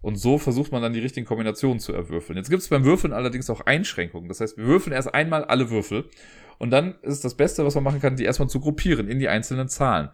[0.00, 2.38] Und so versucht man dann die richtigen Kombinationen zu erwürfeln.
[2.38, 4.28] Jetzt gibt es beim Würfeln allerdings auch Einschränkungen.
[4.28, 6.08] Das heißt, wir würfeln erst einmal alle Würfel.
[6.56, 9.28] Und dann ist das Beste, was man machen kann, die erstmal zu gruppieren in die
[9.28, 10.08] einzelnen Zahlen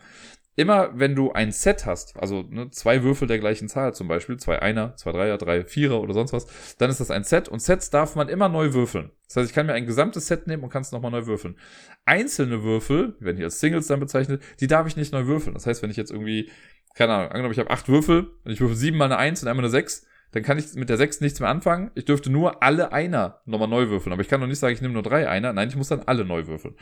[0.56, 4.36] immer wenn du ein Set hast, also ne, zwei Würfel der gleichen Zahl zum Beispiel,
[4.36, 7.60] zwei Einer, zwei Dreier, drei Vierer oder sonst was, dann ist das ein Set und
[7.60, 9.10] Sets darf man immer neu würfeln.
[9.26, 11.56] Das heißt, ich kann mir ein gesamtes Set nehmen und kann es nochmal neu würfeln.
[12.04, 15.54] Einzelne Würfel, werden hier als Singles dann bezeichnet, die darf ich nicht neu würfeln.
[15.54, 16.50] Das heißt, wenn ich jetzt irgendwie,
[16.94, 19.48] keine Ahnung, angenommen, ich habe acht Würfel und ich würfel sieben mal eine Eins und
[19.48, 21.90] einmal eine Sechs, dann kann ich mit der Sechs nichts mehr anfangen.
[21.94, 24.12] Ich dürfte nur alle Einer nochmal neu würfeln.
[24.12, 25.52] Aber ich kann doch nicht sagen, ich nehme nur drei Einer.
[25.52, 26.74] Nein, ich muss dann alle neu würfeln.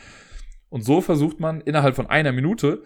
[0.70, 2.82] Und so versucht man innerhalb von einer Minute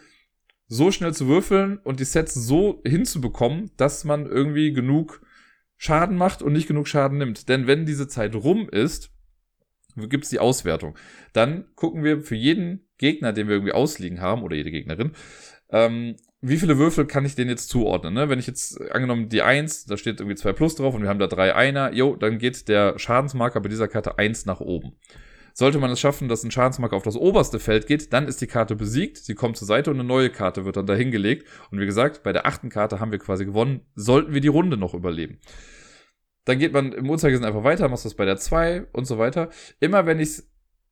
[0.69, 5.23] so schnell zu würfeln und die Sets so hinzubekommen, dass man irgendwie genug
[5.77, 7.49] Schaden macht und nicht genug Schaden nimmt.
[7.49, 9.11] Denn wenn diese Zeit rum ist,
[9.97, 10.97] gibt's die Auswertung.
[11.33, 15.13] Dann gucken wir für jeden Gegner, den wir irgendwie ausliegen haben, oder jede Gegnerin,
[15.71, 18.15] ähm, wie viele Würfel kann ich denn jetzt zuordnen?
[18.15, 18.29] Ne?
[18.29, 21.19] Wenn ich jetzt, angenommen, die 1, da steht irgendwie 2 plus drauf und wir haben
[21.19, 24.97] da 3 Einer, jo, dann geht der Schadensmarker bei dieser Karte 1 nach oben.
[25.59, 28.47] Sollte man es schaffen, dass ein Schadensmarker auf das oberste Feld geht, dann ist die
[28.47, 31.49] Karte besiegt, sie kommt zur Seite und eine neue Karte wird dann dahingelegt.
[31.71, 34.77] Und wie gesagt, bei der achten Karte haben wir quasi gewonnen, sollten wir die Runde
[34.77, 35.39] noch überleben.
[36.45, 39.49] Dann geht man im Uhrzeigersinn einfach weiter, machst das bei der 2 und so weiter.
[39.81, 40.43] Immer wenn ich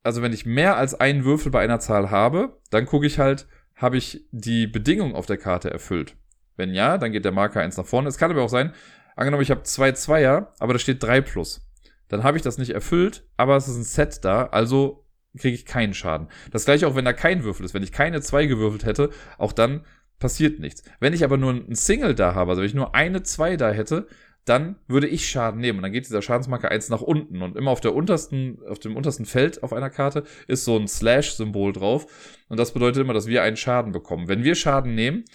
[0.05, 3.47] also wenn ich mehr als einen Würfel bei einer Zahl habe, dann gucke ich halt,
[3.75, 6.15] habe ich die Bedingung auf der Karte erfüllt.
[6.55, 8.07] Wenn ja, dann geht der Marker eins nach vorne.
[8.07, 8.71] Es kann aber auch sein,
[9.15, 11.67] angenommen, ich habe zwei Zweier, aber da steht drei plus.
[12.07, 15.05] Dann habe ich das nicht erfüllt, aber es ist ein Set da, also
[15.37, 16.29] kriege ich keinen Schaden.
[16.51, 17.73] Das gleiche auch, wenn da kein Würfel ist.
[17.73, 19.85] Wenn ich keine zwei gewürfelt hätte, auch dann
[20.19, 20.83] passiert nichts.
[20.99, 23.71] Wenn ich aber nur ein Single da habe, also wenn ich nur eine zwei da
[23.71, 24.07] hätte,
[24.45, 25.79] dann würde ich Schaden nehmen.
[25.79, 27.41] Und dann geht dieser Schadensmarker eins nach unten.
[27.41, 30.87] Und immer auf der untersten, auf dem untersten Feld auf einer Karte ist so ein
[30.87, 32.05] Slash-Symbol drauf.
[32.47, 34.27] Und das bedeutet immer, dass wir einen Schaden bekommen.
[34.27, 35.25] Wenn wir Schaden nehmen,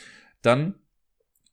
[0.43, 0.77] dann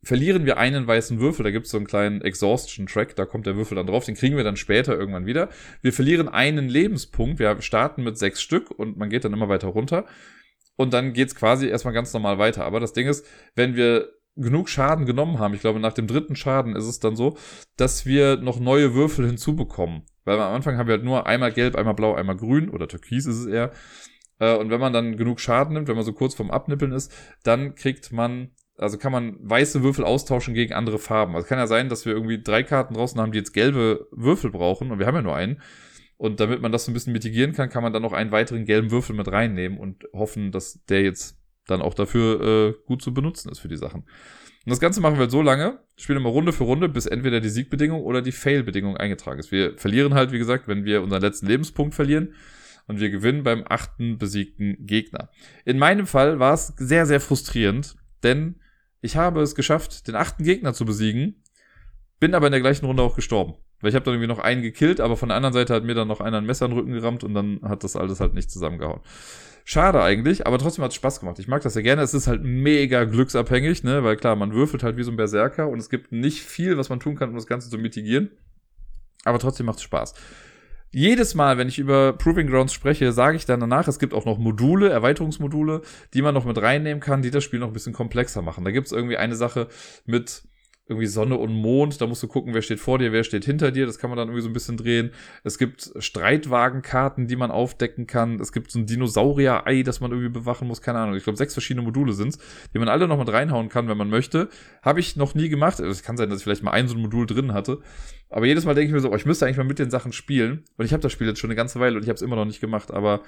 [0.04, 1.43] verlieren wir einen weißen Würfel.
[1.43, 4.06] Da gibt es so einen kleinen Exhaustion-Track, da kommt der Würfel dann drauf.
[4.06, 5.50] Den kriegen wir dann später irgendwann wieder.
[5.82, 7.39] Wir verlieren einen Lebenspunkt.
[7.39, 10.06] Wir starten mit sechs Stück und man geht dann immer weiter runter.
[10.76, 12.64] Und dann geht's quasi erstmal ganz normal weiter.
[12.64, 13.26] Aber das Ding ist,
[13.56, 17.16] wenn wir genug Schaden genommen haben, ich glaube, nach dem dritten Schaden ist es dann
[17.16, 17.38] so,
[17.76, 20.04] dass wir noch neue Würfel hinzubekommen.
[20.24, 23.26] Weil am Anfang haben wir halt nur einmal gelb, einmal blau, einmal grün oder türkis
[23.26, 23.72] ist es eher.
[24.39, 27.12] Äh, und wenn man dann genug Schaden nimmt, wenn man so kurz vorm Abnippeln ist,
[27.43, 31.36] dann kriegt man also kann man weiße Würfel austauschen gegen andere Farben.
[31.36, 34.52] Also kann ja sein, dass wir irgendwie drei Karten draußen haben, die jetzt gelbe Würfel
[34.52, 35.62] brauchen und wir haben ja nur einen.
[36.18, 38.66] Und damit man das so ein bisschen mitigieren kann, kann man dann noch einen weiteren
[38.66, 43.14] gelben Würfel mit reinnehmen und hoffen, dass der jetzt dann auch dafür äh, gut zu
[43.14, 44.02] benutzen ist für die Sachen.
[44.02, 47.50] Und das Ganze machen wir so lange, spielen immer Runde für Runde, bis entweder die
[47.50, 49.52] Siegbedingung oder die Fail-Bedingung eingetragen ist.
[49.52, 52.34] Wir verlieren halt, wie gesagt, wenn wir unseren letzten Lebenspunkt verlieren
[52.88, 55.30] und wir gewinnen beim achten besiegten Gegner.
[55.66, 58.60] In meinem Fall war es sehr, sehr frustrierend, denn
[59.08, 61.41] ich habe es geschafft, den achten Gegner zu besiegen,
[62.20, 63.55] bin aber in der gleichen Runde auch gestorben.
[63.80, 65.95] Weil ich habe dann irgendwie noch einen gekillt, aber von der anderen Seite hat mir
[65.95, 68.34] dann noch einer ein Messer in den Rücken gerammt und dann hat das alles halt
[68.34, 68.99] nicht zusammengehauen.
[69.64, 71.39] Schade eigentlich, aber trotzdem hat es Spaß gemacht.
[71.39, 72.01] Ich mag das ja gerne.
[72.01, 74.03] Es ist halt mega glücksabhängig, ne?
[74.03, 76.89] Weil klar, man würfelt halt wie so ein Berserker und es gibt nicht viel, was
[76.89, 78.32] man tun kann, um das Ganze zu mitigieren.
[79.24, 80.16] Aber trotzdem macht es Spaß
[80.92, 84.26] jedes Mal, wenn ich über Proving Grounds spreche, sage ich dann danach, es gibt auch
[84.26, 85.82] noch Module, Erweiterungsmodule,
[86.14, 88.64] die man noch mit reinnehmen kann, die das Spiel noch ein bisschen komplexer machen.
[88.64, 89.68] Da gibt es irgendwie eine Sache
[90.06, 90.44] mit
[90.88, 93.72] irgendwie Sonne und Mond, da musst du gucken, wer steht vor dir, wer steht hinter
[93.72, 95.12] dir, das kann man dann irgendwie so ein bisschen drehen.
[95.44, 98.40] Es gibt Streitwagenkarten, die man aufdecken kann.
[98.40, 101.16] Es gibt so ein Dinosaurier-Ei, das man irgendwie bewachen muss, keine Ahnung.
[101.16, 102.40] Ich glaube, sechs verschiedene Module sind's,
[102.74, 104.50] die man alle noch mit reinhauen kann, wenn man möchte.
[104.82, 105.80] Habe ich noch nie gemacht.
[105.80, 107.80] Es kann sein, dass ich vielleicht mal ein so ein Modul drin hatte.
[108.30, 110.14] Aber jedes Mal denke ich mir so, oh, ich müsste eigentlich mal mit den Sachen
[110.14, 110.64] spielen.
[110.78, 112.36] Und ich habe das Spiel jetzt schon eine ganze Weile und ich habe es immer
[112.36, 113.22] noch nicht gemacht, aber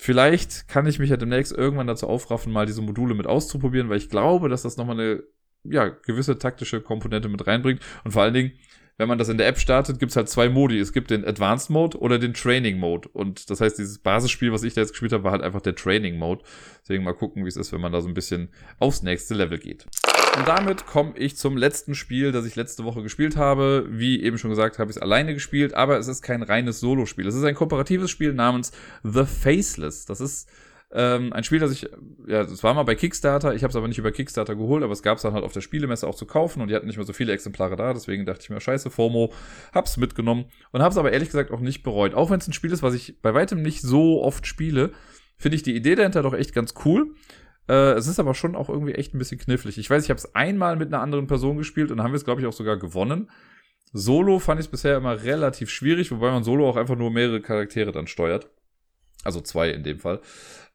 [0.00, 3.96] Vielleicht kann ich mich ja demnächst irgendwann dazu aufraffen, mal diese Module mit auszuprobieren, weil
[3.96, 5.24] ich glaube, dass das nochmal eine
[5.64, 7.80] ja, gewisse taktische Komponente mit reinbringt.
[8.04, 8.52] Und vor allen Dingen,
[8.98, 10.78] wenn man das in der App startet, gibt es halt zwei Modi.
[10.78, 13.08] Es gibt den Advanced Mode oder den Training Mode.
[13.08, 15.76] Und das heißt, dieses Basisspiel, was ich da jetzt gespielt habe, war halt einfach der
[15.76, 16.42] Training Mode.
[16.82, 18.48] Deswegen mal gucken, wie es ist, wenn man da so ein bisschen
[18.80, 19.86] aufs nächste Level geht.
[20.36, 23.86] Und damit komme ich zum letzten Spiel, das ich letzte Woche gespielt habe.
[23.88, 27.26] Wie eben schon gesagt, habe ich es alleine gespielt, aber es ist kein reines Solo-Spiel.
[27.26, 28.72] Es ist ein kooperatives Spiel namens
[29.04, 30.06] The Faceless.
[30.06, 30.48] Das ist
[30.90, 31.88] ähm, ein Spiel, das ich,
[32.26, 34.92] ja, das war mal bei Kickstarter, ich habe es aber nicht über Kickstarter geholt, aber
[34.92, 36.96] es gab es dann halt auf der Spielemesse auch zu kaufen und die hatten nicht
[36.96, 39.32] mehr so viele Exemplare da, deswegen dachte ich mir, scheiße, FOMO,
[39.74, 42.14] hab's mitgenommen und hab's aber ehrlich gesagt auch nicht bereut.
[42.14, 44.92] Auch wenn es ein Spiel ist, was ich bei weitem nicht so oft spiele,
[45.36, 47.14] finde ich die Idee dahinter doch echt ganz cool.
[47.68, 49.76] Äh, es ist aber schon auch irgendwie echt ein bisschen knifflig.
[49.76, 52.24] Ich weiß, ich habe es einmal mit einer anderen Person gespielt und haben wir es,
[52.24, 53.30] glaube ich, auch sogar gewonnen.
[53.92, 57.40] Solo fand ich es bisher immer relativ schwierig, wobei man Solo auch einfach nur mehrere
[57.40, 58.50] Charaktere dann steuert.
[59.24, 60.20] Also zwei in dem Fall.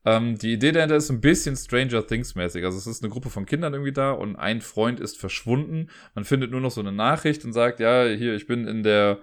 [0.06, 2.66] Ähm, die Idee dahinter ist ein bisschen Stranger Things mäßig.
[2.66, 5.90] Also es ist eine Gruppe von Kindern irgendwie da und ein Freund ist verschwunden.
[6.14, 9.20] Man findet nur noch so eine Nachricht und sagt, ja, hier, ich bin in der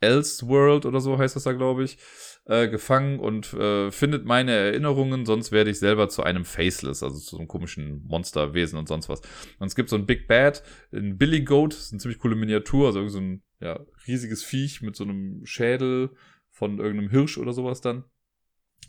[0.00, 1.96] Elseworld oder so heißt das da, glaube ich,
[2.44, 7.18] äh, gefangen und äh, findet meine Erinnerungen, sonst werde ich selber zu einem Faceless, also
[7.18, 9.22] zu so einem komischen Monsterwesen und sonst was.
[9.58, 12.36] Und es gibt so ein Big Bad, ein Billy Goat, das ist eine ziemlich coole
[12.36, 16.10] Miniatur, also so ein ja, riesiges Viech mit so einem Schädel
[16.50, 18.04] von irgendeinem Hirsch oder sowas dann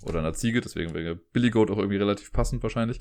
[0.04, 3.00] oder einer Ziege, deswegen wäre Billy Goat auch irgendwie relativ passend wahrscheinlich.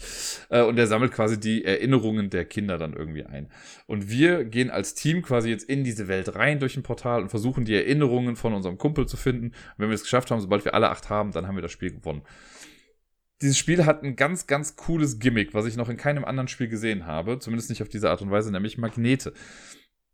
[0.49, 3.51] Äh, und der sammelt quasi die Erinnerungen der Kinder dann irgendwie ein.
[3.87, 7.29] Und wir gehen als Team quasi jetzt in diese Welt rein durch ein Portal und
[7.29, 9.47] versuchen die Erinnerungen von unserem Kumpel zu finden.
[9.47, 11.73] Und wenn wir es geschafft haben, sobald wir alle acht haben, dann haben wir das
[11.73, 12.23] Spiel gewonnen.
[13.43, 16.69] Dieses Spiel hat ein ganz, ganz cooles Gimmick, was ich noch in keinem anderen Spiel
[16.69, 17.39] gesehen habe.
[17.39, 19.35] Zumindest nicht auf diese Art und Weise, nämlich Magnete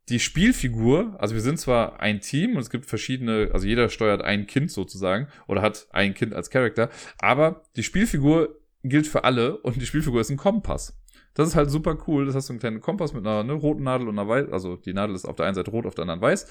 [0.08, 4.22] die Spielfigur, also wir sind zwar ein Team und es gibt verschiedene, also jeder steuert
[4.22, 9.58] ein Kind sozusagen oder hat ein Kind als Charakter, aber die Spielfigur gilt für alle
[9.58, 10.98] und die Spielfigur ist ein Kompass.
[11.34, 12.26] Das ist halt super cool.
[12.26, 14.76] Das hast du einen kleinen Kompass mit einer ne, roten Nadel und einer weiß, also
[14.76, 16.46] die Nadel ist auf der einen Seite rot, auf der anderen weiß.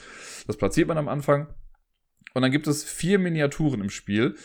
[0.47, 1.47] Das platziert man am Anfang.
[2.33, 4.35] Und dann gibt es vier Miniaturen im Spiel,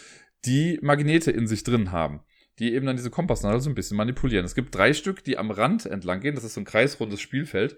[0.45, 2.21] die Magnete in sich drin haben,
[2.59, 4.45] die eben dann diese Kompassnadel so ein bisschen manipulieren.
[4.45, 6.35] Es gibt drei Stück, die am Rand entlang gehen.
[6.35, 7.77] Das ist so ein kreisrundes Spielfeld.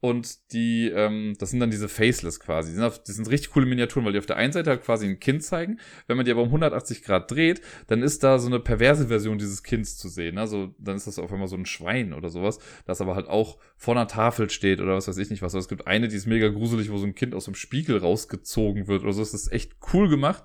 [0.00, 2.70] Und die, ähm, das sind dann diese Faceless quasi.
[2.70, 4.82] Die sind, auf, die sind richtig coole Miniaturen, weil die auf der einen Seite halt
[4.82, 5.80] quasi ein Kind zeigen.
[6.06, 9.38] Wenn man die aber um 180 Grad dreht, dann ist da so eine perverse Version
[9.38, 10.36] dieses Kinds zu sehen.
[10.38, 13.58] Also dann ist das auf einmal so ein Schwein oder sowas, das aber halt auch
[13.76, 15.54] vor einer Tafel steht oder was weiß ich nicht was.
[15.54, 17.98] Aber es gibt eine, die ist mega gruselig, wo so ein Kind aus dem Spiegel
[17.98, 19.20] rausgezogen wird oder so.
[19.20, 20.44] Das ist echt cool gemacht.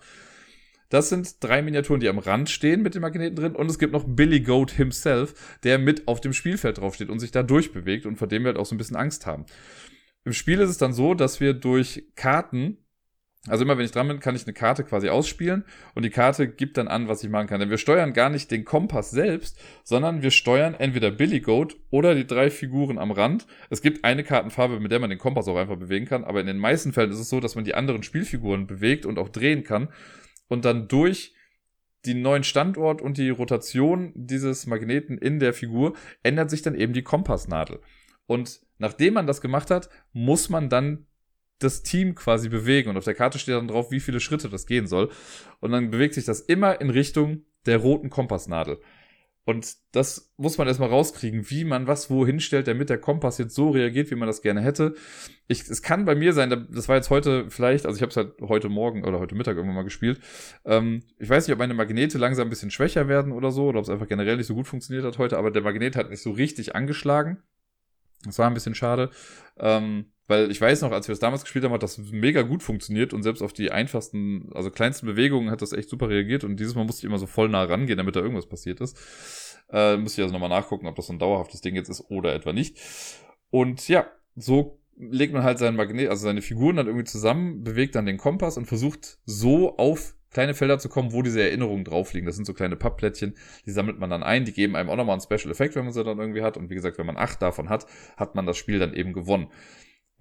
[0.91, 3.55] Das sind drei Miniaturen, die am Rand stehen mit den Magneten drin.
[3.55, 7.31] Und es gibt noch Billy Goat himself, der mit auf dem Spielfeld draufsteht und sich
[7.31, 9.45] da durchbewegt und vor dem wir halt auch so ein bisschen Angst haben.
[10.25, 12.77] Im Spiel ist es dann so, dass wir durch Karten
[13.47, 15.65] also immer wenn ich dran bin, kann ich eine Karte quasi ausspielen
[15.95, 17.59] und die Karte gibt dann an, was ich machen kann.
[17.59, 22.13] Denn wir steuern gar nicht den Kompass selbst, sondern wir steuern entweder Billy Goat oder
[22.13, 23.47] die drei Figuren am Rand.
[23.71, 26.45] Es gibt eine Kartenfarbe, mit der man den Kompass auch einfach bewegen kann, aber in
[26.45, 29.63] den meisten Fällen ist es so, dass man die anderen Spielfiguren bewegt und auch drehen
[29.63, 29.87] kann
[30.51, 31.33] und dann durch
[32.05, 35.93] den neuen Standort und die Rotation dieses Magneten in der Figur
[36.23, 37.79] ändert sich dann eben die Kompassnadel.
[38.25, 41.07] Und nachdem man das gemacht hat, muss man dann
[41.59, 42.89] das Team quasi bewegen.
[42.89, 45.09] Und auf der Karte steht dann drauf, wie viele Schritte das gehen soll.
[45.61, 48.81] Und dann bewegt sich das immer in Richtung der roten Kompassnadel.
[49.43, 53.55] Und das muss man erstmal rauskriegen, wie man was wo hinstellt, damit der Kompass jetzt
[53.55, 54.93] so reagiert, wie man das gerne hätte.
[55.47, 58.17] Ich, es kann bei mir sein, das war jetzt heute vielleicht, also ich habe es
[58.17, 60.19] halt heute Morgen oder heute Mittag irgendwann mal gespielt.
[60.63, 63.79] Ähm, ich weiß nicht, ob meine Magnete langsam ein bisschen schwächer werden oder so, oder
[63.79, 66.21] ob es einfach generell nicht so gut funktioniert hat heute, aber der Magnet hat nicht
[66.21, 67.41] so richtig angeschlagen.
[68.23, 69.09] Das war ein bisschen schade.
[69.57, 72.63] Ähm, weil ich weiß noch, als wir das damals gespielt haben, hat das mega gut
[72.63, 76.57] funktioniert und selbst auf die einfachsten, also kleinsten Bewegungen hat das echt super reagiert und
[76.57, 78.97] dieses Mal musste ich immer so voll nah rangehen, damit da irgendwas passiert ist.
[79.69, 82.33] Äh, müsste ich also nochmal nachgucken, ob das so ein dauerhaftes Ding jetzt ist oder
[82.33, 82.79] etwa nicht.
[83.49, 84.07] Und ja,
[84.37, 88.17] so legt man halt seinen Magnet, also seine Figuren dann irgendwie zusammen, bewegt dann den
[88.17, 92.25] Kompass und versucht so auf kleine Felder zu kommen, wo diese Erinnerungen drauf liegen.
[92.25, 95.19] Das sind so kleine Pappplättchen, die sammelt man dann ein, die geben einem auch nochmal
[95.19, 96.55] einen Special Effekt, wenn man sie dann irgendwie hat.
[96.55, 99.47] Und wie gesagt, wenn man acht davon hat, hat man das Spiel dann eben gewonnen.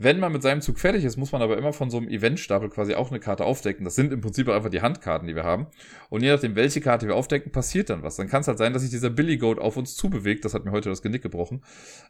[0.03, 2.71] Wenn man mit seinem Zug fertig ist, muss man aber immer von so einem Eventstapel
[2.71, 3.85] quasi auch eine Karte aufdecken.
[3.85, 5.67] Das sind im Prinzip einfach die Handkarten, die wir haben.
[6.09, 8.17] Und je nachdem, welche Karte wir aufdecken, passiert dann was.
[8.17, 10.47] Dann kann es halt sein, dass sich dieser Billy Goat auf uns zubewegt.
[10.47, 11.63] Das hat mir heute das Genick gebrochen.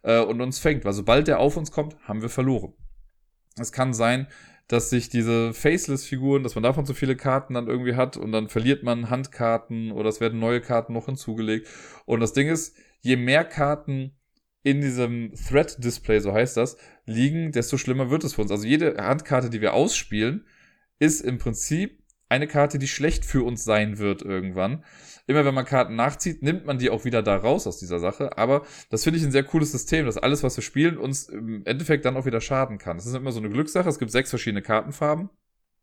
[0.05, 0.85] Äh, und uns fängt.
[0.85, 2.75] Weil sobald der auf uns kommt, haben wir verloren.
[3.59, 4.29] Es kann sein,
[4.69, 8.49] dass sich diese Faceless-Figuren, dass man davon zu viele Karten dann irgendwie hat und dann
[8.49, 11.67] verliert man Handkarten oder es werden neue Karten noch hinzugelegt.
[12.07, 14.13] Und das Ding ist, je mehr Karten
[14.63, 18.51] in diesem Thread-Display, so heißt das, liegen, desto schlimmer wird es für uns.
[18.51, 20.47] Also jede Handkarte, die wir ausspielen,
[20.99, 24.85] ist im Prinzip eine Karte, die schlecht für uns sein wird irgendwann.
[25.27, 28.39] Immer wenn man Karten nachzieht, nimmt man die auch wieder da raus aus dieser Sache.
[28.39, 31.63] Aber das finde ich ein sehr cooles System, dass alles, was wir spielen, uns im
[31.65, 32.99] Endeffekt dann auch wieder schaden kann.
[32.99, 33.89] Das ist immer so eine Glückssache.
[33.89, 35.31] Es gibt sechs verschiedene Kartenfarben.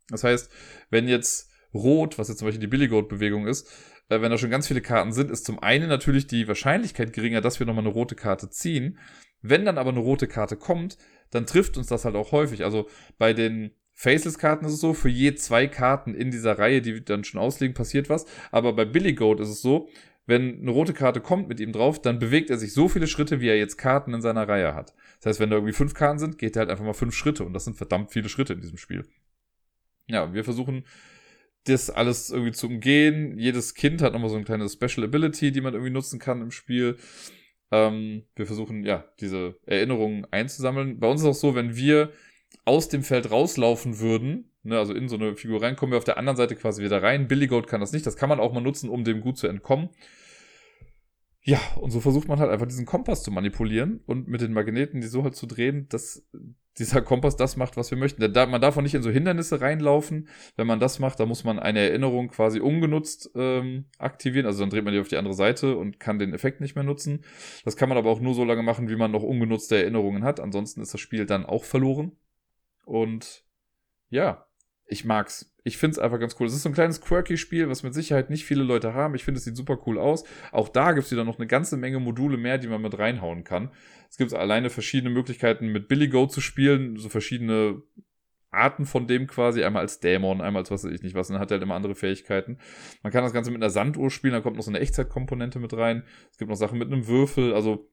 [0.09, 0.49] Das heißt,
[0.89, 3.69] wenn jetzt Rot, was jetzt zum Beispiel die Billy Goat Bewegung ist,
[4.10, 7.41] äh, wenn da schon ganz viele Karten sind, ist zum einen natürlich die Wahrscheinlichkeit geringer,
[7.41, 8.97] dass wir nochmal eine rote Karte ziehen.
[9.41, 10.97] Wenn dann aber eine rote Karte kommt,
[11.32, 12.64] dann trifft uns das halt auch häufig.
[12.64, 12.88] Also
[13.18, 17.24] bei den Faceless-Karten ist es so, für je zwei Karten in dieser Reihe, die dann
[17.24, 18.26] schon ausliegen, passiert was.
[18.51, 19.89] Aber bei Billy Goat ist es so,
[20.28, 23.39] wenn eine rote Karte kommt mit ihm drauf, dann bewegt er sich so viele Schritte,
[23.39, 24.93] wie er jetzt Karten in seiner Reihe hat.
[25.20, 27.43] Das heißt, wenn da irgendwie fünf Karten sind, geht er halt einfach mal fünf Schritte.
[27.43, 29.08] Und das sind verdammt viele Schritte in diesem Spiel.
[30.08, 30.84] Ja, wir versuchen
[31.68, 33.38] das alles irgendwie zu umgehen.
[33.38, 36.51] Jedes Kind hat nochmal so eine kleine Special Ability, die man irgendwie nutzen kann im
[36.51, 36.97] Spiel.
[37.72, 40.99] Ähm, wir versuchen, ja, diese Erinnerungen einzusammeln.
[40.99, 42.11] Bei uns ist auch so, wenn wir
[42.65, 46.03] aus dem Feld rauslaufen würden, ne, also in so eine Figur rein, kommen wir auf
[46.03, 47.28] der anderen Seite quasi wieder rein.
[47.28, 48.05] Billy Goat kann das nicht.
[48.05, 49.89] Das kann man auch mal nutzen, um dem gut zu entkommen.
[51.47, 54.99] Ja, und so versucht man halt einfach diesen Kompass zu manipulieren und mit den Magneten
[54.99, 56.27] die so halt zu drehen, dass
[56.77, 58.21] dieser Kompass das macht, was wir möchten.
[58.21, 60.27] man darf auch nicht in so Hindernisse reinlaufen.
[60.57, 64.45] Wenn man das macht, dann muss man eine Erinnerung quasi ungenutzt ähm, aktivieren.
[64.45, 66.83] Also dann dreht man die auf die andere Seite und kann den Effekt nicht mehr
[66.83, 67.23] nutzen.
[67.63, 70.41] Das kann man aber auch nur so lange machen, wie man noch ungenutzte Erinnerungen hat.
[70.41, 72.11] Ansonsten ist das Spiel dann auch verloren.
[72.83, 73.45] Und
[74.09, 74.45] ja,
[74.85, 75.55] ich mag's.
[75.68, 76.47] Ich find's einfach ganz cool.
[76.47, 79.15] Es ist so ein kleines quirky Spiel, was mit Sicherheit nicht viele Leute haben.
[79.15, 80.24] Ich finde, es sieht super cool aus.
[80.53, 83.72] Auch da gibt's wieder noch eine ganze Menge Module mehr, die man mit reinhauen kann.
[84.09, 87.82] Es gibt alleine verschiedene Möglichkeiten, mit Billy Go zu spielen, so verschiedene
[88.49, 91.34] Arten von dem quasi, einmal als Dämon, einmal als was weiß ich nicht was, und
[91.34, 92.59] dann hat er halt immer andere Fähigkeiten.
[93.04, 95.74] Man kann das Ganze mit einer Sanduhr spielen, da kommt noch so eine Echtzeitkomponente mit
[95.74, 96.04] rein.
[96.32, 97.91] Es gibt noch Sachen mit einem Würfel, also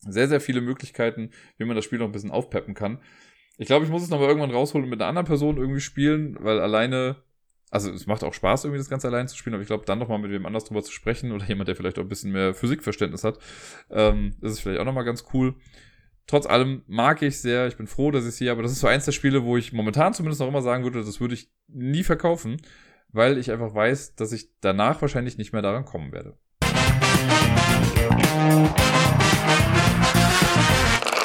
[0.00, 3.00] sehr, sehr viele Möglichkeiten, wie man das Spiel noch ein bisschen aufpeppen kann.
[3.58, 6.36] Ich glaube, ich muss es nochmal irgendwann rausholen und mit einer anderen Person irgendwie spielen,
[6.40, 7.16] weil alleine,
[7.70, 9.98] also es macht auch Spaß, irgendwie das Ganze allein zu spielen, aber ich glaube, dann
[9.98, 12.54] nochmal mit wem anders drüber zu sprechen oder jemand, der vielleicht auch ein bisschen mehr
[12.54, 13.38] Physikverständnis hat,
[13.90, 15.54] ähm, das ist vielleicht auch nochmal ganz cool.
[16.26, 18.80] Trotz allem mag ich sehr, ich bin froh, dass ich es hier, aber das ist
[18.80, 21.50] so eins der Spiele, wo ich momentan zumindest noch immer sagen würde, das würde ich
[21.68, 22.58] nie verkaufen,
[23.08, 26.38] weil ich einfach weiß, dass ich danach wahrscheinlich nicht mehr daran kommen werde.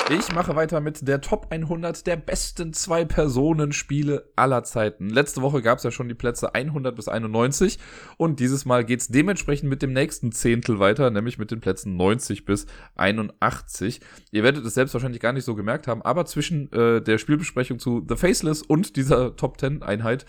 [0.10, 5.10] Ich mache weiter mit der Top 100 der besten Zwei-Personen-Spiele aller Zeiten.
[5.10, 7.78] Letzte Woche gab es ja schon die Plätze 100 bis 91
[8.16, 11.98] und dieses Mal geht es dementsprechend mit dem nächsten Zehntel weiter, nämlich mit den Plätzen
[11.98, 14.00] 90 bis 81.
[14.32, 18.06] Ihr werdet es selbstverständlich gar nicht so gemerkt haben, aber zwischen äh, der Spielbesprechung zu
[18.08, 20.26] The Faceless und dieser Top 10 Einheit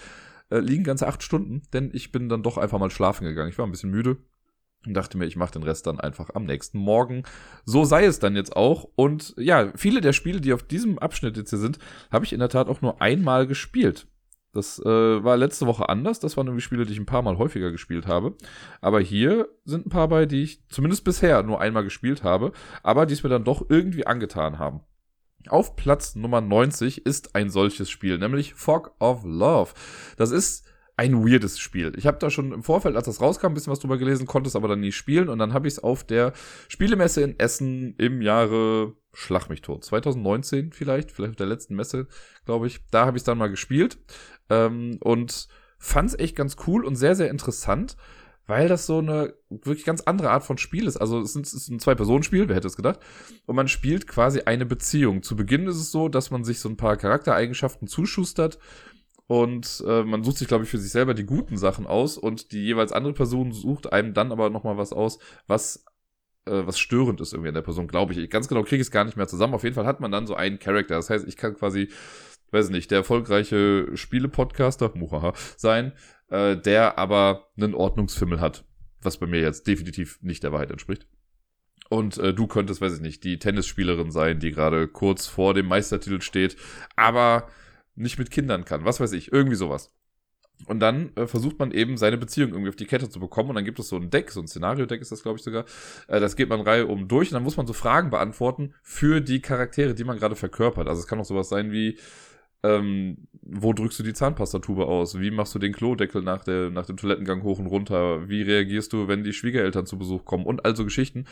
[0.50, 3.50] äh, liegen ganze acht Stunden, denn ich bin dann doch einfach mal schlafen gegangen.
[3.50, 4.16] Ich war ein bisschen müde
[4.88, 7.22] und dachte mir, ich mache den Rest dann einfach am nächsten Morgen.
[7.64, 8.88] So sei es dann jetzt auch.
[8.96, 11.78] Und ja, viele der Spiele, die auf diesem Abschnitt jetzt hier sind,
[12.10, 14.06] habe ich in der Tat auch nur einmal gespielt.
[14.52, 16.20] Das äh, war letzte Woche anders.
[16.20, 18.34] Das waren irgendwie Spiele, die ich ein paar Mal häufiger gespielt habe.
[18.80, 22.52] Aber hier sind ein paar bei, die ich zumindest bisher nur einmal gespielt habe,
[22.82, 24.80] aber die es mir dann doch irgendwie angetan haben.
[25.48, 29.72] Auf Platz Nummer 90 ist ein solches Spiel, nämlich Fog of Love.
[30.16, 30.66] Das ist
[30.98, 31.92] ein weirdes Spiel.
[31.96, 34.48] Ich habe da schon im Vorfeld, als das rauskam, ein bisschen was drüber gelesen, konnte
[34.48, 36.32] es aber dann nie spielen und dann habe ich es auf der
[36.66, 42.08] Spielemesse in Essen im Jahre Schlag mich tot, 2019 vielleicht, vielleicht auf der letzten Messe,
[42.44, 42.80] glaube ich.
[42.90, 43.98] Da habe ich es dann mal gespielt
[44.50, 45.46] ähm, und
[45.78, 47.96] fand es echt ganz cool und sehr, sehr interessant,
[48.46, 50.96] weil das so eine wirklich ganz andere Art von Spiel ist.
[50.96, 52.98] Also es ist, ein Zwei-Personen-Spiel, wer hätte es gedacht?
[53.46, 55.22] Und man spielt quasi eine Beziehung.
[55.22, 58.58] Zu Beginn ist es so, dass man sich so ein paar Charaktereigenschaften zuschustert
[59.28, 62.50] und äh, man sucht sich, glaube ich, für sich selber die guten Sachen aus und
[62.50, 65.84] die jeweils andere Person sucht einem dann aber nochmal was aus, was
[66.46, 68.30] äh, was störend ist irgendwie an der Person, glaube ich.
[68.30, 69.52] Ganz genau kriege ich es gar nicht mehr zusammen.
[69.52, 70.94] Auf jeden Fall hat man dann so einen Charakter.
[70.94, 71.90] Das heißt, ich kann quasi,
[72.52, 75.92] weiß nicht, der erfolgreiche Spiele-Podcaster, muhaha, sein,
[76.30, 78.64] äh, der aber einen Ordnungsfimmel hat.
[79.02, 81.06] Was bei mir jetzt definitiv nicht der Wahrheit entspricht.
[81.90, 85.66] Und äh, du könntest, weiß ich nicht, die Tennisspielerin sein, die gerade kurz vor dem
[85.66, 86.56] Meistertitel steht,
[86.96, 87.48] aber
[87.98, 88.84] nicht mit Kindern kann.
[88.84, 89.92] Was weiß ich, irgendwie sowas.
[90.66, 93.50] Und dann äh, versucht man eben seine Beziehung irgendwie auf die Kette zu bekommen.
[93.50, 95.64] Und dann gibt es so ein Deck, so ein Szenario-Deck ist das, glaube ich, sogar.
[96.08, 99.20] Äh, das geht man Reihe um durch und dann muss man so Fragen beantworten für
[99.20, 100.88] die Charaktere, die man gerade verkörpert.
[100.88, 101.98] Also es kann auch sowas sein wie,
[102.64, 105.20] ähm, wo drückst du die Zahnpastatube aus?
[105.20, 108.28] Wie machst du den Klodeckel nach, der, nach dem Toilettengang hoch und runter?
[108.28, 110.44] Wie reagierst du, wenn die Schwiegereltern zu Besuch kommen?
[110.44, 111.26] Und also Geschichten.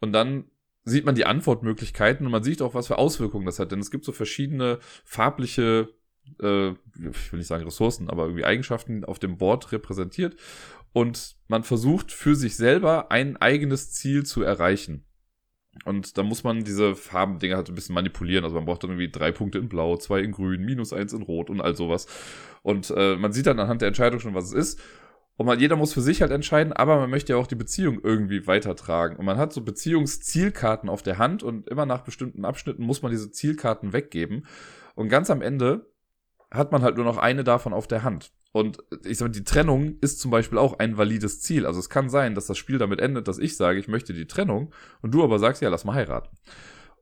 [0.00, 0.44] Und dann
[0.84, 3.72] sieht man die Antwortmöglichkeiten und man sieht auch, was für Auswirkungen das hat.
[3.72, 5.90] Denn es gibt so verschiedene farbliche,
[6.40, 10.36] äh, ich will nicht sagen Ressourcen, aber irgendwie Eigenschaften auf dem Board repräsentiert.
[10.92, 15.06] Und man versucht für sich selber ein eigenes Ziel zu erreichen.
[15.84, 18.44] Und da muss man diese Farbendinger halt ein bisschen manipulieren.
[18.44, 21.22] Also man braucht dann irgendwie drei Punkte in Blau, zwei in Grün, minus eins in
[21.22, 22.06] Rot und all sowas.
[22.62, 24.80] Und äh, man sieht dann anhand der Entscheidung schon, was es ist.
[25.36, 28.00] Und man, jeder muss für sich halt entscheiden, aber man möchte ja auch die Beziehung
[28.02, 29.16] irgendwie weitertragen.
[29.16, 33.10] Und man hat so Beziehungszielkarten auf der Hand und immer nach bestimmten Abschnitten muss man
[33.10, 34.46] diese Zielkarten weggeben.
[34.94, 35.86] Und ganz am Ende
[36.50, 38.30] hat man halt nur noch eine davon auf der Hand.
[38.52, 41.64] Und ich sag mal, die Trennung ist zum Beispiel auch ein valides Ziel.
[41.64, 44.26] Also es kann sein, dass das Spiel damit endet, dass ich sage, ich möchte die
[44.26, 46.36] Trennung und du aber sagst, ja, lass mal heiraten.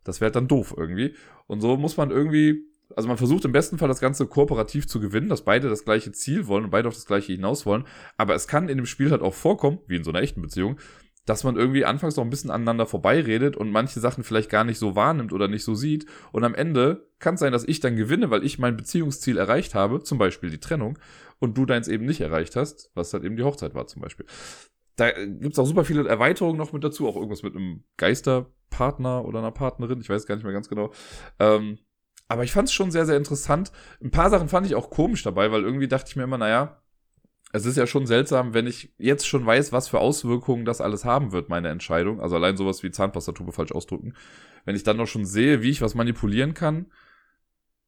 [0.04, 1.16] Das wäre halt dann doof irgendwie.
[1.48, 2.64] Und so muss man irgendwie
[2.96, 6.12] also man versucht im besten Fall das Ganze kooperativ zu gewinnen, dass beide das gleiche
[6.12, 7.84] Ziel wollen und beide auf das gleiche hinaus wollen.
[8.16, 10.78] Aber es kann in dem Spiel halt auch vorkommen, wie in so einer echten Beziehung,
[11.26, 14.78] dass man irgendwie anfangs noch ein bisschen aneinander vorbeiredet und manche Sachen vielleicht gar nicht
[14.78, 16.06] so wahrnimmt oder nicht so sieht.
[16.32, 19.74] Und am Ende kann es sein, dass ich dann gewinne, weil ich mein Beziehungsziel erreicht
[19.74, 20.98] habe, zum Beispiel die Trennung,
[21.38, 24.26] und du deins eben nicht erreicht hast, was halt eben die Hochzeit war zum Beispiel.
[24.96, 29.38] Da gibt's auch super viele Erweiterungen noch mit dazu, auch irgendwas mit einem Geisterpartner oder
[29.38, 30.92] einer Partnerin, ich weiß gar nicht mehr ganz genau.
[31.38, 31.78] Ähm,
[32.30, 33.72] aber ich fand es schon sehr, sehr interessant.
[34.00, 36.80] Ein paar Sachen fand ich auch komisch dabei, weil irgendwie dachte ich mir immer, naja,
[37.52, 41.04] es ist ja schon seltsam, wenn ich jetzt schon weiß, was für Auswirkungen das alles
[41.04, 42.20] haben wird, meine Entscheidung.
[42.20, 44.14] Also allein sowas wie Zahnpastatube falsch ausdrücken.
[44.64, 46.86] Wenn ich dann noch schon sehe, wie ich was manipulieren kann,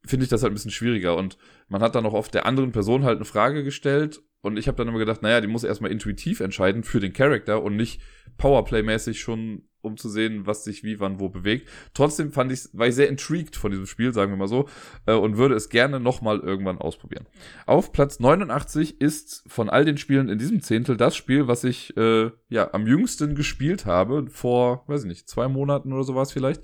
[0.04, 1.16] finde ich das halt ein bisschen schwieriger.
[1.16, 1.38] Und
[1.68, 4.22] man hat dann auch oft der anderen Person halt eine Frage gestellt.
[4.40, 7.62] Und ich habe dann immer gedacht, naja, die muss erstmal intuitiv entscheiden für den Charakter
[7.62, 8.00] und nicht
[8.38, 11.68] Powerplay-mäßig schon um zu sehen, was sich wie, wann, wo bewegt.
[11.94, 14.68] Trotzdem fand ich, war ich sehr intrigued von diesem Spiel, sagen wir mal so,
[15.06, 17.26] äh, und würde es gerne nochmal irgendwann ausprobieren.
[17.66, 21.96] Auf Platz 89 ist von all den Spielen in diesem Zehntel das Spiel, was ich
[21.96, 26.62] äh, ja am jüngsten gespielt habe, vor, weiß ich nicht, zwei Monaten oder sowas vielleicht.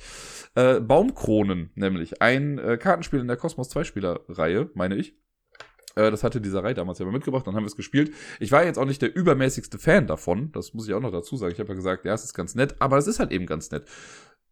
[0.55, 5.15] Äh, Baumkronen, nämlich ein äh, Kartenspiel in der Cosmos 2 Spieler-Reihe, meine ich.
[5.95, 8.13] Äh, das hatte dieser Reihe damals ja mal mitgebracht, dann haben wir es gespielt.
[8.41, 11.37] Ich war jetzt auch nicht der übermäßigste Fan davon, das muss ich auch noch dazu
[11.37, 11.53] sagen.
[11.53, 13.71] Ich habe ja gesagt, ja, es ist ganz nett, aber es ist halt eben ganz
[13.71, 13.85] nett.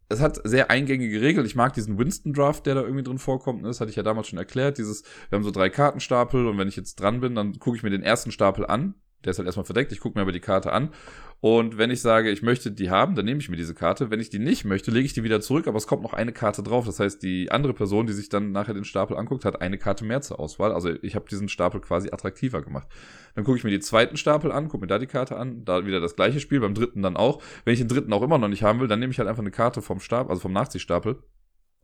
[0.09, 1.45] Es hat sehr eingängige Regeln.
[1.45, 3.65] Ich mag diesen Winston-Draft, der da irgendwie drin vorkommt.
[3.65, 4.77] Das hatte ich ja damals schon erklärt.
[4.77, 7.83] Dieses, wir haben so drei Kartenstapel und wenn ich jetzt dran bin, dann gucke ich
[7.83, 8.95] mir den ersten Stapel an.
[9.25, 9.91] Der ist halt erstmal verdeckt.
[9.91, 10.91] Ich gucke mir aber die Karte an
[11.39, 14.09] und wenn ich sage, ich möchte die haben, dann nehme ich mir diese Karte.
[14.09, 16.33] Wenn ich die nicht möchte, lege ich die wieder zurück, aber es kommt noch eine
[16.33, 16.87] Karte drauf.
[16.87, 20.03] Das heißt, die andere Person, die sich dann nachher den Stapel anguckt, hat eine Karte
[20.03, 20.71] mehr zur Auswahl.
[20.71, 22.87] Also ich habe diesen Stapel quasi attraktiver gemacht.
[23.35, 25.85] Dann gucke ich mir die zweiten Stapel an, gucke mir da die Karte an, da
[25.85, 27.39] wieder das gleiche Spiel, beim dritten dann auch.
[27.65, 29.43] Wenn ich den dritten auch immer noch nicht haben will, dann nehme ich halt einfach
[29.43, 31.21] eine Karte vom Stapel, also vom Nachziehstapel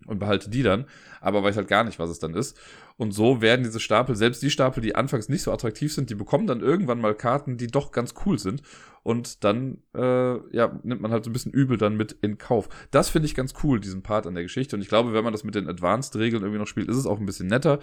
[0.05, 0.85] und behalte die dann,
[1.21, 2.59] aber weiß halt gar nicht, was es dann ist.
[2.97, 6.15] Und so werden diese Stapel, selbst die Stapel, die anfangs nicht so attraktiv sind, die
[6.15, 8.61] bekommen dann irgendwann mal Karten, die doch ganz cool sind.
[9.01, 12.69] Und dann äh, ja, nimmt man halt so ein bisschen übel dann mit in Kauf.
[12.91, 14.75] Das finde ich ganz cool, diesen Part an der Geschichte.
[14.75, 17.19] Und ich glaube, wenn man das mit den Advanced-Regeln irgendwie noch spielt, ist es auch
[17.19, 17.79] ein bisschen netter.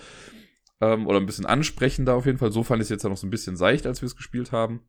[0.81, 2.53] Ähm, oder ein bisschen ansprechender auf jeden Fall.
[2.53, 4.53] So fand ich es jetzt ja noch so ein bisschen seicht, als wir es gespielt
[4.53, 4.81] haben.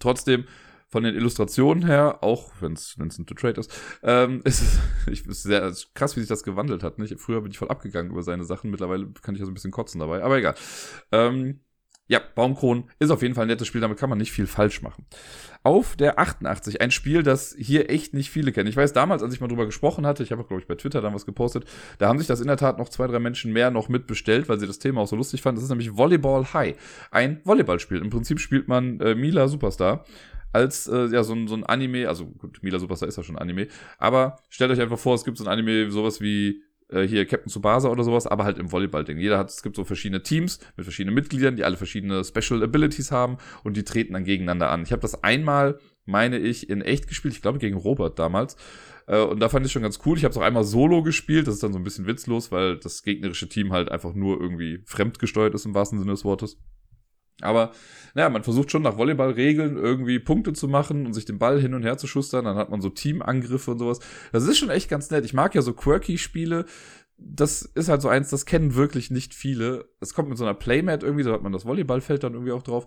[0.00, 0.46] Trotzdem
[0.92, 4.78] von den Illustrationen her, auch wenn es ein To Trade ist, ähm, ist es
[5.10, 6.98] ich, ist sehr ist krass, wie sich das gewandelt hat.
[6.98, 7.18] Nicht?
[7.18, 9.70] Früher bin ich voll abgegangen über seine Sachen, mittlerweile kann ich ja so ein bisschen
[9.70, 10.54] kotzen dabei, aber egal.
[11.10, 11.60] Ähm,
[12.08, 14.82] ja, Baumkronen ist auf jeden Fall ein nettes Spiel, damit kann man nicht viel falsch
[14.82, 15.06] machen.
[15.62, 18.68] Auf der 88, ein Spiel, das hier echt nicht viele kennen.
[18.68, 20.74] Ich weiß damals, als ich mal drüber gesprochen hatte, ich habe auch, glaube ich, bei
[20.74, 21.64] Twitter dann was gepostet,
[21.98, 24.60] da haben sich das in der Tat noch zwei, drei Menschen mehr noch mitbestellt, weil
[24.60, 25.56] sie das Thema auch so lustig fanden.
[25.56, 26.76] Das ist nämlich Volleyball High.
[27.10, 27.98] Ein Volleyballspiel.
[27.98, 30.04] Im Prinzip spielt man äh, Mila Superstar
[30.52, 33.38] als äh, ja so ein, so ein Anime, also gut, Mila Superstar ist ja schon
[33.38, 33.68] Anime,
[33.98, 37.50] aber stellt euch einfach vor, es gibt so ein Anime, sowas wie äh, hier Captain
[37.50, 39.18] Tsubasa oder sowas, aber halt im Volleyball-Ding.
[39.18, 43.10] Jeder hat, es gibt so verschiedene Teams mit verschiedenen Mitgliedern, die alle verschiedene Special Abilities
[43.10, 44.82] haben und die treten dann gegeneinander an.
[44.82, 48.56] Ich habe das einmal, meine ich, in echt gespielt, ich glaube gegen Robert damals.
[49.06, 50.16] Äh, und da fand ich schon ganz cool.
[50.16, 51.46] Ich habe es auch einmal solo gespielt.
[51.46, 54.82] Das ist dann so ein bisschen witzlos, weil das gegnerische Team halt einfach nur irgendwie
[54.84, 56.58] fremdgesteuert ist im wahrsten Sinne des Wortes.
[57.40, 57.72] Aber
[58.14, 61.74] naja, man versucht schon nach Volleyballregeln irgendwie Punkte zu machen und sich den Ball hin
[61.74, 62.44] und her zu schustern.
[62.44, 64.00] Dann hat man so Teamangriffe und sowas.
[64.32, 65.24] Das ist schon echt ganz nett.
[65.24, 66.66] Ich mag ja so quirky Spiele.
[67.16, 69.88] Das ist halt so eins, das kennen wirklich nicht viele.
[70.00, 72.62] Es kommt mit so einer Playmat irgendwie, da hat man das Volleyballfeld dann irgendwie auch
[72.62, 72.86] drauf.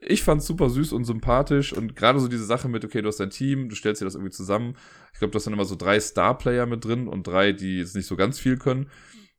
[0.00, 3.20] Ich fand's super süß und sympathisch und gerade so diese Sache mit, okay, du hast
[3.20, 4.76] dein Team, du stellst dir das irgendwie zusammen.
[5.12, 7.94] Ich glaube, du hast dann immer so drei Star-Player mit drin und drei, die jetzt
[7.94, 8.88] nicht so ganz viel können.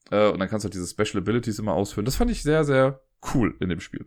[0.10, 2.06] Äh, und dann kannst du halt diese Special Abilities immer ausführen.
[2.06, 3.03] Das fand ich sehr, sehr
[3.34, 4.06] cool in dem Spiel.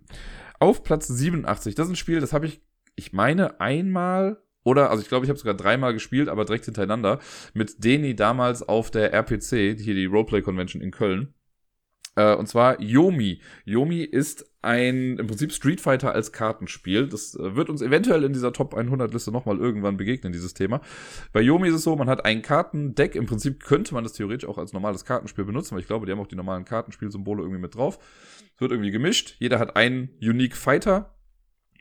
[0.59, 2.61] Auf Platz 87, das ist ein Spiel, das habe ich,
[2.95, 7.21] ich meine, einmal oder, also ich glaube, ich habe sogar dreimal gespielt, aber direkt hintereinander,
[7.55, 11.35] mit Deni damals auf der RPC, hier die Roleplay Convention in Köln.
[12.17, 13.41] Äh, und zwar Yomi.
[13.65, 17.07] Yomi ist ein im Prinzip Street Fighter als Kartenspiel.
[17.07, 20.81] Das äh, wird uns eventuell in dieser Top 100 Liste nochmal irgendwann begegnen, dieses Thema.
[21.33, 23.15] Bei Yomi ist es so, man hat ein Kartendeck.
[23.15, 26.13] Im Prinzip könnte man das theoretisch auch als normales Kartenspiel benutzen, weil ich glaube, die
[26.13, 27.99] haben auch die normalen Kartenspielsymbole irgendwie mit drauf.
[28.55, 29.37] Es wird irgendwie gemischt.
[29.39, 31.15] Jeder hat einen Unique Fighter,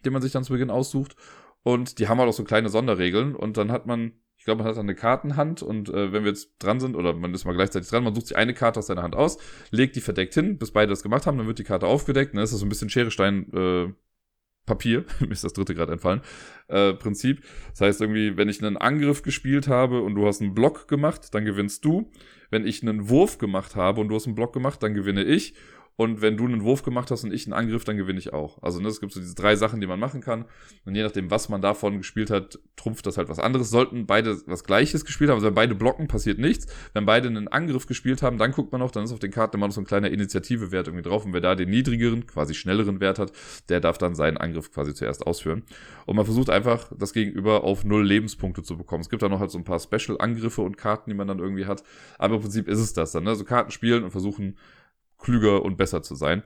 [0.03, 1.15] den man sich dann zu Beginn aussucht.
[1.63, 3.35] Und die haben halt auch so kleine Sonderregeln.
[3.35, 4.11] Und dann hat man
[4.45, 7.33] ich glaube, man hat eine Kartenhand und äh, wenn wir jetzt dran sind, oder man
[7.33, 9.39] ist mal gleichzeitig dran, man sucht sich eine Karte aus seiner Hand aus,
[9.71, 12.43] legt die verdeckt hin, bis beide das gemacht haben, dann wird die Karte aufgedeckt, dann
[12.43, 13.91] ist das so ein bisschen Schere, Stein, äh,
[14.67, 16.21] Papier, mir ist das dritte gerade entfallen,
[16.67, 17.43] äh, Prinzip.
[17.71, 21.33] Das heißt irgendwie, wenn ich einen Angriff gespielt habe und du hast einen Block gemacht,
[21.33, 22.11] dann gewinnst du.
[22.51, 25.55] Wenn ich einen Wurf gemacht habe und du hast einen Block gemacht, dann gewinne ich.
[25.97, 28.61] Und wenn du einen Wurf gemacht hast und ich einen Angriff, dann gewinne ich auch.
[28.61, 30.45] Also ne, es gibt so diese drei Sachen, die man machen kann.
[30.83, 33.69] Und je nachdem, was man davon gespielt hat, trumpft das halt was anderes.
[33.69, 36.67] Sollten beide was Gleiches gespielt haben, also wenn beide blocken, passiert nichts.
[36.93, 39.55] Wenn beide einen Angriff gespielt haben, dann guckt man noch, dann ist auf den Karten
[39.55, 41.25] immer noch so ein kleiner Initiative-Wert irgendwie drauf.
[41.25, 43.31] Und wer da den niedrigeren, quasi schnelleren Wert hat,
[43.69, 45.63] der darf dann seinen Angriff quasi zuerst ausführen.
[46.05, 49.01] Und man versucht einfach, das Gegenüber auf null Lebenspunkte zu bekommen.
[49.01, 51.65] Es gibt da noch halt so ein paar Special-Angriffe und Karten, die man dann irgendwie
[51.65, 51.83] hat.
[52.17, 53.35] Aber im Prinzip ist es das dann, ne?
[53.35, 54.57] So Karten spielen und versuchen,
[55.17, 56.43] klüger und besser zu sein.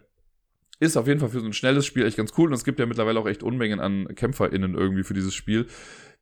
[0.79, 2.47] Ist auf jeden Fall für so ein schnelles Spiel echt ganz cool.
[2.47, 5.67] Und es gibt ja mittlerweile auch echt Unmengen an KämpferInnen irgendwie für dieses Spiel.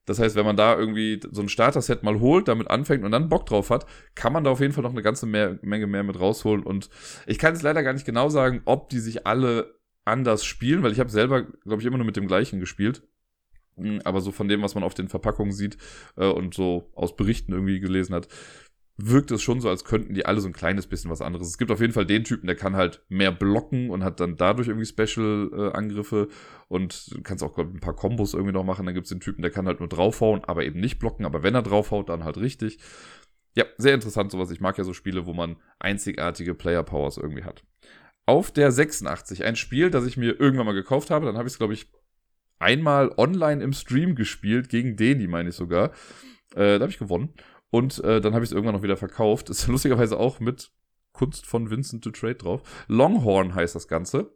[0.05, 3.29] Das heißt, wenn man da irgendwie so ein Starter-Set mal holt, damit anfängt und dann
[3.29, 6.03] Bock drauf hat, kann man da auf jeden Fall noch eine ganze mehr, Menge mehr
[6.03, 6.63] mit rausholen.
[6.63, 6.89] Und
[7.27, 9.75] ich kann jetzt leider gar nicht genau sagen, ob die sich alle
[10.05, 13.03] anders spielen, weil ich habe selber, glaube ich, immer nur mit dem gleichen gespielt.
[13.75, 15.77] Hm, aber so von dem, was man auf den Verpackungen sieht
[16.15, 18.29] äh, und so aus Berichten irgendwie gelesen hat,
[18.97, 21.47] wirkt es schon so, als könnten die alle so ein kleines bisschen was anderes.
[21.47, 24.37] Es gibt auf jeden Fall den Typen, der kann halt mehr blocken und hat dann
[24.37, 28.85] dadurch irgendwie Special-Angriffe äh, und du kannst auch ein paar Kombos irgendwie noch machen.
[28.87, 31.25] Dann gibt es den Typen, der kann halt nur draufhauen, aber eben nicht blocken.
[31.25, 32.79] Aber wenn er draufhaut, dann halt richtig.
[33.55, 34.49] Ja, sehr interessant sowas.
[34.49, 37.63] Ich mag ja so Spiele, wo man einzigartige Player-Powers irgendwie hat.
[38.25, 41.27] Auf der 86, ein Spiel, das ich mir irgendwann mal gekauft habe.
[41.27, 41.91] Dann habe ich es, glaube ich,
[42.57, 45.91] einmal online im Stream gespielt, gegen Deni, meine ich sogar.
[46.55, 47.33] Äh, da habe ich gewonnen.
[47.69, 49.49] Und äh, dann habe ich es irgendwann noch wieder verkauft.
[49.49, 50.71] Ist lustigerweise auch mit
[51.11, 52.61] Kunst von Vincent to Trade drauf.
[52.87, 54.31] Longhorn heißt das Ganze.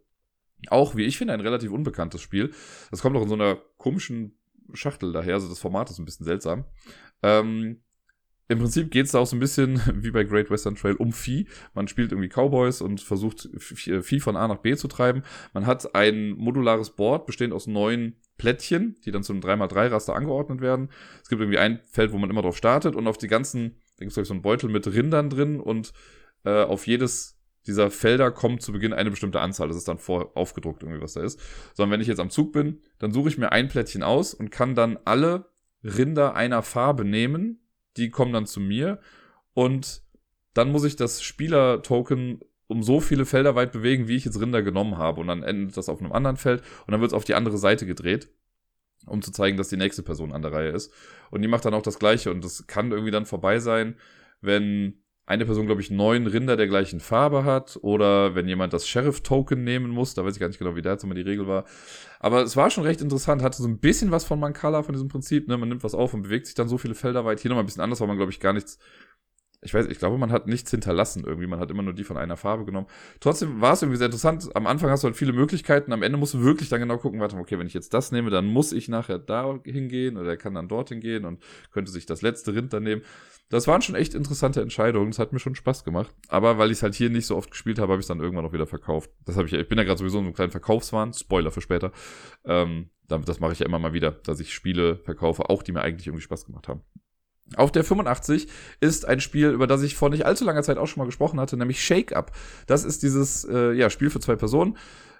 [0.68, 2.53] Auch, wie ich finde, ein relativ unbekanntes Spiel.
[2.91, 4.38] Das kommt auch in so einer komischen
[4.74, 5.36] Schachtel daher.
[5.36, 6.66] Also das Format ist ein bisschen seltsam.
[7.24, 7.82] Ähm,
[8.48, 11.14] im Prinzip geht es da auch so ein bisschen wie bei Great Western Trail um
[11.14, 11.48] Vieh.
[11.74, 15.24] Man spielt irgendwie Cowboys und versucht Vieh von A nach B zu treiben.
[15.53, 20.89] Man hat ein modulares Board bestehend aus neun Plättchen, die dann zum 3x3-Raster angeordnet werden.
[21.22, 24.05] Es gibt irgendwie ein Feld, wo man immer drauf startet und auf die ganzen, da
[24.05, 25.93] gibt es so einen Beutel mit Rindern drin und
[26.43, 27.38] äh, auf jedes
[27.68, 29.68] dieser Felder kommt zu Beginn eine bestimmte Anzahl.
[29.68, 31.39] Das ist dann vor aufgedruckt irgendwie, was da ist.
[31.76, 34.49] Sondern wenn ich jetzt am Zug bin, dann suche ich mir ein Plättchen aus und
[34.49, 35.45] kann dann alle
[35.84, 37.61] Rinder einer Farbe nehmen
[37.97, 38.99] die kommen dann zu mir
[39.53, 40.03] und
[40.53, 42.41] dann muss ich das Spieler-Token
[42.72, 45.19] um so viele Felder weit bewegen, wie ich jetzt Rinder genommen habe.
[45.19, 47.57] Und dann endet das auf einem anderen Feld und dann wird es auf die andere
[47.57, 48.30] Seite gedreht,
[49.06, 50.93] um zu zeigen, dass die nächste Person an der Reihe ist.
[51.31, 52.31] Und die macht dann auch das Gleiche.
[52.31, 53.98] Und das kann irgendwie dann vorbei sein,
[54.39, 58.88] wenn eine Person, glaube ich, neun Rinder der gleichen Farbe hat oder wenn jemand das
[58.88, 61.48] Sheriff-Token nehmen muss, da weiß ich gar nicht genau, wie da jetzt immer die Regel
[61.48, 61.65] war.
[62.19, 65.10] Aber es war schon recht interessant, hatte so ein bisschen was von Mancala, von diesem
[65.10, 65.57] Prinzip, ne?
[65.57, 67.39] man nimmt was auf und bewegt sich dann so viele Felder weit.
[67.39, 68.80] Hier nochmal ein bisschen anders, weil man, glaube ich, gar nichts
[69.63, 71.45] ich weiß, ich glaube, man hat nichts hinterlassen irgendwie.
[71.45, 72.88] Man hat immer nur die von einer Farbe genommen.
[73.19, 74.49] Trotzdem war es irgendwie sehr interessant.
[74.55, 75.93] Am Anfang hast du halt viele Möglichkeiten.
[75.93, 78.31] Am Ende musst du wirklich dann genau gucken, warte, okay, wenn ich jetzt das nehme,
[78.31, 82.07] dann muss ich nachher da hingehen oder er kann dann dorthin gehen und könnte sich
[82.07, 83.03] das letzte Rind dann nehmen.
[83.49, 85.11] Das waren schon echt interessante Entscheidungen.
[85.11, 86.15] Das hat mir schon Spaß gemacht.
[86.29, 88.19] Aber weil ich es halt hier nicht so oft gespielt habe, habe ich es dann
[88.19, 89.11] irgendwann auch wieder verkauft.
[89.25, 91.13] Das habe ich, ich bin ja gerade sowieso in so einem kleinen Verkaufswahn.
[91.13, 91.91] Spoiler für später.
[92.45, 95.81] Ähm, das mache ich ja immer mal wieder, dass ich Spiele verkaufe, auch die mir
[95.81, 96.81] eigentlich irgendwie Spaß gemacht haben.
[97.57, 98.48] Auf der 85
[98.80, 101.40] ist ein Spiel, über das ich vor nicht allzu langer Zeit auch schon mal gesprochen
[101.40, 102.32] hatte, nämlich Shake Up.
[102.68, 104.78] Das ist dieses äh, ja, Spiel für zwei Personen,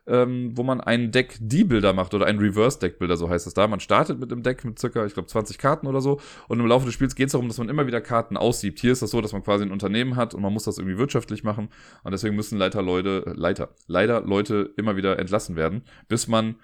[0.08, 3.68] ähm, wo man einen Deck-D-Builder macht oder einen Reverse-Deck-Builder, so heißt es da.
[3.68, 6.66] Man startet mit einem Deck mit circa, ich glaube, 20 Karten oder so und im
[6.66, 8.80] Laufe des Spiels geht es darum, dass man immer wieder Karten aussiebt.
[8.80, 10.98] Hier ist das so, dass man quasi ein Unternehmen hat und man muss das irgendwie
[10.98, 11.70] wirtschaftlich machen
[12.04, 16.56] und deswegen müssen Leiter Leute, äh, Leiter, leider Leute immer wieder entlassen werden, bis man,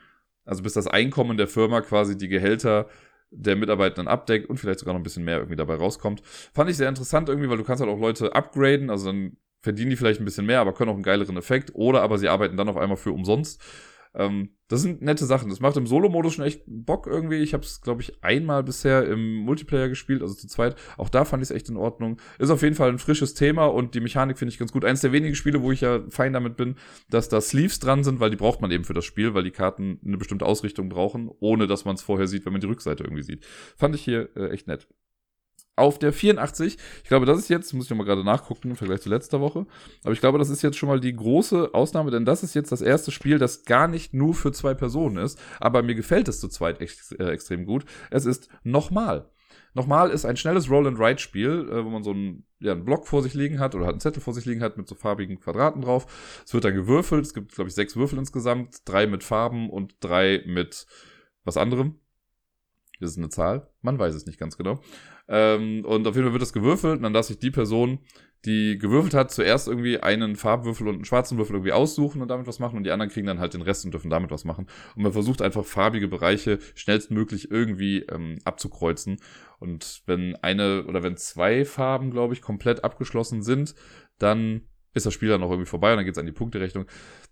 [0.46, 2.88] also bis das Einkommen der Firma quasi die Gehälter
[3.30, 6.22] der Mitarbeitenden abdeckt und vielleicht sogar noch ein bisschen mehr irgendwie dabei rauskommt.
[6.54, 9.90] Fand ich sehr interessant irgendwie, weil du kannst halt auch Leute upgraden, also dann verdienen
[9.90, 12.58] die vielleicht ein bisschen mehr, aber können auch einen geileren Effekt oder aber sie arbeiten
[12.58, 13.62] dann auf einmal für umsonst.
[14.18, 15.50] Ähm, das sind nette Sachen.
[15.50, 17.38] Das macht im Solo-Modus schon echt Bock irgendwie.
[17.38, 20.76] Ich habe es, glaube ich, einmal bisher im Multiplayer gespielt, also zu zweit.
[20.98, 22.20] Auch da fand ich es echt in Ordnung.
[22.40, 24.84] Ist auf jeden Fall ein frisches Thema und die Mechanik finde ich ganz gut.
[24.84, 26.76] Eines der wenigen Spiele, wo ich ja fein damit bin,
[27.10, 29.52] dass da Sleeves dran sind, weil die braucht man eben für das Spiel, weil die
[29.52, 33.04] Karten eine bestimmte Ausrichtung brauchen, ohne dass man es vorher sieht, wenn man die Rückseite
[33.04, 33.46] irgendwie sieht.
[33.78, 34.88] Fand ich hier äh, echt nett
[35.78, 36.78] auf der 84.
[37.04, 39.66] Ich glaube, das ist jetzt, muss ich nochmal gerade nachgucken im Vergleich zu letzter Woche.
[40.04, 42.72] Aber ich glaube, das ist jetzt schon mal die große Ausnahme, denn das ist jetzt
[42.72, 45.40] das erste Spiel, das gar nicht nur für zwei Personen ist.
[45.60, 47.86] Aber mir gefällt es zu zweit ex äh, extrem gut.
[48.10, 49.30] Es ist nochmal.
[49.74, 53.36] Nochmal ist ein schnelles Roll-and-Ride-Spiel, äh, wo man so einen, ja, einen Block vor sich
[53.36, 56.42] liegen hat oder halt einen Zettel vor sich liegen hat mit so farbigen Quadraten drauf.
[56.44, 57.24] Es wird dann gewürfelt.
[57.24, 58.78] Es gibt, glaube ich, sechs Würfel insgesamt.
[58.86, 60.88] Drei mit Farben und drei mit
[61.44, 62.00] was anderem.
[63.00, 63.70] Das ist eine Zahl.
[63.82, 64.80] Man weiß es nicht ganz genau.
[65.28, 68.00] Ähm, und auf jeden Fall wird das gewürfelt und dann darf sich die Person,
[68.46, 72.48] die gewürfelt hat, zuerst irgendwie einen Farbwürfel und einen schwarzen Würfel irgendwie aussuchen und damit
[72.48, 74.68] was machen und die anderen kriegen dann halt den Rest und dürfen damit was machen.
[74.96, 79.18] Und man versucht einfach farbige Bereiche schnellstmöglich irgendwie ähm, abzukreuzen.
[79.60, 83.74] Und wenn eine oder wenn zwei Farben, glaube ich, komplett abgeschlossen sind,
[84.20, 84.62] dann
[84.98, 86.86] ist das Spiel dann auch irgendwie vorbei und dann geht's an die Punkterechnung.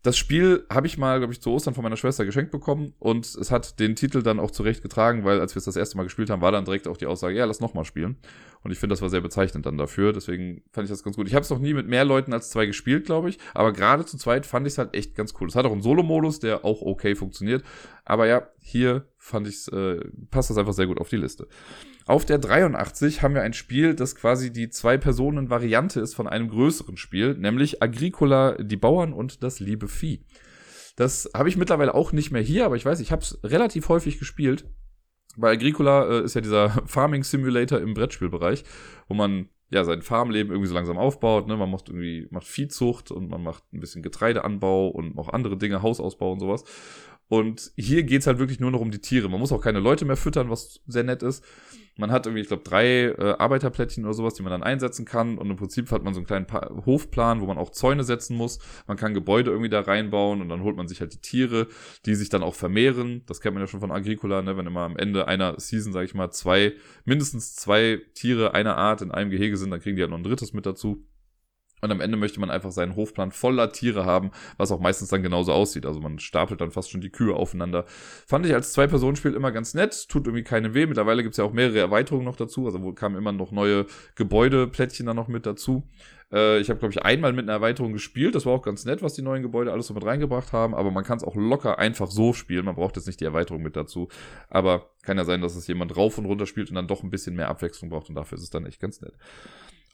[0.04, 3.26] Das Spiel habe ich mal, glaube ich, zu Ostern von meiner Schwester geschenkt bekommen und
[3.26, 6.04] es hat den Titel dann auch zurecht getragen, weil als wir es das erste Mal
[6.04, 8.18] gespielt haben, war dann direkt auch die Aussage, ja, lass nochmal spielen.
[8.64, 11.28] Und ich finde, das war sehr bezeichnend dann dafür, deswegen fand ich das ganz gut.
[11.28, 14.06] Ich habe es noch nie mit mehr Leuten als zwei gespielt, glaube ich, aber gerade
[14.06, 15.48] zu zweit fand ich es halt echt ganz cool.
[15.48, 17.64] Es hat auch einen Solo-Modus, der auch okay funktioniert,
[18.06, 20.00] aber ja, hier fand ich äh,
[20.30, 21.48] passt das einfach sehr gut auf die Liste.
[22.06, 26.96] Auf der 83 haben wir ein Spiel, das quasi die Zwei-Personen-Variante ist von einem größeren
[26.96, 30.24] Spiel, nämlich Agricola, die Bauern und das liebe Vieh.
[30.96, 33.90] Das habe ich mittlerweile auch nicht mehr hier, aber ich weiß, ich habe es relativ
[33.90, 34.66] häufig gespielt.
[35.36, 38.64] Bei Agricola äh, ist ja dieser Farming Simulator im Brettspielbereich,
[39.08, 41.48] wo man ja sein Farmleben irgendwie so langsam aufbaut.
[41.48, 41.58] Ne?
[41.58, 45.82] Man macht irgendwie macht Viehzucht und man macht ein bisschen Getreideanbau und noch andere Dinge,
[45.82, 46.64] Hausausbau und sowas.
[47.28, 49.30] Und hier geht's halt wirklich nur noch um die Tiere.
[49.30, 51.44] Man muss auch keine Leute mehr füttern, was sehr nett ist.
[51.98, 55.38] Man hat irgendwie, ich glaube, drei äh, Arbeiterplättchen oder sowas, die man dann einsetzen kann.
[55.38, 58.36] Und im Prinzip hat man so einen kleinen pa Hofplan, wo man auch Zäune setzen
[58.36, 58.60] muss.
[58.86, 61.68] Man kann Gebäude irgendwie da reinbauen und dann holt man sich halt die Tiere,
[62.06, 63.24] die sich dann auch vermehren.
[63.28, 64.58] Das kennt man ja schon von Agricola, ne?
[64.58, 66.74] wenn immer am Ende einer Season, sage ich mal, zwei,
[67.06, 70.24] mindestens zwei Tiere einer Art in einem Gehege sind, dann kriegen die halt noch ein
[70.24, 71.06] drittes mit dazu.
[71.86, 75.24] Und am Ende möchte man einfach seinen Hofplan voller Tiere haben, was auch meistens dann
[75.24, 75.86] genauso aussieht.
[75.86, 77.86] Also man stapelt dann fast schon die Kühe aufeinander.
[78.28, 80.86] Fand ich als Zwei-Personen-Spiel immer ganz nett, tut irgendwie keine weh.
[80.86, 83.86] Mittlerweile gibt's ja auch mehrere Erweiterungen noch dazu, also kamen immer noch neue
[84.16, 85.88] Gebäudeplättchen dann noch mit dazu.
[86.32, 88.36] Äh, ich habe, glaube ich, einmal mit einer Erweiterung gespielt.
[88.36, 90.76] Das war auch ganz nett, was die neuen Gebäude alles so mit reingebracht haben.
[90.76, 92.66] Aber man kann es auch locker einfach so spielen.
[92.66, 94.10] Man braucht jetzt nicht die Erweiterung mit dazu.
[94.50, 97.10] Aber kann ja sein, dass es jemand rauf und runter spielt und dann doch ein
[97.10, 98.10] bisschen mehr Abwechslung braucht.
[98.10, 99.14] Und dafür ist es dann echt ganz nett.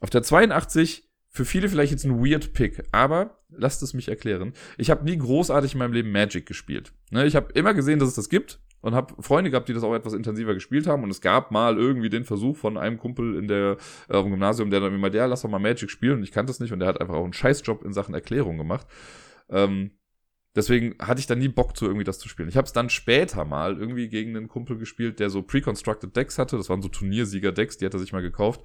[0.00, 4.52] Auf der 82 für viele vielleicht jetzt ein weird Pick, aber lasst es mich erklären.
[4.76, 6.92] Ich habe nie großartig in meinem Leben Magic gespielt.
[7.10, 9.82] Ne, ich habe immer gesehen, dass es das gibt und habe Freunde gehabt, die das
[9.82, 11.02] auch etwas intensiver gespielt haben.
[11.02, 13.78] Und es gab mal irgendwie den Versuch von einem Kumpel in der
[14.08, 16.18] äh, im Gymnasium, der dann immer, der lass doch mal Magic spielen.
[16.18, 18.58] Und ich kannte es nicht und der hat einfach auch einen Scheißjob in Sachen Erklärung
[18.58, 18.86] gemacht.
[19.48, 19.92] Ähm,
[20.54, 22.48] Deswegen hatte ich dann nie Bock zu irgendwie das zu spielen.
[22.48, 26.38] Ich habe es dann später mal irgendwie gegen einen Kumpel gespielt, der so pre-constructed Decks
[26.38, 26.58] hatte.
[26.58, 28.60] Das waren so Turniersieger-Decks, die hat er sich mal gekauft.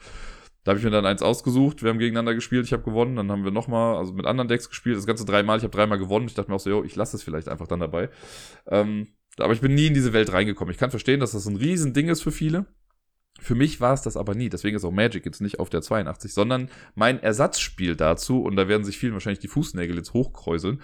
[0.68, 3.32] Da habe ich mir dann eins ausgesucht, wir haben gegeneinander gespielt, ich habe gewonnen, dann
[3.32, 6.28] haben wir nochmal, also mit anderen Decks gespielt, das ganze dreimal, ich habe dreimal gewonnen.
[6.28, 8.10] Ich dachte mir auch so, yo, ich lasse es vielleicht einfach dann dabei.
[8.68, 9.08] Ähm,
[9.38, 10.74] aber ich bin nie in diese Welt reingekommen.
[10.74, 12.66] Ich kann verstehen, dass das ein Riesending ist für viele.
[13.40, 14.50] Für mich war es das aber nie.
[14.50, 18.44] Deswegen ist auch Magic jetzt nicht auf der 82, sondern mein Ersatzspiel dazu.
[18.44, 20.82] Und da werden sich vielen wahrscheinlich die Fußnägel jetzt hochkräuseln,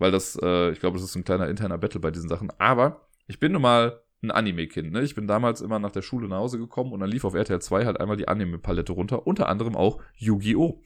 [0.00, 2.50] weil das, äh, ich glaube, das ist ein kleiner interner Battle bei diesen Sachen.
[2.58, 4.92] Aber ich bin nun mal ein Anime-Kind.
[4.92, 5.02] Ne?
[5.02, 7.60] Ich bin damals immer nach der Schule nach Hause gekommen und dann lief auf RTL
[7.60, 10.82] 2 halt einmal die Anime-Palette runter, unter anderem auch Yu-Gi-Oh!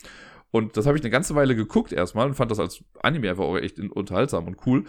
[0.50, 3.42] Und das habe ich eine ganze Weile geguckt erstmal und fand das als Anime einfach
[3.42, 4.84] auch echt unterhaltsam und cool.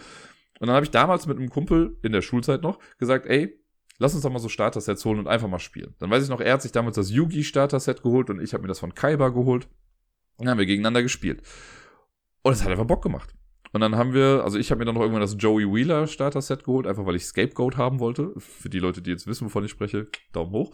[0.60, 3.58] Und dann habe ich damals mit einem Kumpel in der Schulzeit noch gesagt, ey,
[3.98, 5.94] lass uns doch mal so Starter-Sets holen und einfach mal spielen.
[5.98, 8.62] Dann weiß ich noch, er hat sich damals das Yugi Starter-Set geholt und ich habe
[8.62, 9.68] mir das von Kaiba geholt.
[10.36, 11.42] Und dann haben wir gegeneinander gespielt.
[12.42, 13.34] Und es hat einfach Bock gemacht.
[13.72, 16.64] Und dann haben wir, also ich habe mir dann noch irgendwann das Joey Wheeler Starter-Set
[16.64, 18.32] geholt, einfach weil ich Scapegoat haben wollte.
[18.38, 20.72] Für die Leute, die jetzt wissen, wovon ich spreche, Daumen hoch.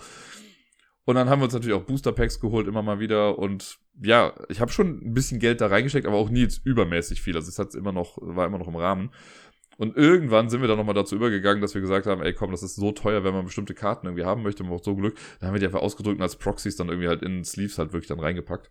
[1.05, 3.39] Und dann haben wir uns natürlich auch Booster Packs geholt, immer mal wieder.
[3.39, 7.20] Und ja, ich habe schon ein bisschen Geld da reingesteckt, aber auch nie jetzt übermäßig
[7.23, 7.36] viel.
[7.36, 9.10] Also es hat immer noch, war immer noch im Rahmen.
[9.78, 12.62] Und irgendwann sind wir dann nochmal dazu übergegangen, dass wir gesagt haben, ey komm, das
[12.62, 15.16] ist so teuer, wenn man bestimmte Karten irgendwie haben möchte, man auch so Glück.
[15.40, 17.93] Dann haben wir die einfach ausgedrückt und als Proxys dann irgendwie halt in Sleeves halt
[17.93, 18.70] wirklich dann reingepackt.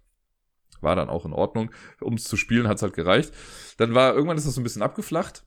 [0.81, 1.71] War dann auch in Ordnung.
[1.99, 3.33] Um es zu spielen hat es halt gereicht.
[3.77, 5.43] Dann war, irgendwann ist das so ein bisschen abgeflacht.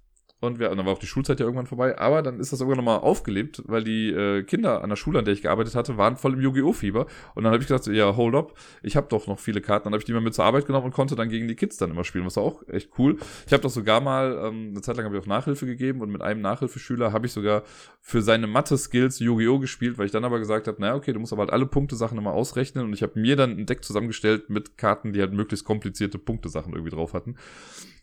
[0.46, 1.98] Und, wir, und dann war auch die Schulzeit ja irgendwann vorbei.
[1.98, 5.24] Aber dann ist das irgendwann nochmal aufgelebt, weil die äh, Kinder an der Schule, an
[5.24, 6.72] der ich gearbeitet hatte, waren voll im Yu-Gi-Oh!
[6.72, 7.06] Fieber.
[7.34, 9.84] Und dann habe ich gesagt, ja, hold up, ich habe doch noch viele Karten.
[9.84, 11.76] Dann habe ich die mal mit zur Arbeit genommen und konnte dann gegen die Kids
[11.76, 13.16] dann immer spielen, was war auch echt cool.
[13.46, 16.10] Ich habe doch sogar mal, ähm, eine Zeit lang habe ich auch Nachhilfe gegeben und
[16.10, 17.62] mit einem Nachhilfeschüler habe ich sogar
[18.00, 19.58] für seine Mathe-Skills Yu-Gi-Oh!
[19.58, 22.18] gespielt, weil ich dann aber gesagt habe, naja, okay, du musst aber halt alle Punkte-Sachen
[22.18, 22.84] immer ausrechnen.
[22.84, 26.72] Und ich habe mir dann ein Deck zusammengestellt mit Karten, die halt möglichst komplizierte Punkte-Sachen
[26.72, 27.36] irgendwie drauf hatten.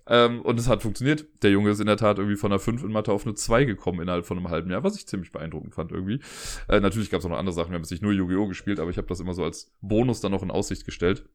[0.07, 1.25] Ähm, und es hat funktioniert.
[1.43, 3.65] Der Junge ist in der Tat irgendwie von einer 5 in Mathe auf eine 2
[3.65, 6.19] gekommen innerhalb von einem halben Jahr, was ich ziemlich beeindruckend fand irgendwie.
[6.67, 7.71] Äh, natürlich gab es auch noch andere Sachen.
[7.71, 8.47] Wir haben jetzt nicht nur Yu-Gi-Oh!
[8.47, 11.25] gespielt, aber ich habe das immer so als Bonus dann noch in Aussicht gestellt.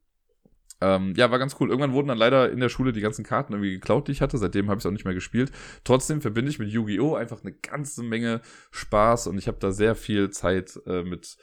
[0.79, 1.69] Ähm, ja, war ganz cool.
[1.69, 4.37] Irgendwann wurden dann leider in der Schule die ganzen Karten irgendwie geklaut, die ich hatte.
[4.37, 5.51] Seitdem habe ich es auch nicht mehr gespielt.
[5.83, 7.15] Trotzdem verbinde ich mit Yu-Gi-Oh!
[7.15, 8.41] einfach eine ganze Menge
[8.71, 11.37] Spaß und ich habe da sehr viel Zeit äh, mit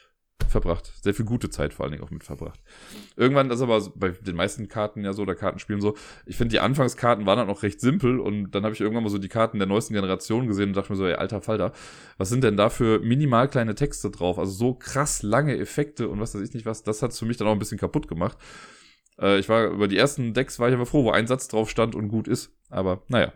[0.54, 0.92] verbracht.
[1.02, 2.60] Sehr viel gute Zeit vor allen Dingen auch mit verbracht.
[3.16, 5.94] Irgendwann, das ist aber bei den meisten Karten ja so, oder Kartenspielen so,
[6.26, 9.10] ich finde, die Anfangskarten waren dann auch recht simpel und dann habe ich irgendwann mal
[9.10, 11.72] so die Karten der neuesten Generation gesehen und dachte mir so, ey, alter Falter,
[12.18, 14.38] was sind denn da für minimal kleine Texte drauf?
[14.38, 17.36] Also so krass lange Effekte und was weiß ich nicht was, das hat für mich
[17.36, 18.38] dann auch ein bisschen kaputt gemacht.
[19.20, 21.68] Äh, ich war, über die ersten Decks war ich aber froh, wo ein Satz drauf
[21.70, 22.52] stand und gut ist.
[22.70, 23.32] Aber naja,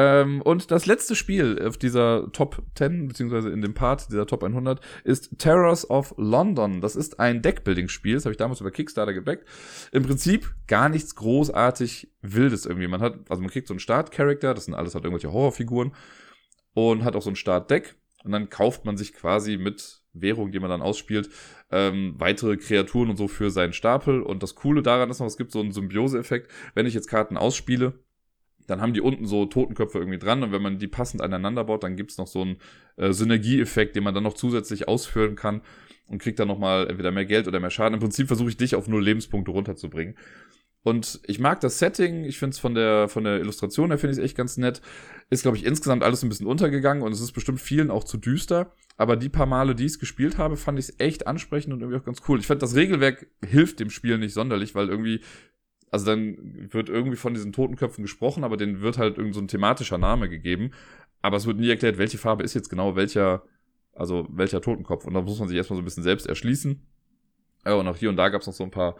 [0.00, 4.44] ähm, und das letzte Spiel auf dieser Top 10, beziehungsweise in dem Part dieser Top
[4.44, 6.80] 100, ist Terrors of London.
[6.80, 9.44] Das ist ein Deckbuilding-Spiel, das habe ich damals über Kickstarter gebackt.
[9.90, 12.86] Im Prinzip gar nichts großartig Wildes irgendwie.
[12.86, 15.92] Man hat, also man kriegt so einen Start-Character, das sind alles halt irgendwelche Horrorfiguren,
[16.74, 17.96] und hat auch so ein Start-Deck.
[18.22, 21.28] Und dann kauft man sich quasi mit Währung, die man dann ausspielt,
[21.72, 24.22] ähm, weitere Kreaturen und so für seinen Stapel.
[24.22, 26.52] Und das Coole daran ist noch, es gibt so einen Symbiose-Effekt.
[26.74, 27.98] Wenn ich jetzt Karten ausspiele,
[28.68, 31.82] dann haben die unten so Totenköpfe irgendwie dran und wenn man die passend aneinander baut,
[31.82, 32.58] dann gibt's noch so einen
[32.96, 35.62] äh, Synergieeffekt, den man dann noch zusätzlich ausführen kann
[36.06, 37.94] und kriegt dann nochmal entweder mehr Geld oder mehr Schaden.
[37.94, 40.14] Im Prinzip versuche ich dich auf null Lebenspunkte runterzubringen.
[40.82, 44.12] Und ich mag das Setting, ich finde es von der, von der Illustration her finde
[44.12, 44.80] ich es echt ganz nett.
[45.28, 48.16] Ist, glaube ich, insgesamt alles ein bisschen untergegangen und es ist bestimmt vielen auch zu
[48.16, 48.72] düster.
[48.96, 51.80] Aber die paar Male, die ich es gespielt habe, fand ich es echt ansprechend und
[51.80, 52.38] irgendwie auch ganz cool.
[52.38, 55.20] Ich fand, das Regelwerk hilft dem Spiel nicht sonderlich, weil irgendwie
[55.90, 59.48] also dann wird irgendwie von diesen Totenköpfen gesprochen, aber denen wird halt irgend so ein
[59.48, 60.72] thematischer Name gegeben.
[61.22, 63.42] Aber es wird nie erklärt, welche Farbe ist jetzt genau welcher,
[63.94, 65.04] also welcher Totenkopf.
[65.04, 66.86] Und da muss man sich erstmal so ein bisschen selbst erschließen.
[67.66, 68.96] Ja, und auch hier und da gab es noch so ein paar,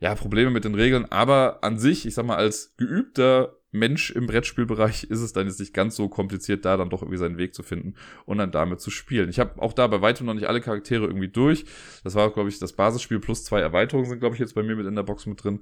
[0.00, 1.10] ja, Probleme mit den Regeln.
[1.10, 5.58] Aber an sich, ich sag mal, als geübter Mensch im Brettspielbereich ist es dann jetzt
[5.58, 7.94] nicht ganz so kompliziert, da dann doch irgendwie seinen Weg zu finden
[8.26, 9.30] und dann damit zu spielen.
[9.30, 11.64] Ich habe auch da bei weitem noch nicht alle Charaktere irgendwie durch.
[12.04, 14.76] Das war, glaube ich, das Basisspiel plus zwei Erweiterungen sind, glaube ich, jetzt bei mir
[14.76, 15.60] mit in der Box mit drin.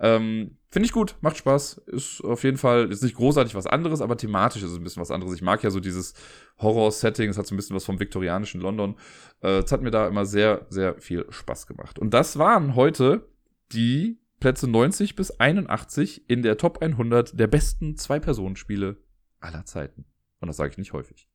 [0.00, 1.78] Ähm, Finde ich gut, macht Spaß.
[1.86, 5.00] Ist auf jeden Fall, ist nicht großartig was anderes, aber thematisch ist es ein bisschen
[5.00, 5.34] was anderes.
[5.34, 6.12] Ich mag ja so dieses
[6.58, 8.96] Horror-Setting, es hat so ein bisschen was vom viktorianischen London.
[9.42, 11.98] Äh, es hat mir da immer sehr, sehr viel Spaß gemacht.
[11.98, 13.26] Und das waren heute
[13.72, 18.98] die Plätze 90 bis 81 in der Top 100 der besten Zwei-Personen-Spiele
[19.40, 20.04] aller Zeiten.
[20.40, 21.28] Und das sage ich nicht häufig.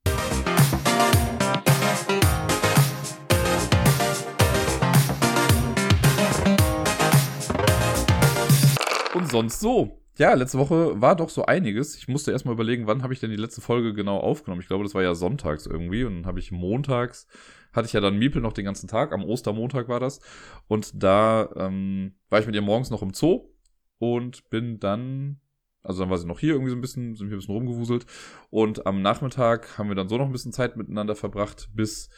[9.16, 10.00] Und sonst so.
[10.18, 11.96] Ja, letzte Woche war doch so einiges.
[11.96, 14.62] Ich musste erstmal überlegen, wann habe ich denn die letzte Folge genau aufgenommen.
[14.62, 16.04] Ich glaube, das war ja sonntags irgendwie.
[16.04, 17.28] Und dann habe ich montags,
[17.74, 19.12] hatte ich ja dann Miepel noch den ganzen Tag.
[19.12, 20.20] Am Ostermontag war das.
[20.68, 23.50] Und da ähm, war ich mit ihr morgens noch im Zoo
[23.98, 25.40] und bin dann
[25.84, 28.06] also dann war sie noch hier irgendwie so ein bisschen, sind wir ein bisschen rumgewuselt.
[28.50, 32.10] Und am Nachmittag haben wir dann so noch ein bisschen Zeit miteinander verbracht, bis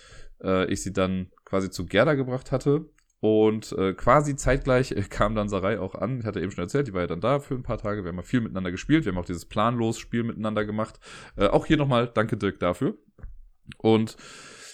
[0.43, 2.85] äh, ich sie dann quasi zu Gerda gebracht hatte.
[3.21, 6.19] Und äh, quasi zeitgleich äh, kam dann Sarai auch an.
[6.19, 8.03] Ich hatte eben schon erzählt, die war ja dann da für ein paar Tage.
[8.03, 9.05] Wir haben ja viel miteinander gespielt.
[9.05, 10.99] Wir haben auch dieses planlos Spiel miteinander gemacht.
[11.35, 12.97] Äh, auch hier nochmal danke Dirk dafür.
[13.77, 14.17] Und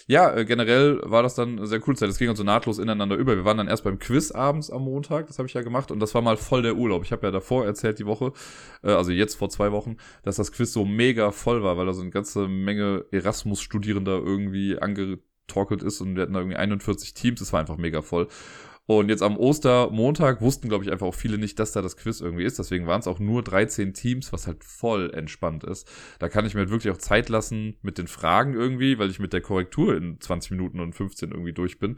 [0.06, 2.08] ja, äh, generell war das dann eine sehr cool Zeit.
[2.08, 3.36] Es ging uns so nahtlos ineinander über.
[3.36, 6.00] Wir waren dann erst beim Quiz abends am Montag, das habe ich ja gemacht, und
[6.00, 7.04] das war mal voll der Urlaub.
[7.04, 8.32] Ich habe ja davor erzählt die Woche,
[8.82, 11.92] äh, also jetzt vor zwei Wochen, dass das Quiz so mega voll war, weil da
[11.92, 14.78] so eine ganze Menge Erasmus-Studierender irgendwie
[15.52, 17.40] angetorkelt ist und wir hatten da irgendwie 41 Teams.
[17.40, 18.28] Es war einfach mega voll.
[18.84, 22.20] Und jetzt am Ostermontag wussten, glaube ich, einfach auch viele nicht, dass da das Quiz
[22.20, 22.58] irgendwie ist.
[22.58, 25.88] Deswegen waren es auch nur 13 Teams, was halt voll entspannt ist.
[26.18, 29.20] Da kann ich mir halt wirklich auch Zeit lassen mit den Fragen irgendwie, weil ich
[29.20, 31.96] mit der Korrektur in 20 Minuten und 15 irgendwie durch bin.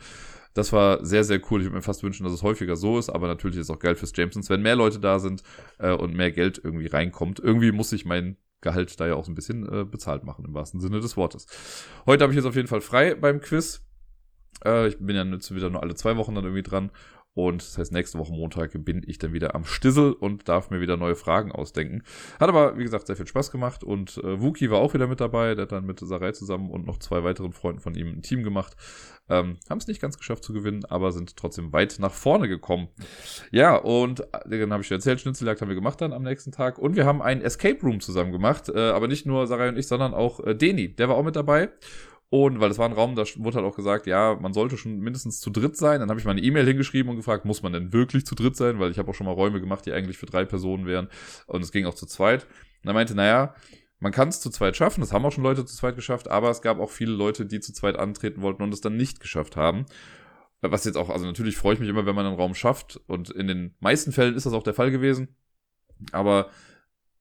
[0.52, 1.60] Das war sehr, sehr cool.
[1.60, 3.80] Ich würde mir fast wünschen, dass es häufiger so ist, aber natürlich ist es auch
[3.80, 5.42] geil fürs Jamesons, wenn mehr Leute da sind
[5.78, 7.40] äh, und mehr Geld irgendwie reinkommt.
[7.40, 10.80] Irgendwie muss ich mein Gehalt da ja auch ein bisschen äh, bezahlt machen, im wahrsten
[10.80, 11.46] Sinne des Wortes.
[12.06, 13.82] Heute habe ich jetzt auf jeden Fall frei beim Quiz.
[14.64, 16.90] Äh, ich bin ja jetzt wieder nur alle zwei Wochen dann irgendwie dran.
[17.34, 20.80] Und das heißt, nächste Woche Montag bin ich dann wieder am Stissel und darf mir
[20.80, 22.02] wieder neue Fragen ausdenken.
[22.38, 23.82] Hat aber, wie gesagt, sehr viel Spaß gemacht.
[23.82, 25.54] Und äh, Wookie war auch wieder mit dabei.
[25.54, 28.44] Der hat dann mit Sarai zusammen und noch zwei weiteren Freunden von ihm ein Team
[28.44, 28.76] gemacht.
[29.28, 32.88] Ähm, Haben es nicht ganz geschafft zu gewinnen, aber sind trotzdem weit nach vorne gekommen.
[33.50, 36.52] Ja, und äh, dann habe ich schon erzählt, Schnitzeljagd haben wir gemacht dann am nächsten
[36.52, 36.78] Tag.
[36.78, 38.68] Und wir haben einen Escape Room zusammen gemacht.
[38.68, 40.94] Äh, aber nicht nur Sarai und ich, sondern auch äh, Deni.
[40.94, 41.70] Der war auch mit dabei.
[42.30, 44.98] Und weil es war ein Raum, da wurde halt auch gesagt, ja, man sollte schon
[44.98, 46.00] mindestens zu dritt sein.
[46.00, 48.56] Dann habe ich mal eine E-Mail hingeschrieben und gefragt, muss man denn wirklich zu dritt
[48.56, 48.80] sein?
[48.80, 51.08] Weil ich habe auch schon mal Räume gemacht, die eigentlich für drei Personen wären.
[51.46, 52.44] Und es ging auch zu zweit.
[52.82, 53.54] Und er meinte, naja,
[54.04, 56.50] man kann es zu zweit schaffen, das haben auch schon Leute zu zweit geschafft, aber
[56.50, 59.56] es gab auch viele Leute, die zu zweit antreten wollten und es dann nicht geschafft
[59.56, 59.86] haben.
[60.60, 63.30] Was jetzt auch, also natürlich freue ich mich immer, wenn man einen Raum schafft und
[63.30, 65.36] in den meisten Fällen ist das auch der Fall gewesen.
[66.12, 66.50] Aber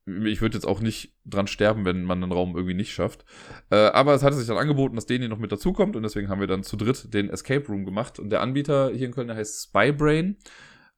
[0.06, 3.24] ich würde jetzt auch nicht dran sterben, wenn man einen Raum irgendwie nicht schafft.
[3.70, 6.42] Äh, aber es hatte sich dann angeboten, dass Deni noch mit dazukommt und deswegen haben
[6.42, 8.20] wir dann zu dritt den Escape Room gemacht.
[8.20, 10.38] Und der Anbieter hier in Köln, der heißt Spybrain,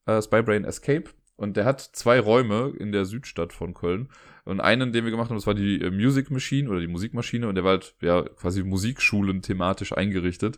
[0.05, 1.05] äh, Spybrain Escape.
[1.37, 4.09] Und der hat zwei Räume in der Südstadt von Köln.
[4.45, 7.47] Und einen, den wir gemacht haben, das war die äh, Music Machine oder die Musikmaschine.
[7.47, 10.57] Und der war halt ja quasi Musikschulen thematisch eingerichtet.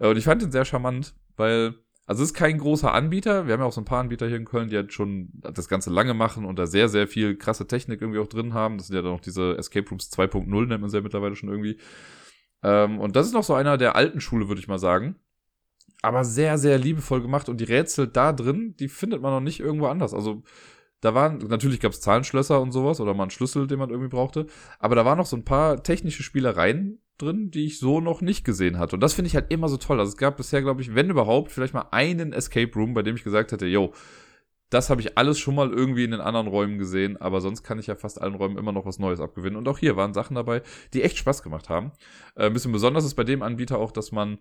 [0.00, 1.74] Äh, und ich fand den sehr charmant, weil
[2.06, 3.46] also es ist kein großer Anbieter.
[3.46, 5.68] Wir haben ja auch so ein paar Anbieter hier in Köln, die halt schon das
[5.68, 8.78] Ganze lange machen und da sehr, sehr viel krasse Technik irgendwie auch drin haben.
[8.78, 11.48] Das sind ja dann noch diese Escape Rooms 2.0, nennt man sie ja mittlerweile schon
[11.48, 11.78] irgendwie.
[12.62, 15.16] Ähm, und das ist noch so einer der alten Schule, würde ich mal sagen.
[16.00, 19.58] Aber sehr, sehr liebevoll gemacht und die Rätsel da drin, die findet man noch nicht
[19.58, 20.14] irgendwo anders.
[20.14, 20.44] Also
[21.00, 24.10] da waren, natürlich gab es Zahlenschlösser und sowas oder mal einen Schlüssel, den man irgendwie
[24.10, 24.46] brauchte.
[24.78, 28.44] Aber da waren noch so ein paar technische Spielereien drin, die ich so noch nicht
[28.44, 28.96] gesehen hatte.
[28.96, 29.98] Und das finde ich halt immer so toll.
[29.98, 33.16] Also es gab bisher, glaube ich, wenn überhaupt, vielleicht mal einen Escape Room, bei dem
[33.16, 33.92] ich gesagt hätte, yo,
[34.70, 37.78] das habe ich alles schon mal irgendwie in den anderen Räumen gesehen, aber sonst kann
[37.78, 39.56] ich ja fast allen Räumen immer noch was Neues abgewinnen.
[39.56, 40.62] Und auch hier waren Sachen dabei,
[40.92, 41.92] die echt Spaß gemacht haben.
[42.34, 44.38] Äh, ein bisschen besonders ist bei dem Anbieter auch, dass man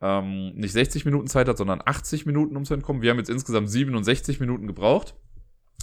[0.00, 3.02] ähm, nicht 60 Minuten Zeit hat, sondern 80 Minuten, um zu entkommen.
[3.02, 5.14] Wir haben jetzt insgesamt 67 Minuten gebraucht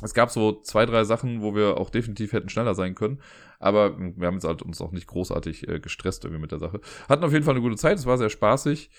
[0.01, 3.19] es gab so zwei, drei Sachen, wo wir auch definitiv hätten schneller sein können.
[3.59, 6.79] Aber wir haben jetzt halt uns auch nicht großartig äh, gestresst irgendwie mit der Sache.
[7.07, 8.89] Hatten auf jeden Fall eine gute Zeit, es war sehr spaßig.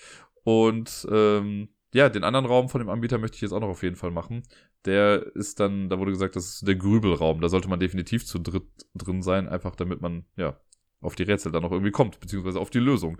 [0.43, 3.83] Und ähm, ja, den anderen Raum von dem Anbieter möchte ich jetzt auch noch auf
[3.83, 4.43] jeden Fall machen.
[4.85, 7.41] Der ist dann, da wurde gesagt, das ist der Grübelraum.
[7.41, 10.59] Da sollte man definitiv zu dritt drin sein, einfach damit man, ja,
[11.01, 13.17] auf die Rätsel dann noch irgendwie kommt, beziehungsweise auf die Lösung.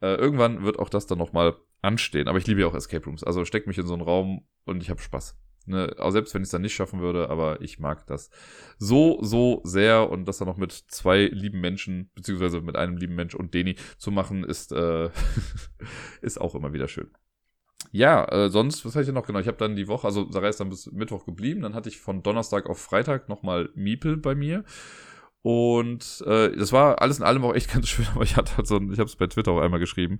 [0.00, 2.28] Äh, irgendwann wird auch das dann nochmal anstehen.
[2.28, 3.24] Aber ich liebe ja auch Escape Rooms.
[3.24, 5.36] Also steck mich in so einen Raum und ich habe Spaß.
[5.66, 8.30] Ne, auch selbst wenn ich es dann nicht schaffen würde, aber ich mag das
[8.78, 13.14] so, so sehr und das dann noch mit zwei lieben Menschen, beziehungsweise mit einem lieben
[13.14, 15.10] Mensch und Deni zu machen, ist, äh,
[16.20, 17.10] ist auch immer wieder schön.
[17.90, 19.38] Ja, äh, sonst, was hatte ich denn noch genau?
[19.38, 22.00] Ich habe dann die Woche, also Sarah ist dann bis Mittwoch geblieben, dann hatte ich
[22.00, 24.64] von Donnerstag auf Freitag nochmal Miepel bei mir.
[25.42, 28.66] Und äh, das war alles in allem auch echt ganz schön, aber ich hatte halt
[28.66, 30.18] so, ich habe es bei Twitter auch einmal geschrieben.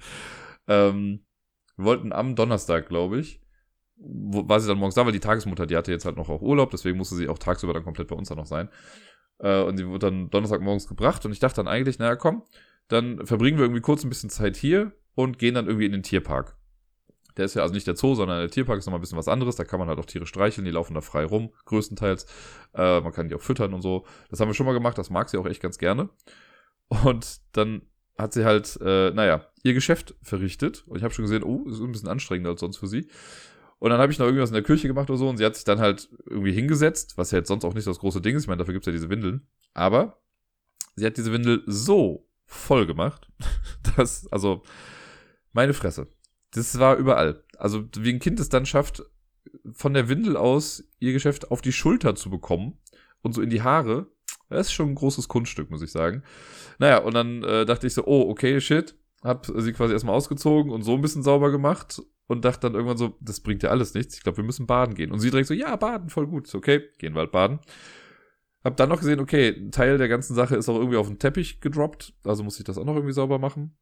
[0.68, 1.24] Ähm,
[1.76, 3.40] wir wollten am Donnerstag, glaube ich,
[4.04, 6.42] wo, war sie dann morgens da, weil die Tagesmutter, die hatte jetzt halt noch auch
[6.42, 8.68] Urlaub, deswegen musste sie auch tagsüber dann komplett bei uns dann noch sein.
[9.38, 12.42] Äh, und sie wurde dann Donnerstagmorgens gebracht und ich dachte dann eigentlich, naja, komm,
[12.88, 16.02] dann verbringen wir irgendwie kurz ein bisschen Zeit hier und gehen dann irgendwie in den
[16.02, 16.56] Tierpark.
[17.36, 19.28] Der ist ja also nicht der Zoo, sondern der Tierpark ist nochmal ein bisschen was
[19.28, 19.56] anderes.
[19.56, 22.26] Da kann man halt auch Tiere streicheln, die laufen da frei rum, größtenteils.
[22.74, 24.04] Äh, man kann die auch füttern und so.
[24.28, 26.10] Das haben wir schon mal gemacht, das mag sie auch echt ganz gerne.
[26.88, 27.82] Und dann
[28.18, 30.84] hat sie halt, äh, naja, ihr Geschäft verrichtet.
[30.86, 33.08] Und ich habe schon gesehen, oh, ist ein bisschen anstrengender als sonst für sie.
[33.82, 35.56] Und dann habe ich noch irgendwas in der Küche gemacht oder so und sie hat
[35.56, 38.44] sich dann halt irgendwie hingesetzt, was ja jetzt sonst auch nicht das große Ding ist.
[38.44, 39.48] Ich meine, dafür gibt's ja diese Windeln.
[39.74, 40.22] Aber
[40.94, 43.26] sie hat diese Windel so voll gemacht,
[43.96, 44.62] dass, also,
[45.52, 46.06] meine Fresse.
[46.52, 47.42] Das war überall.
[47.58, 49.02] Also, wie ein Kind es dann schafft,
[49.72, 52.78] von der Windel aus ihr Geschäft auf die Schulter zu bekommen
[53.22, 54.06] und so in die Haare,
[54.48, 56.22] das ist schon ein großes Kunststück, muss ich sagen.
[56.78, 60.72] Naja, und dann äh, dachte ich so, oh, okay, shit, hab sie quasi erstmal ausgezogen
[60.72, 63.94] und so ein bisschen sauber gemacht und dachte dann irgendwann so, das bringt ja alles
[63.94, 64.16] nichts.
[64.16, 65.12] Ich glaube, wir müssen baden gehen.
[65.12, 66.52] Und sie direkt so, ja, baden, voll gut.
[66.54, 67.60] Okay, gehen wir halt baden.
[68.64, 71.18] Hab dann noch gesehen, okay, ein Teil der ganzen Sache ist auch irgendwie auf den
[71.18, 73.76] Teppich gedroppt, also muss ich das auch noch irgendwie sauber machen.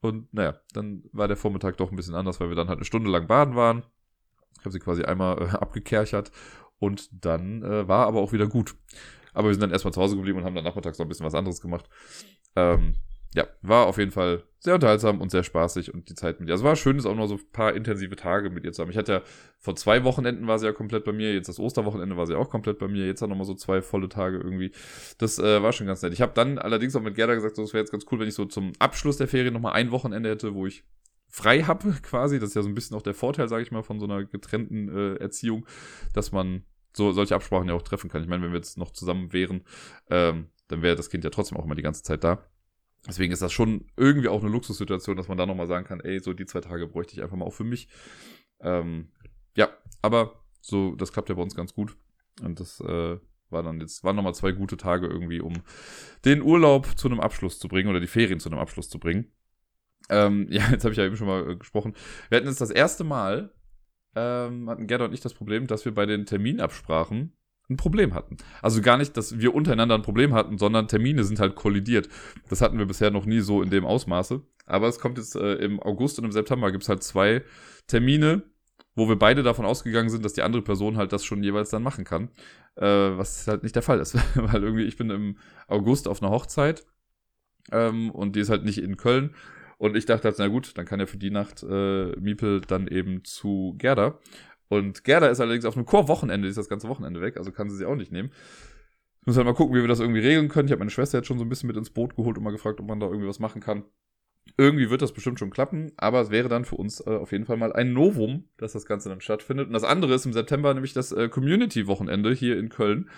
[0.00, 2.84] Und naja, dann war der Vormittag doch ein bisschen anders, weil wir dann halt eine
[2.84, 3.82] Stunde lang baden waren.
[4.58, 6.30] Ich habe sie quasi einmal äh, abgekerchert
[6.78, 8.76] und dann äh, war aber auch wieder gut.
[9.34, 11.26] Aber wir sind dann erstmal zu Hause geblieben und haben dann nachmittags noch ein bisschen
[11.26, 11.88] was anderes gemacht.
[12.56, 12.94] Ähm,
[13.34, 16.52] ja, war auf jeden Fall sehr unterhaltsam und sehr spaßig und die Zeit mit ihr.
[16.52, 18.90] Also war schön, ist auch noch so ein paar intensive Tage mit ihr zu haben.
[18.90, 19.22] Ich hatte ja
[19.58, 22.50] vor zwei Wochenenden war sie ja komplett bei mir, jetzt das Osterwochenende war sie auch
[22.50, 24.72] komplett bei mir, jetzt auch nochmal so zwei volle Tage irgendwie.
[25.18, 26.12] Das äh, war schon ganz nett.
[26.12, 28.28] Ich habe dann allerdings auch mit Gerda gesagt, so, es wäre jetzt ganz cool, wenn
[28.28, 30.84] ich so zum Abschluss der Ferien nochmal ein Wochenende hätte, wo ich
[31.28, 32.38] frei habe quasi.
[32.38, 34.24] Das ist ja so ein bisschen auch der Vorteil, sage ich mal, von so einer
[34.24, 35.64] getrennten äh, Erziehung,
[36.12, 38.22] dass man so solche Absprachen ja auch treffen kann.
[38.22, 39.62] Ich meine, wenn wir jetzt noch zusammen wären,
[40.10, 42.44] ähm, dann wäre das Kind ja trotzdem auch immer die ganze Zeit da.
[43.06, 46.20] Deswegen ist das schon irgendwie auch eine Luxussituation, dass man da nochmal sagen kann, ey,
[46.20, 47.88] so die zwei Tage bräuchte ich einfach mal auch für mich.
[48.60, 49.08] Ähm,
[49.56, 49.70] ja,
[50.02, 51.96] aber so, das klappt ja bei uns ganz gut.
[52.42, 53.18] Und das äh,
[53.48, 55.54] war dann jetzt, waren nochmal zwei gute Tage irgendwie, um
[56.24, 59.32] den Urlaub zu einem Abschluss zu bringen oder die Ferien zu einem Abschluss zu bringen.
[60.08, 61.94] Ähm, ja, jetzt habe ich ja eben schon mal äh, gesprochen.
[62.28, 63.52] Wir hatten jetzt das erste Mal,
[64.14, 67.36] ähm, hatten Gerda und ich das Problem, dass wir bei den Terminabsprachen
[67.70, 68.36] ein Problem hatten.
[68.62, 72.08] Also gar nicht, dass wir untereinander ein Problem hatten, sondern Termine sind halt kollidiert.
[72.48, 74.42] Das hatten wir bisher noch nie so in dem Ausmaße.
[74.66, 77.42] Aber es kommt jetzt äh, im August und im September gibt es halt zwei
[77.86, 78.42] Termine,
[78.94, 81.82] wo wir beide davon ausgegangen sind, dass die andere Person halt das schon jeweils dann
[81.82, 82.28] machen kann.
[82.76, 84.14] Äh, was halt nicht der Fall ist.
[84.34, 86.86] Weil irgendwie, ich bin im August auf einer Hochzeit
[87.72, 89.34] ähm, und die ist halt nicht in Köln.
[89.78, 92.86] Und ich dachte halt, na gut, dann kann ja für die Nacht äh, Miepel dann
[92.86, 94.18] eben zu Gerda.
[94.70, 97.68] Und Gerda ist allerdings auf einem Chor-Wochenende, die ist das ganze Wochenende weg, also kann
[97.68, 98.30] sie sie auch nicht nehmen.
[99.20, 100.68] Ich muss halt mal gucken, wie wir das irgendwie regeln können.
[100.68, 102.52] Ich habe meine Schwester jetzt schon so ein bisschen mit ins Boot geholt und mal
[102.52, 103.82] gefragt, ob man da irgendwie was machen kann.
[104.56, 107.46] Irgendwie wird das bestimmt schon klappen, aber es wäre dann für uns äh, auf jeden
[107.46, 109.66] Fall mal ein Novum, dass das Ganze dann stattfindet.
[109.66, 113.10] Und das andere ist im September nämlich das äh, Community-Wochenende hier in Köln.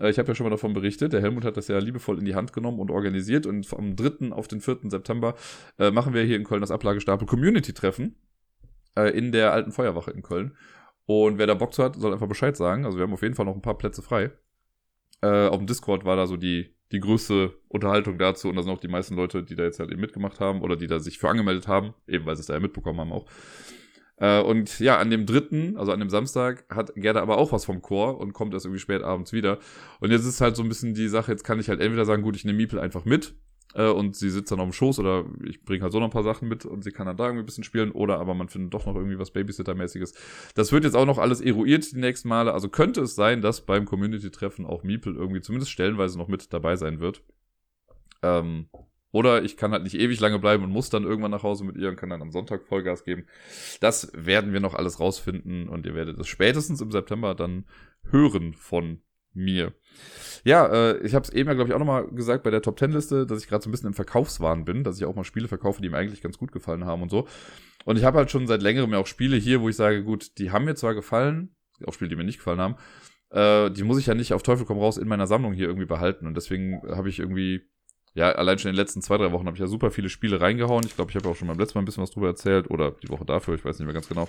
[0.00, 1.12] Äh, ich habe ja schon mal davon berichtet.
[1.12, 3.46] Der Helmut hat das ja liebevoll in die Hand genommen und organisiert.
[3.46, 4.32] Und vom 3.
[4.32, 4.78] auf den 4.
[4.90, 5.36] September
[5.78, 8.16] äh, machen wir hier in Köln das Ablagestapel Community-Treffen
[8.96, 10.56] äh, in der alten Feuerwache in Köln.
[11.06, 12.84] Und wer da Bock zu hat, soll einfach Bescheid sagen.
[12.84, 14.32] Also wir haben auf jeden Fall noch ein paar Plätze frei.
[15.22, 18.48] Äh, auf dem Discord war da so die, die größte Unterhaltung dazu.
[18.48, 20.76] Und da sind auch die meisten Leute, die da jetzt halt eben mitgemacht haben oder
[20.76, 23.26] die da sich für angemeldet haben, eben weil sie es da ja mitbekommen haben auch.
[24.16, 27.64] Äh, und ja, an dem dritten, also an dem Samstag, hat Gerda aber auch was
[27.64, 29.58] vom Chor und kommt erst irgendwie spät abends wieder.
[30.00, 32.22] Und jetzt ist halt so ein bisschen die Sache, jetzt kann ich halt entweder sagen,
[32.22, 33.34] gut, ich nehme Miepel einfach mit
[33.76, 36.12] äh, und sie sitzt dann auf dem Schoß oder ich bringe halt so noch ein
[36.12, 38.48] paar Sachen mit und sie kann dann da irgendwie ein bisschen spielen oder aber man
[38.48, 40.14] findet doch noch irgendwie was Babysitter-mäßiges.
[40.54, 42.52] Das wird jetzt auch noch alles eruiert die nächsten Male.
[42.52, 46.76] Also könnte es sein, dass beim Community-Treffen auch Miepel irgendwie zumindest stellenweise noch mit dabei
[46.76, 47.22] sein wird.
[48.22, 48.68] Ähm,
[49.12, 51.76] oder ich kann halt nicht ewig lange bleiben und muss dann irgendwann nach Hause mit
[51.76, 53.26] ihr und kann dann am Sonntag Vollgas geben.
[53.80, 57.66] Das werden wir noch alles rausfinden und ihr werdet es spätestens im September dann
[58.10, 59.00] hören von
[59.36, 59.72] mir.
[60.44, 62.76] Ja, äh, ich habe es eben ja, glaube ich, auch nochmal gesagt bei der Top
[62.76, 65.24] Ten Liste, dass ich gerade so ein bisschen im Verkaufswahn bin, dass ich auch mal
[65.24, 67.26] Spiele verkaufe, die mir eigentlich ganz gut gefallen haben und so.
[67.84, 70.38] Und ich habe halt schon seit längerem ja auch Spiele hier, wo ich sage, gut,
[70.38, 71.54] die haben mir zwar gefallen,
[71.86, 72.76] auch Spiele, die mir nicht gefallen haben,
[73.30, 75.86] äh, die muss ich ja nicht auf Teufel komm raus in meiner Sammlung hier irgendwie
[75.86, 76.26] behalten.
[76.26, 77.62] Und deswegen habe ich irgendwie,
[78.14, 80.40] ja, allein schon in den letzten zwei, drei Wochen habe ich ja super viele Spiele
[80.40, 80.84] reingehauen.
[80.86, 82.92] Ich glaube, ich habe auch schon beim letzten Mal ein bisschen was drüber erzählt oder
[82.92, 84.28] die Woche dafür, ich weiß nicht mehr ganz genau.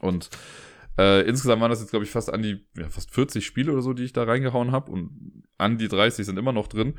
[0.00, 0.30] Und
[0.98, 3.82] äh, insgesamt waren das jetzt, glaube ich, fast an die, ja, fast 40 Spiele oder
[3.82, 4.90] so, die ich da reingehauen habe.
[4.90, 6.94] Und an die 30 sind immer noch drin.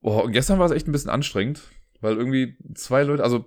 [0.00, 1.62] Oh, und gestern war es echt ein bisschen anstrengend,
[2.00, 3.46] weil irgendwie zwei Leute, also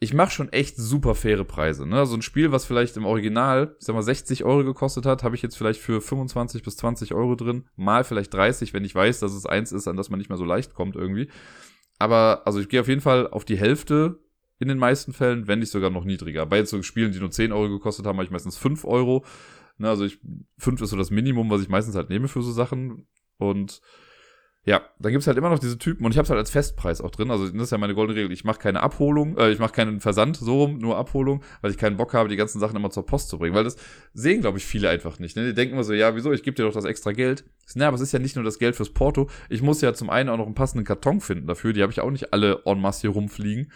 [0.00, 1.86] ich mache schon echt super faire Preise.
[1.86, 2.06] Ne?
[2.06, 5.34] So ein Spiel, was vielleicht im Original, ich sag mal, 60 Euro gekostet hat, habe
[5.34, 7.64] ich jetzt vielleicht für 25 bis 20 Euro drin.
[7.74, 10.38] Mal vielleicht 30, wenn ich weiß, dass es eins ist, an das man nicht mehr
[10.38, 11.28] so leicht kommt irgendwie.
[11.98, 14.20] Aber also ich gehe auf jeden Fall auf die Hälfte
[14.58, 16.46] in den meisten Fällen, wenn nicht sogar noch niedriger.
[16.46, 19.24] Bei jetzt so Spielen, die nur 10 Euro gekostet haben, habe ich meistens 5 Euro.
[19.78, 20.18] Ne, also ich,
[20.58, 23.06] 5 ist so das Minimum, was ich meistens halt nehme für so Sachen.
[23.38, 23.80] Und
[24.64, 27.10] ja, dann gibt's halt immer noch diese Typen und ich habe halt als Festpreis auch
[27.10, 27.30] drin.
[27.30, 28.32] Also das ist ja meine goldene Regel.
[28.32, 31.78] Ich mache keine Abholung, äh, ich mache keinen Versand so rum, nur Abholung, weil ich
[31.78, 33.54] keinen Bock habe, die ganzen Sachen immer zur Post zu bringen.
[33.54, 33.76] Weil das
[34.12, 35.36] sehen, glaube ich, viele einfach nicht.
[35.36, 35.46] Ne?
[35.46, 37.44] Die denken immer so, ja, wieso, ich gebe dir doch das extra Geld.
[37.76, 39.30] Na, aber es ist ja nicht nur das Geld fürs Porto.
[39.48, 41.72] Ich muss ja zum einen auch noch einen passenden Karton finden dafür.
[41.72, 43.70] Die habe ich auch nicht alle en masse hier rumfliegen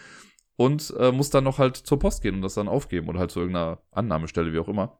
[0.55, 3.31] und äh, muss dann noch halt zur Post gehen und das dann aufgeben oder halt
[3.31, 4.99] zu irgendeiner Annahmestelle, wie auch immer.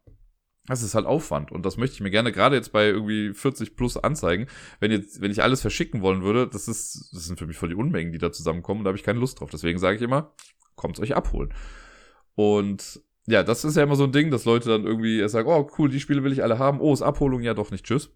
[0.66, 3.76] Das ist halt Aufwand und das möchte ich mir gerne gerade jetzt bei irgendwie 40
[3.76, 4.48] plus anzeigen.
[4.80, 7.70] Wenn jetzt, wenn ich alles verschicken wollen würde, das ist, das sind für mich voll
[7.70, 9.50] die Unmengen, die da zusammenkommen und da habe ich keine Lust drauf.
[9.50, 10.34] Deswegen sage ich immer,
[10.76, 11.54] kommt's euch abholen.
[12.36, 15.70] Und ja, das ist ja immer so ein Ding, dass Leute dann irgendwie sagen, oh
[15.78, 16.80] cool, die Spiele will ich alle haben.
[16.80, 18.10] Oh, ist Abholung, ja doch nicht, tschüss.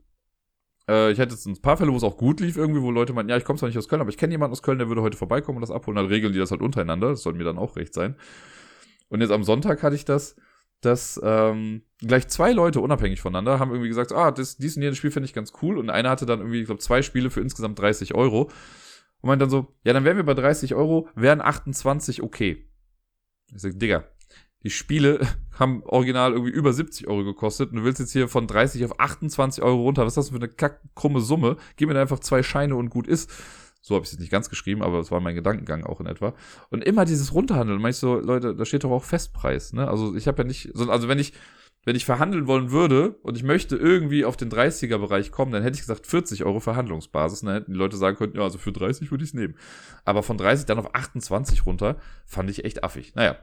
[0.90, 3.14] Äh, ich hatte jetzt ein paar Fälle, wo es auch gut lief irgendwie, wo Leute
[3.14, 4.88] meinten, ja, ich komme zwar nicht aus Köln, aber ich kenne jemanden aus Köln, der
[4.88, 5.96] würde heute vorbeikommen und das abholen.
[5.96, 7.10] Dann regeln die das halt untereinander.
[7.10, 8.16] Das soll mir dann auch recht sein.
[9.10, 10.36] Und jetzt am Sonntag hatte ich das,
[10.82, 14.98] dass ähm, gleich zwei Leute unabhängig voneinander haben irgendwie gesagt, ah, das, dies und jenes
[14.98, 15.78] Spiel finde ich ganz cool.
[15.78, 18.52] Und einer hatte dann irgendwie, ich glaube, zwei Spiele für insgesamt 30 Euro.
[19.22, 22.70] Und meint dann so, ja, dann wären wir bei 30 Euro, wären 28 okay.
[23.54, 24.04] Ich sag, Digga,
[24.68, 25.26] die Spiele
[25.60, 29.00] haben original irgendwie über 70 Euro gekostet und du willst jetzt hier von 30 auf
[29.00, 30.06] 28 Euro runter.
[30.06, 31.56] Was ist das für eine kackkrumme Summe?
[31.78, 33.32] Gib mir einfach zwei Scheine und gut ist.
[33.82, 36.34] So habe ich es nicht ganz geschrieben, aber das war mein Gedankengang auch in etwa.
[36.70, 39.88] Und immer dieses Runterhandeln, meine ich so, Leute, da steht doch auch Festpreis, ne?
[39.88, 41.32] Also ich habe ja nicht, also wenn ich,
[41.86, 45.76] wenn ich verhandeln wollen würde und ich möchte irgendwie auf den 30er-Bereich kommen, dann hätte
[45.76, 47.42] ich gesagt 40 Euro Verhandlungsbasis.
[47.42, 49.56] Dann hätten die Leute sagen können, ja, also für 30 würde ich es nehmen.
[50.04, 51.96] Aber von 30 dann auf 28 runter,
[52.26, 53.16] fand ich echt affig.
[53.16, 53.38] Naja,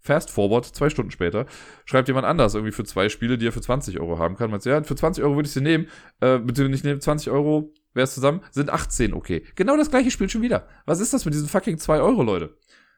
[0.00, 1.46] Fast forward, zwei Stunden später,
[1.84, 4.50] schreibt jemand anders irgendwie für zwei Spiele, die er für 20 Euro haben kann.
[4.50, 5.88] Man sagt, ja, für 20 Euro würde ich sie nehmen,
[6.20, 9.44] äh, beziehungsweise ich nehme 20 Euro, wäre es zusammen, sind 18, okay.
[9.56, 10.66] Genau das gleiche Spiel schon wieder.
[10.86, 12.56] Was ist das mit diesen fucking 2 Euro, Leute?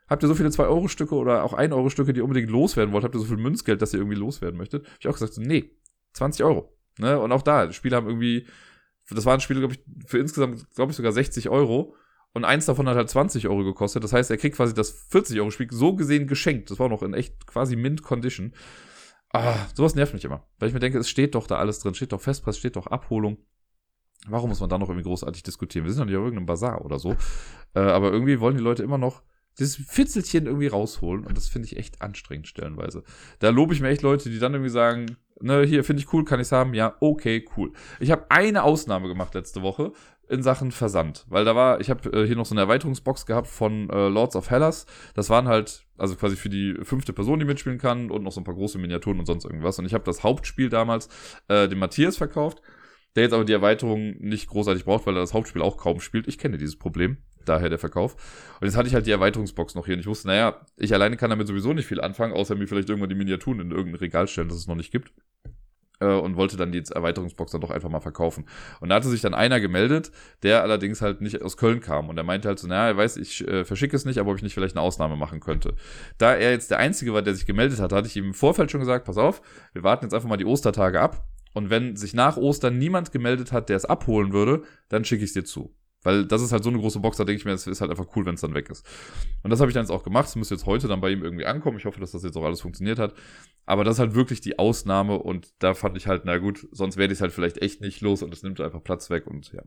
[0.08, 3.02] Habt ihr so viele 2-Euro-Stücke oder auch 1-Euro-Stücke, die ihr unbedingt loswerden wollt?
[3.02, 4.84] Habt ihr so viel Münzgeld, dass ihr irgendwie loswerden möchtet?
[4.84, 5.70] Hab ich auch gesagt, so, nee,
[6.12, 6.76] 20 Euro.
[6.98, 7.18] Ne?
[7.18, 8.46] Und auch da, Spiele haben irgendwie,
[9.08, 11.94] das waren Spiele, glaube ich, für insgesamt, glaube ich, sogar 60 Euro.
[12.34, 14.02] Und eins davon hat halt 20 Euro gekostet.
[14.02, 16.70] Das heißt, er kriegt quasi das 40-Euro-Spiel so gesehen geschenkt.
[16.70, 18.54] Das war noch in echt quasi Mint-Condition.
[19.32, 20.46] Ah, sowas nervt mich immer.
[20.58, 21.94] Weil ich mir denke, es steht doch da alles drin.
[21.94, 23.38] Steht doch Festpreis, steht doch Abholung.
[24.26, 25.84] Warum muss man da noch irgendwie großartig diskutieren?
[25.84, 27.16] Wir sind doch nicht auf irgendeinem Bazar oder so.
[27.74, 29.22] Äh, aber irgendwie wollen die Leute immer noch
[29.58, 31.26] dieses Fitzelchen irgendwie rausholen.
[31.26, 33.02] Und das finde ich echt anstrengend stellenweise.
[33.40, 36.24] Da lobe ich mir echt Leute, die dann irgendwie sagen, ne, hier finde ich cool,
[36.24, 36.74] kann ich haben?
[36.74, 37.72] Ja, okay, cool.
[38.00, 39.92] Ich habe eine Ausnahme gemacht letzte Woche
[40.32, 43.48] in Sachen Versand, weil da war, ich habe äh, hier noch so eine Erweiterungsbox gehabt
[43.48, 44.86] von äh, Lords of Hellas.
[45.14, 48.40] Das waren halt, also quasi für die fünfte Person, die mitspielen kann und noch so
[48.40, 49.78] ein paar große Miniaturen und sonst irgendwas.
[49.78, 51.10] Und ich habe das Hauptspiel damals
[51.48, 52.62] äh, dem Matthias verkauft,
[53.14, 56.26] der jetzt aber die Erweiterung nicht großartig braucht, weil er das Hauptspiel auch kaum spielt.
[56.26, 58.14] Ich kenne dieses Problem daher der Verkauf.
[58.58, 61.18] Und jetzt hatte ich halt die Erweiterungsbox noch hier und ich wusste, naja, ich alleine
[61.18, 64.28] kann damit sowieso nicht viel anfangen, außer mir vielleicht irgendwann die Miniaturen in irgendein Regal
[64.28, 65.12] stellen, das es noch nicht gibt.
[66.02, 68.44] Äh, und wollte dann die Erweiterungsbox dann doch einfach mal verkaufen.
[68.80, 70.10] Und da hatte sich dann einer gemeldet,
[70.42, 72.08] der allerdings halt nicht aus Köln kam.
[72.08, 74.36] Und er meinte halt so, naja, er weiß, ich äh, verschicke es nicht, aber ob
[74.36, 75.74] ich nicht vielleicht eine Ausnahme machen könnte.
[76.18, 78.70] Da er jetzt der Einzige war, der sich gemeldet hat, hatte ich ihm im Vorfeld
[78.70, 79.42] schon gesagt, pass auf,
[79.72, 81.24] wir warten jetzt einfach mal die Ostertage ab.
[81.54, 85.30] Und wenn sich nach Ostern niemand gemeldet hat, der es abholen würde, dann schicke ich
[85.30, 85.74] es dir zu.
[86.02, 87.90] Weil das ist halt so eine große Box, da denke ich mir, es ist halt
[87.90, 88.84] einfach cool, wenn es dann weg ist.
[89.42, 90.28] Und das habe ich dann jetzt auch gemacht.
[90.28, 91.78] Es müsste jetzt heute dann bei ihm irgendwie ankommen.
[91.78, 93.14] Ich hoffe, dass das jetzt auch alles funktioniert hat.
[93.66, 96.96] Aber das ist halt wirklich die Ausnahme und da fand ich halt, na gut, sonst
[96.96, 99.52] werde ich es halt vielleicht echt nicht los und es nimmt einfach Platz weg und
[99.52, 99.62] ja,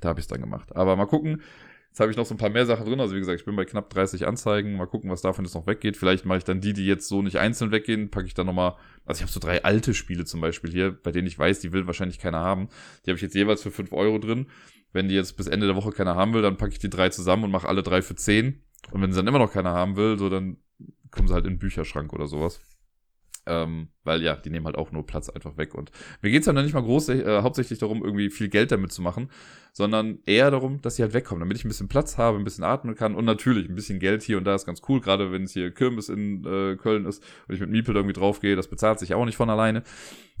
[0.00, 0.74] da habe ich es dann gemacht.
[0.74, 1.42] Aber mal gucken.
[1.90, 3.00] Jetzt habe ich noch so ein paar mehr Sachen drin.
[3.00, 4.76] Also wie gesagt, ich bin bei knapp 30 Anzeigen.
[4.76, 5.96] Mal gucken, was davon jetzt noch weggeht.
[5.96, 8.76] Vielleicht mache ich dann die, die jetzt so nicht einzeln weggehen, packe ich dann nochmal.
[9.04, 11.72] Also ich habe so drei alte Spiele zum Beispiel hier, bei denen ich weiß, die
[11.72, 12.68] will wahrscheinlich keiner haben.
[13.04, 14.46] Die habe ich jetzt jeweils für 5 Euro drin
[14.92, 17.08] wenn die jetzt bis Ende der Woche keiner haben will, dann packe ich die drei
[17.08, 18.62] zusammen und mache alle drei für zehn.
[18.90, 20.56] Und wenn sie dann immer noch keiner haben will, so dann
[21.10, 22.60] kommen sie halt in den Bücherschrank oder sowas.
[23.46, 25.74] Ähm, weil ja, die nehmen halt auch nur Platz einfach weg.
[25.74, 25.90] Und
[26.22, 29.30] mir geht's dann nicht mal groß, äh, hauptsächlich darum, irgendwie viel Geld damit zu machen,
[29.72, 32.64] sondern eher darum, dass sie halt wegkommen, damit ich ein bisschen Platz habe, ein bisschen
[32.64, 35.44] atmen kann und natürlich ein bisschen Geld hier und da ist ganz cool, gerade wenn
[35.44, 38.98] es hier Kirmes in äh, Köln ist und ich mit Miepel irgendwie draufgehe, das bezahlt
[38.98, 39.84] sich auch nicht von alleine.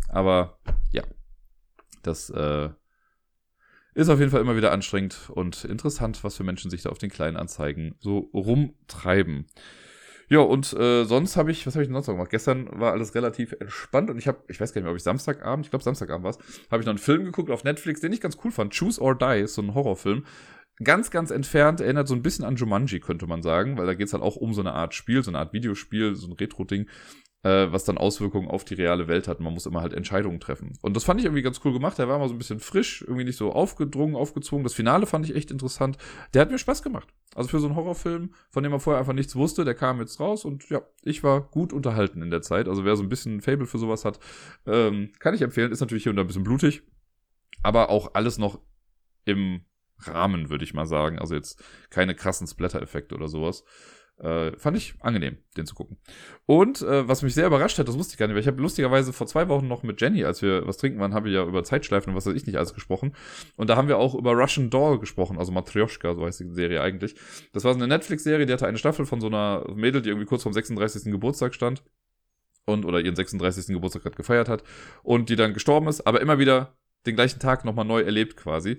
[0.08, 0.58] Aber
[0.92, 1.02] ja,
[2.02, 2.68] das äh,
[3.94, 6.98] ist auf jeden Fall immer wieder anstrengend und interessant, was für Menschen sich da auf
[6.98, 9.46] den kleinen Anzeigen so rumtreiben.
[10.28, 12.30] Ja, und äh, sonst habe ich, was habe ich denn sonst noch gemacht?
[12.30, 15.02] Gestern war alles relativ entspannt und ich habe, ich weiß gar nicht mehr, ob ich
[15.02, 16.38] Samstagabend, ich glaube Samstagabend war es,
[16.70, 18.72] habe ich noch einen Film geguckt auf Netflix, den ich ganz cool fand.
[18.78, 20.24] Choose or Die ist so ein Horrorfilm.
[20.84, 24.06] Ganz, ganz entfernt, erinnert so ein bisschen an Jumanji, könnte man sagen, weil da geht
[24.06, 26.86] es halt auch um so eine Art Spiel, so eine Art Videospiel, so ein Retro-Ding
[27.42, 29.40] äh, was dann Auswirkungen auf die reale Welt hat.
[29.40, 30.78] Man muss immer halt Entscheidungen treffen.
[30.82, 31.98] Und das fand ich irgendwie ganz cool gemacht.
[31.98, 34.64] Der war mal so ein bisschen frisch, irgendwie nicht so aufgedrungen, aufgezwungen.
[34.64, 35.96] Das Finale fand ich echt interessant.
[36.34, 37.08] Der hat mir Spaß gemacht.
[37.34, 40.20] Also für so einen Horrorfilm, von dem man vorher einfach nichts wusste, der kam jetzt
[40.20, 42.68] raus und ja, ich war gut unterhalten in der Zeit.
[42.68, 44.18] Also wer so ein bisschen Fable für sowas hat,
[44.66, 45.72] ähm, kann ich empfehlen.
[45.72, 46.82] Ist natürlich hier und da ein bisschen blutig,
[47.62, 48.60] aber auch alles noch
[49.24, 49.62] im
[49.98, 51.18] Rahmen, würde ich mal sagen.
[51.18, 53.64] Also jetzt keine krassen Splatter-Effekte oder sowas.
[54.20, 55.96] Äh, fand ich angenehm, den zu gucken.
[56.44, 58.60] Und äh, was mich sehr überrascht hat, das wusste ich gar nicht, weil ich habe
[58.60, 61.42] lustigerweise vor zwei Wochen noch mit Jenny, als wir was trinken waren, haben wir ja
[61.44, 63.14] über Zeitschleifen und was weiß ich nicht alles gesprochen.
[63.56, 66.82] Und da haben wir auch über Russian Doll gesprochen, also Matryoshka, so heißt die Serie
[66.82, 67.14] eigentlich.
[67.54, 70.26] Das war so eine Netflix-Serie, die hatte eine Staffel von so einer Mädel, die irgendwie
[70.26, 71.10] kurz vorm 36.
[71.10, 71.82] Geburtstag stand
[72.66, 73.68] und oder ihren 36.
[73.68, 74.64] Geburtstag gerade gefeiert hat
[75.02, 76.76] und die dann gestorben ist, aber immer wieder
[77.06, 78.76] den gleichen Tag nochmal neu erlebt quasi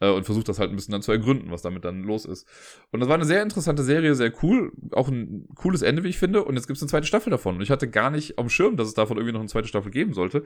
[0.00, 2.46] äh, und versucht das halt ein bisschen dann zu ergründen, was damit dann los ist.
[2.90, 6.18] Und das war eine sehr interessante Serie, sehr cool, auch ein cooles Ende, wie ich
[6.18, 6.44] finde.
[6.44, 7.56] Und jetzt gibt es eine zweite Staffel davon.
[7.56, 9.90] Und ich hatte gar nicht dem Schirm, dass es davon irgendwie noch eine zweite Staffel
[9.90, 10.44] geben sollte,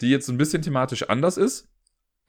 [0.00, 1.68] die jetzt ein bisschen thematisch anders ist.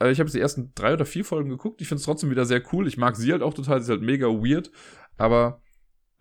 [0.02, 1.82] Äh, ich habe die ersten drei oder vier Folgen geguckt.
[1.82, 2.88] Ich finde es trotzdem wieder sehr cool.
[2.88, 3.80] Ich mag sie halt auch total.
[3.80, 4.72] Sie ist halt mega weird.
[5.18, 5.62] Aber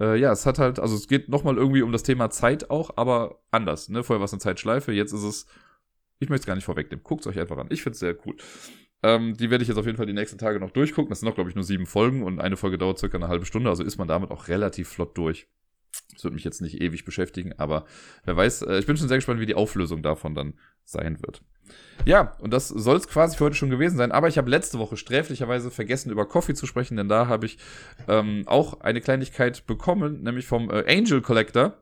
[0.01, 2.91] äh, ja, es hat halt, also es geht nochmal irgendwie um das Thema Zeit auch,
[2.97, 3.89] aber anders.
[3.89, 4.03] Ne?
[4.03, 5.47] Vorher war es eine Zeitschleife, jetzt ist es,
[6.21, 7.03] ich möchte es gar nicht vorwegnehmen.
[7.03, 7.69] Guckt es euch einfach an.
[7.71, 8.37] Ich finde es sehr cool.
[9.03, 11.11] Ähm, die werde ich jetzt auf jeden Fall die nächsten Tage noch durchgucken.
[11.11, 13.47] Das sind noch, glaube ich, nur sieben Folgen und eine Folge dauert circa eine halbe
[13.47, 15.49] Stunde, also ist man damit auch relativ flott durch.
[16.13, 17.85] Das wird mich jetzt nicht ewig beschäftigen, aber
[18.25, 20.55] wer weiß, äh, ich bin schon sehr gespannt, wie die Auflösung davon dann
[20.85, 21.43] sein wird.
[22.07, 24.79] Ja, und das soll es quasi für heute schon gewesen sein, aber ich habe letzte
[24.79, 27.59] Woche sträflicherweise vergessen, über Coffee zu sprechen, denn da habe ich
[28.09, 31.79] ähm, auch eine Kleinigkeit bekommen, nämlich vom äh, Angel Collector.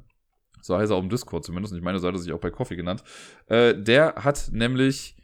[0.61, 2.41] So heißt er auch im Discord zumindest, und ich meine, so hat er sich auch
[2.41, 3.05] bei Coffee genannt.
[3.47, 5.17] Äh, der hat nämlich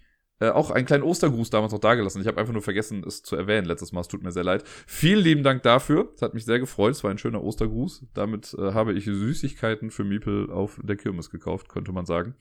[0.43, 2.21] äh, auch einen kleinen Ostergruß damals noch dagelassen.
[2.21, 4.01] Ich habe einfach nur vergessen, es zu erwähnen letztes Mal.
[4.01, 4.65] Es tut mir sehr leid.
[4.87, 6.11] Vielen lieben Dank dafür.
[6.17, 6.93] Es hat mich sehr gefreut.
[6.93, 8.07] Es war ein schöner Ostergruß.
[8.13, 12.35] Damit äh, habe ich Süßigkeiten für Miepel auf der Kirmes gekauft, könnte man sagen.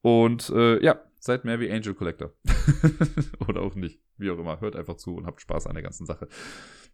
[0.00, 2.32] Und äh, ja, seid mehr wie Angel Collector.
[3.48, 4.00] Oder auch nicht.
[4.16, 4.60] Wie auch immer.
[4.60, 6.28] Hört einfach zu und habt Spaß an der ganzen Sache.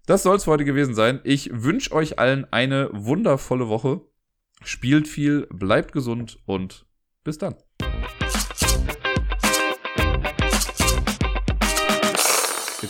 [0.07, 1.21] Das soll es heute gewesen sein.
[1.23, 4.01] Ich wünsche euch allen eine wundervolle Woche.
[4.65, 6.87] Spielt viel, bleibt gesund und
[7.23, 7.55] bis dann.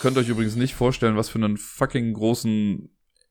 [0.03, 2.91] Könnt euch übrigens nicht vorstellen, was für einen fucking großen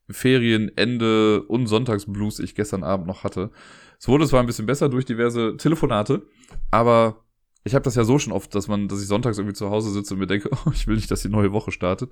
[0.10, 3.52] Ferienende und Sonntagsblues ich gestern Abend noch hatte.
[3.99, 6.26] Es wurde zwar ein bisschen besser durch diverse Telefonate,
[6.72, 7.26] aber
[7.65, 9.91] ich habe das ja so schon oft, dass man, dass ich sonntags irgendwie zu Hause
[9.91, 12.10] sitze und mir denke, oh, ich will nicht, dass die neue Woche startet.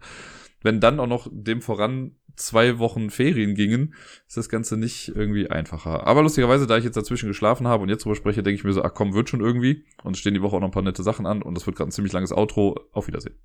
[0.62, 3.94] Wenn dann auch noch dem voran zwei Wochen Ferien gingen,
[4.28, 6.06] ist das Ganze nicht irgendwie einfacher.
[6.06, 8.74] Aber lustigerweise, da ich jetzt dazwischen geschlafen habe und jetzt drüber spreche, denke ich mir
[8.74, 9.86] so, ach komm, wird schon irgendwie.
[10.04, 11.88] Und stehen die Woche auch noch ein paar nette Sachen an und das wird gerade
[11.88, 12.76] ein ziemlich langes Outro.
[12.92, 13.36] Auf Wiedersehen.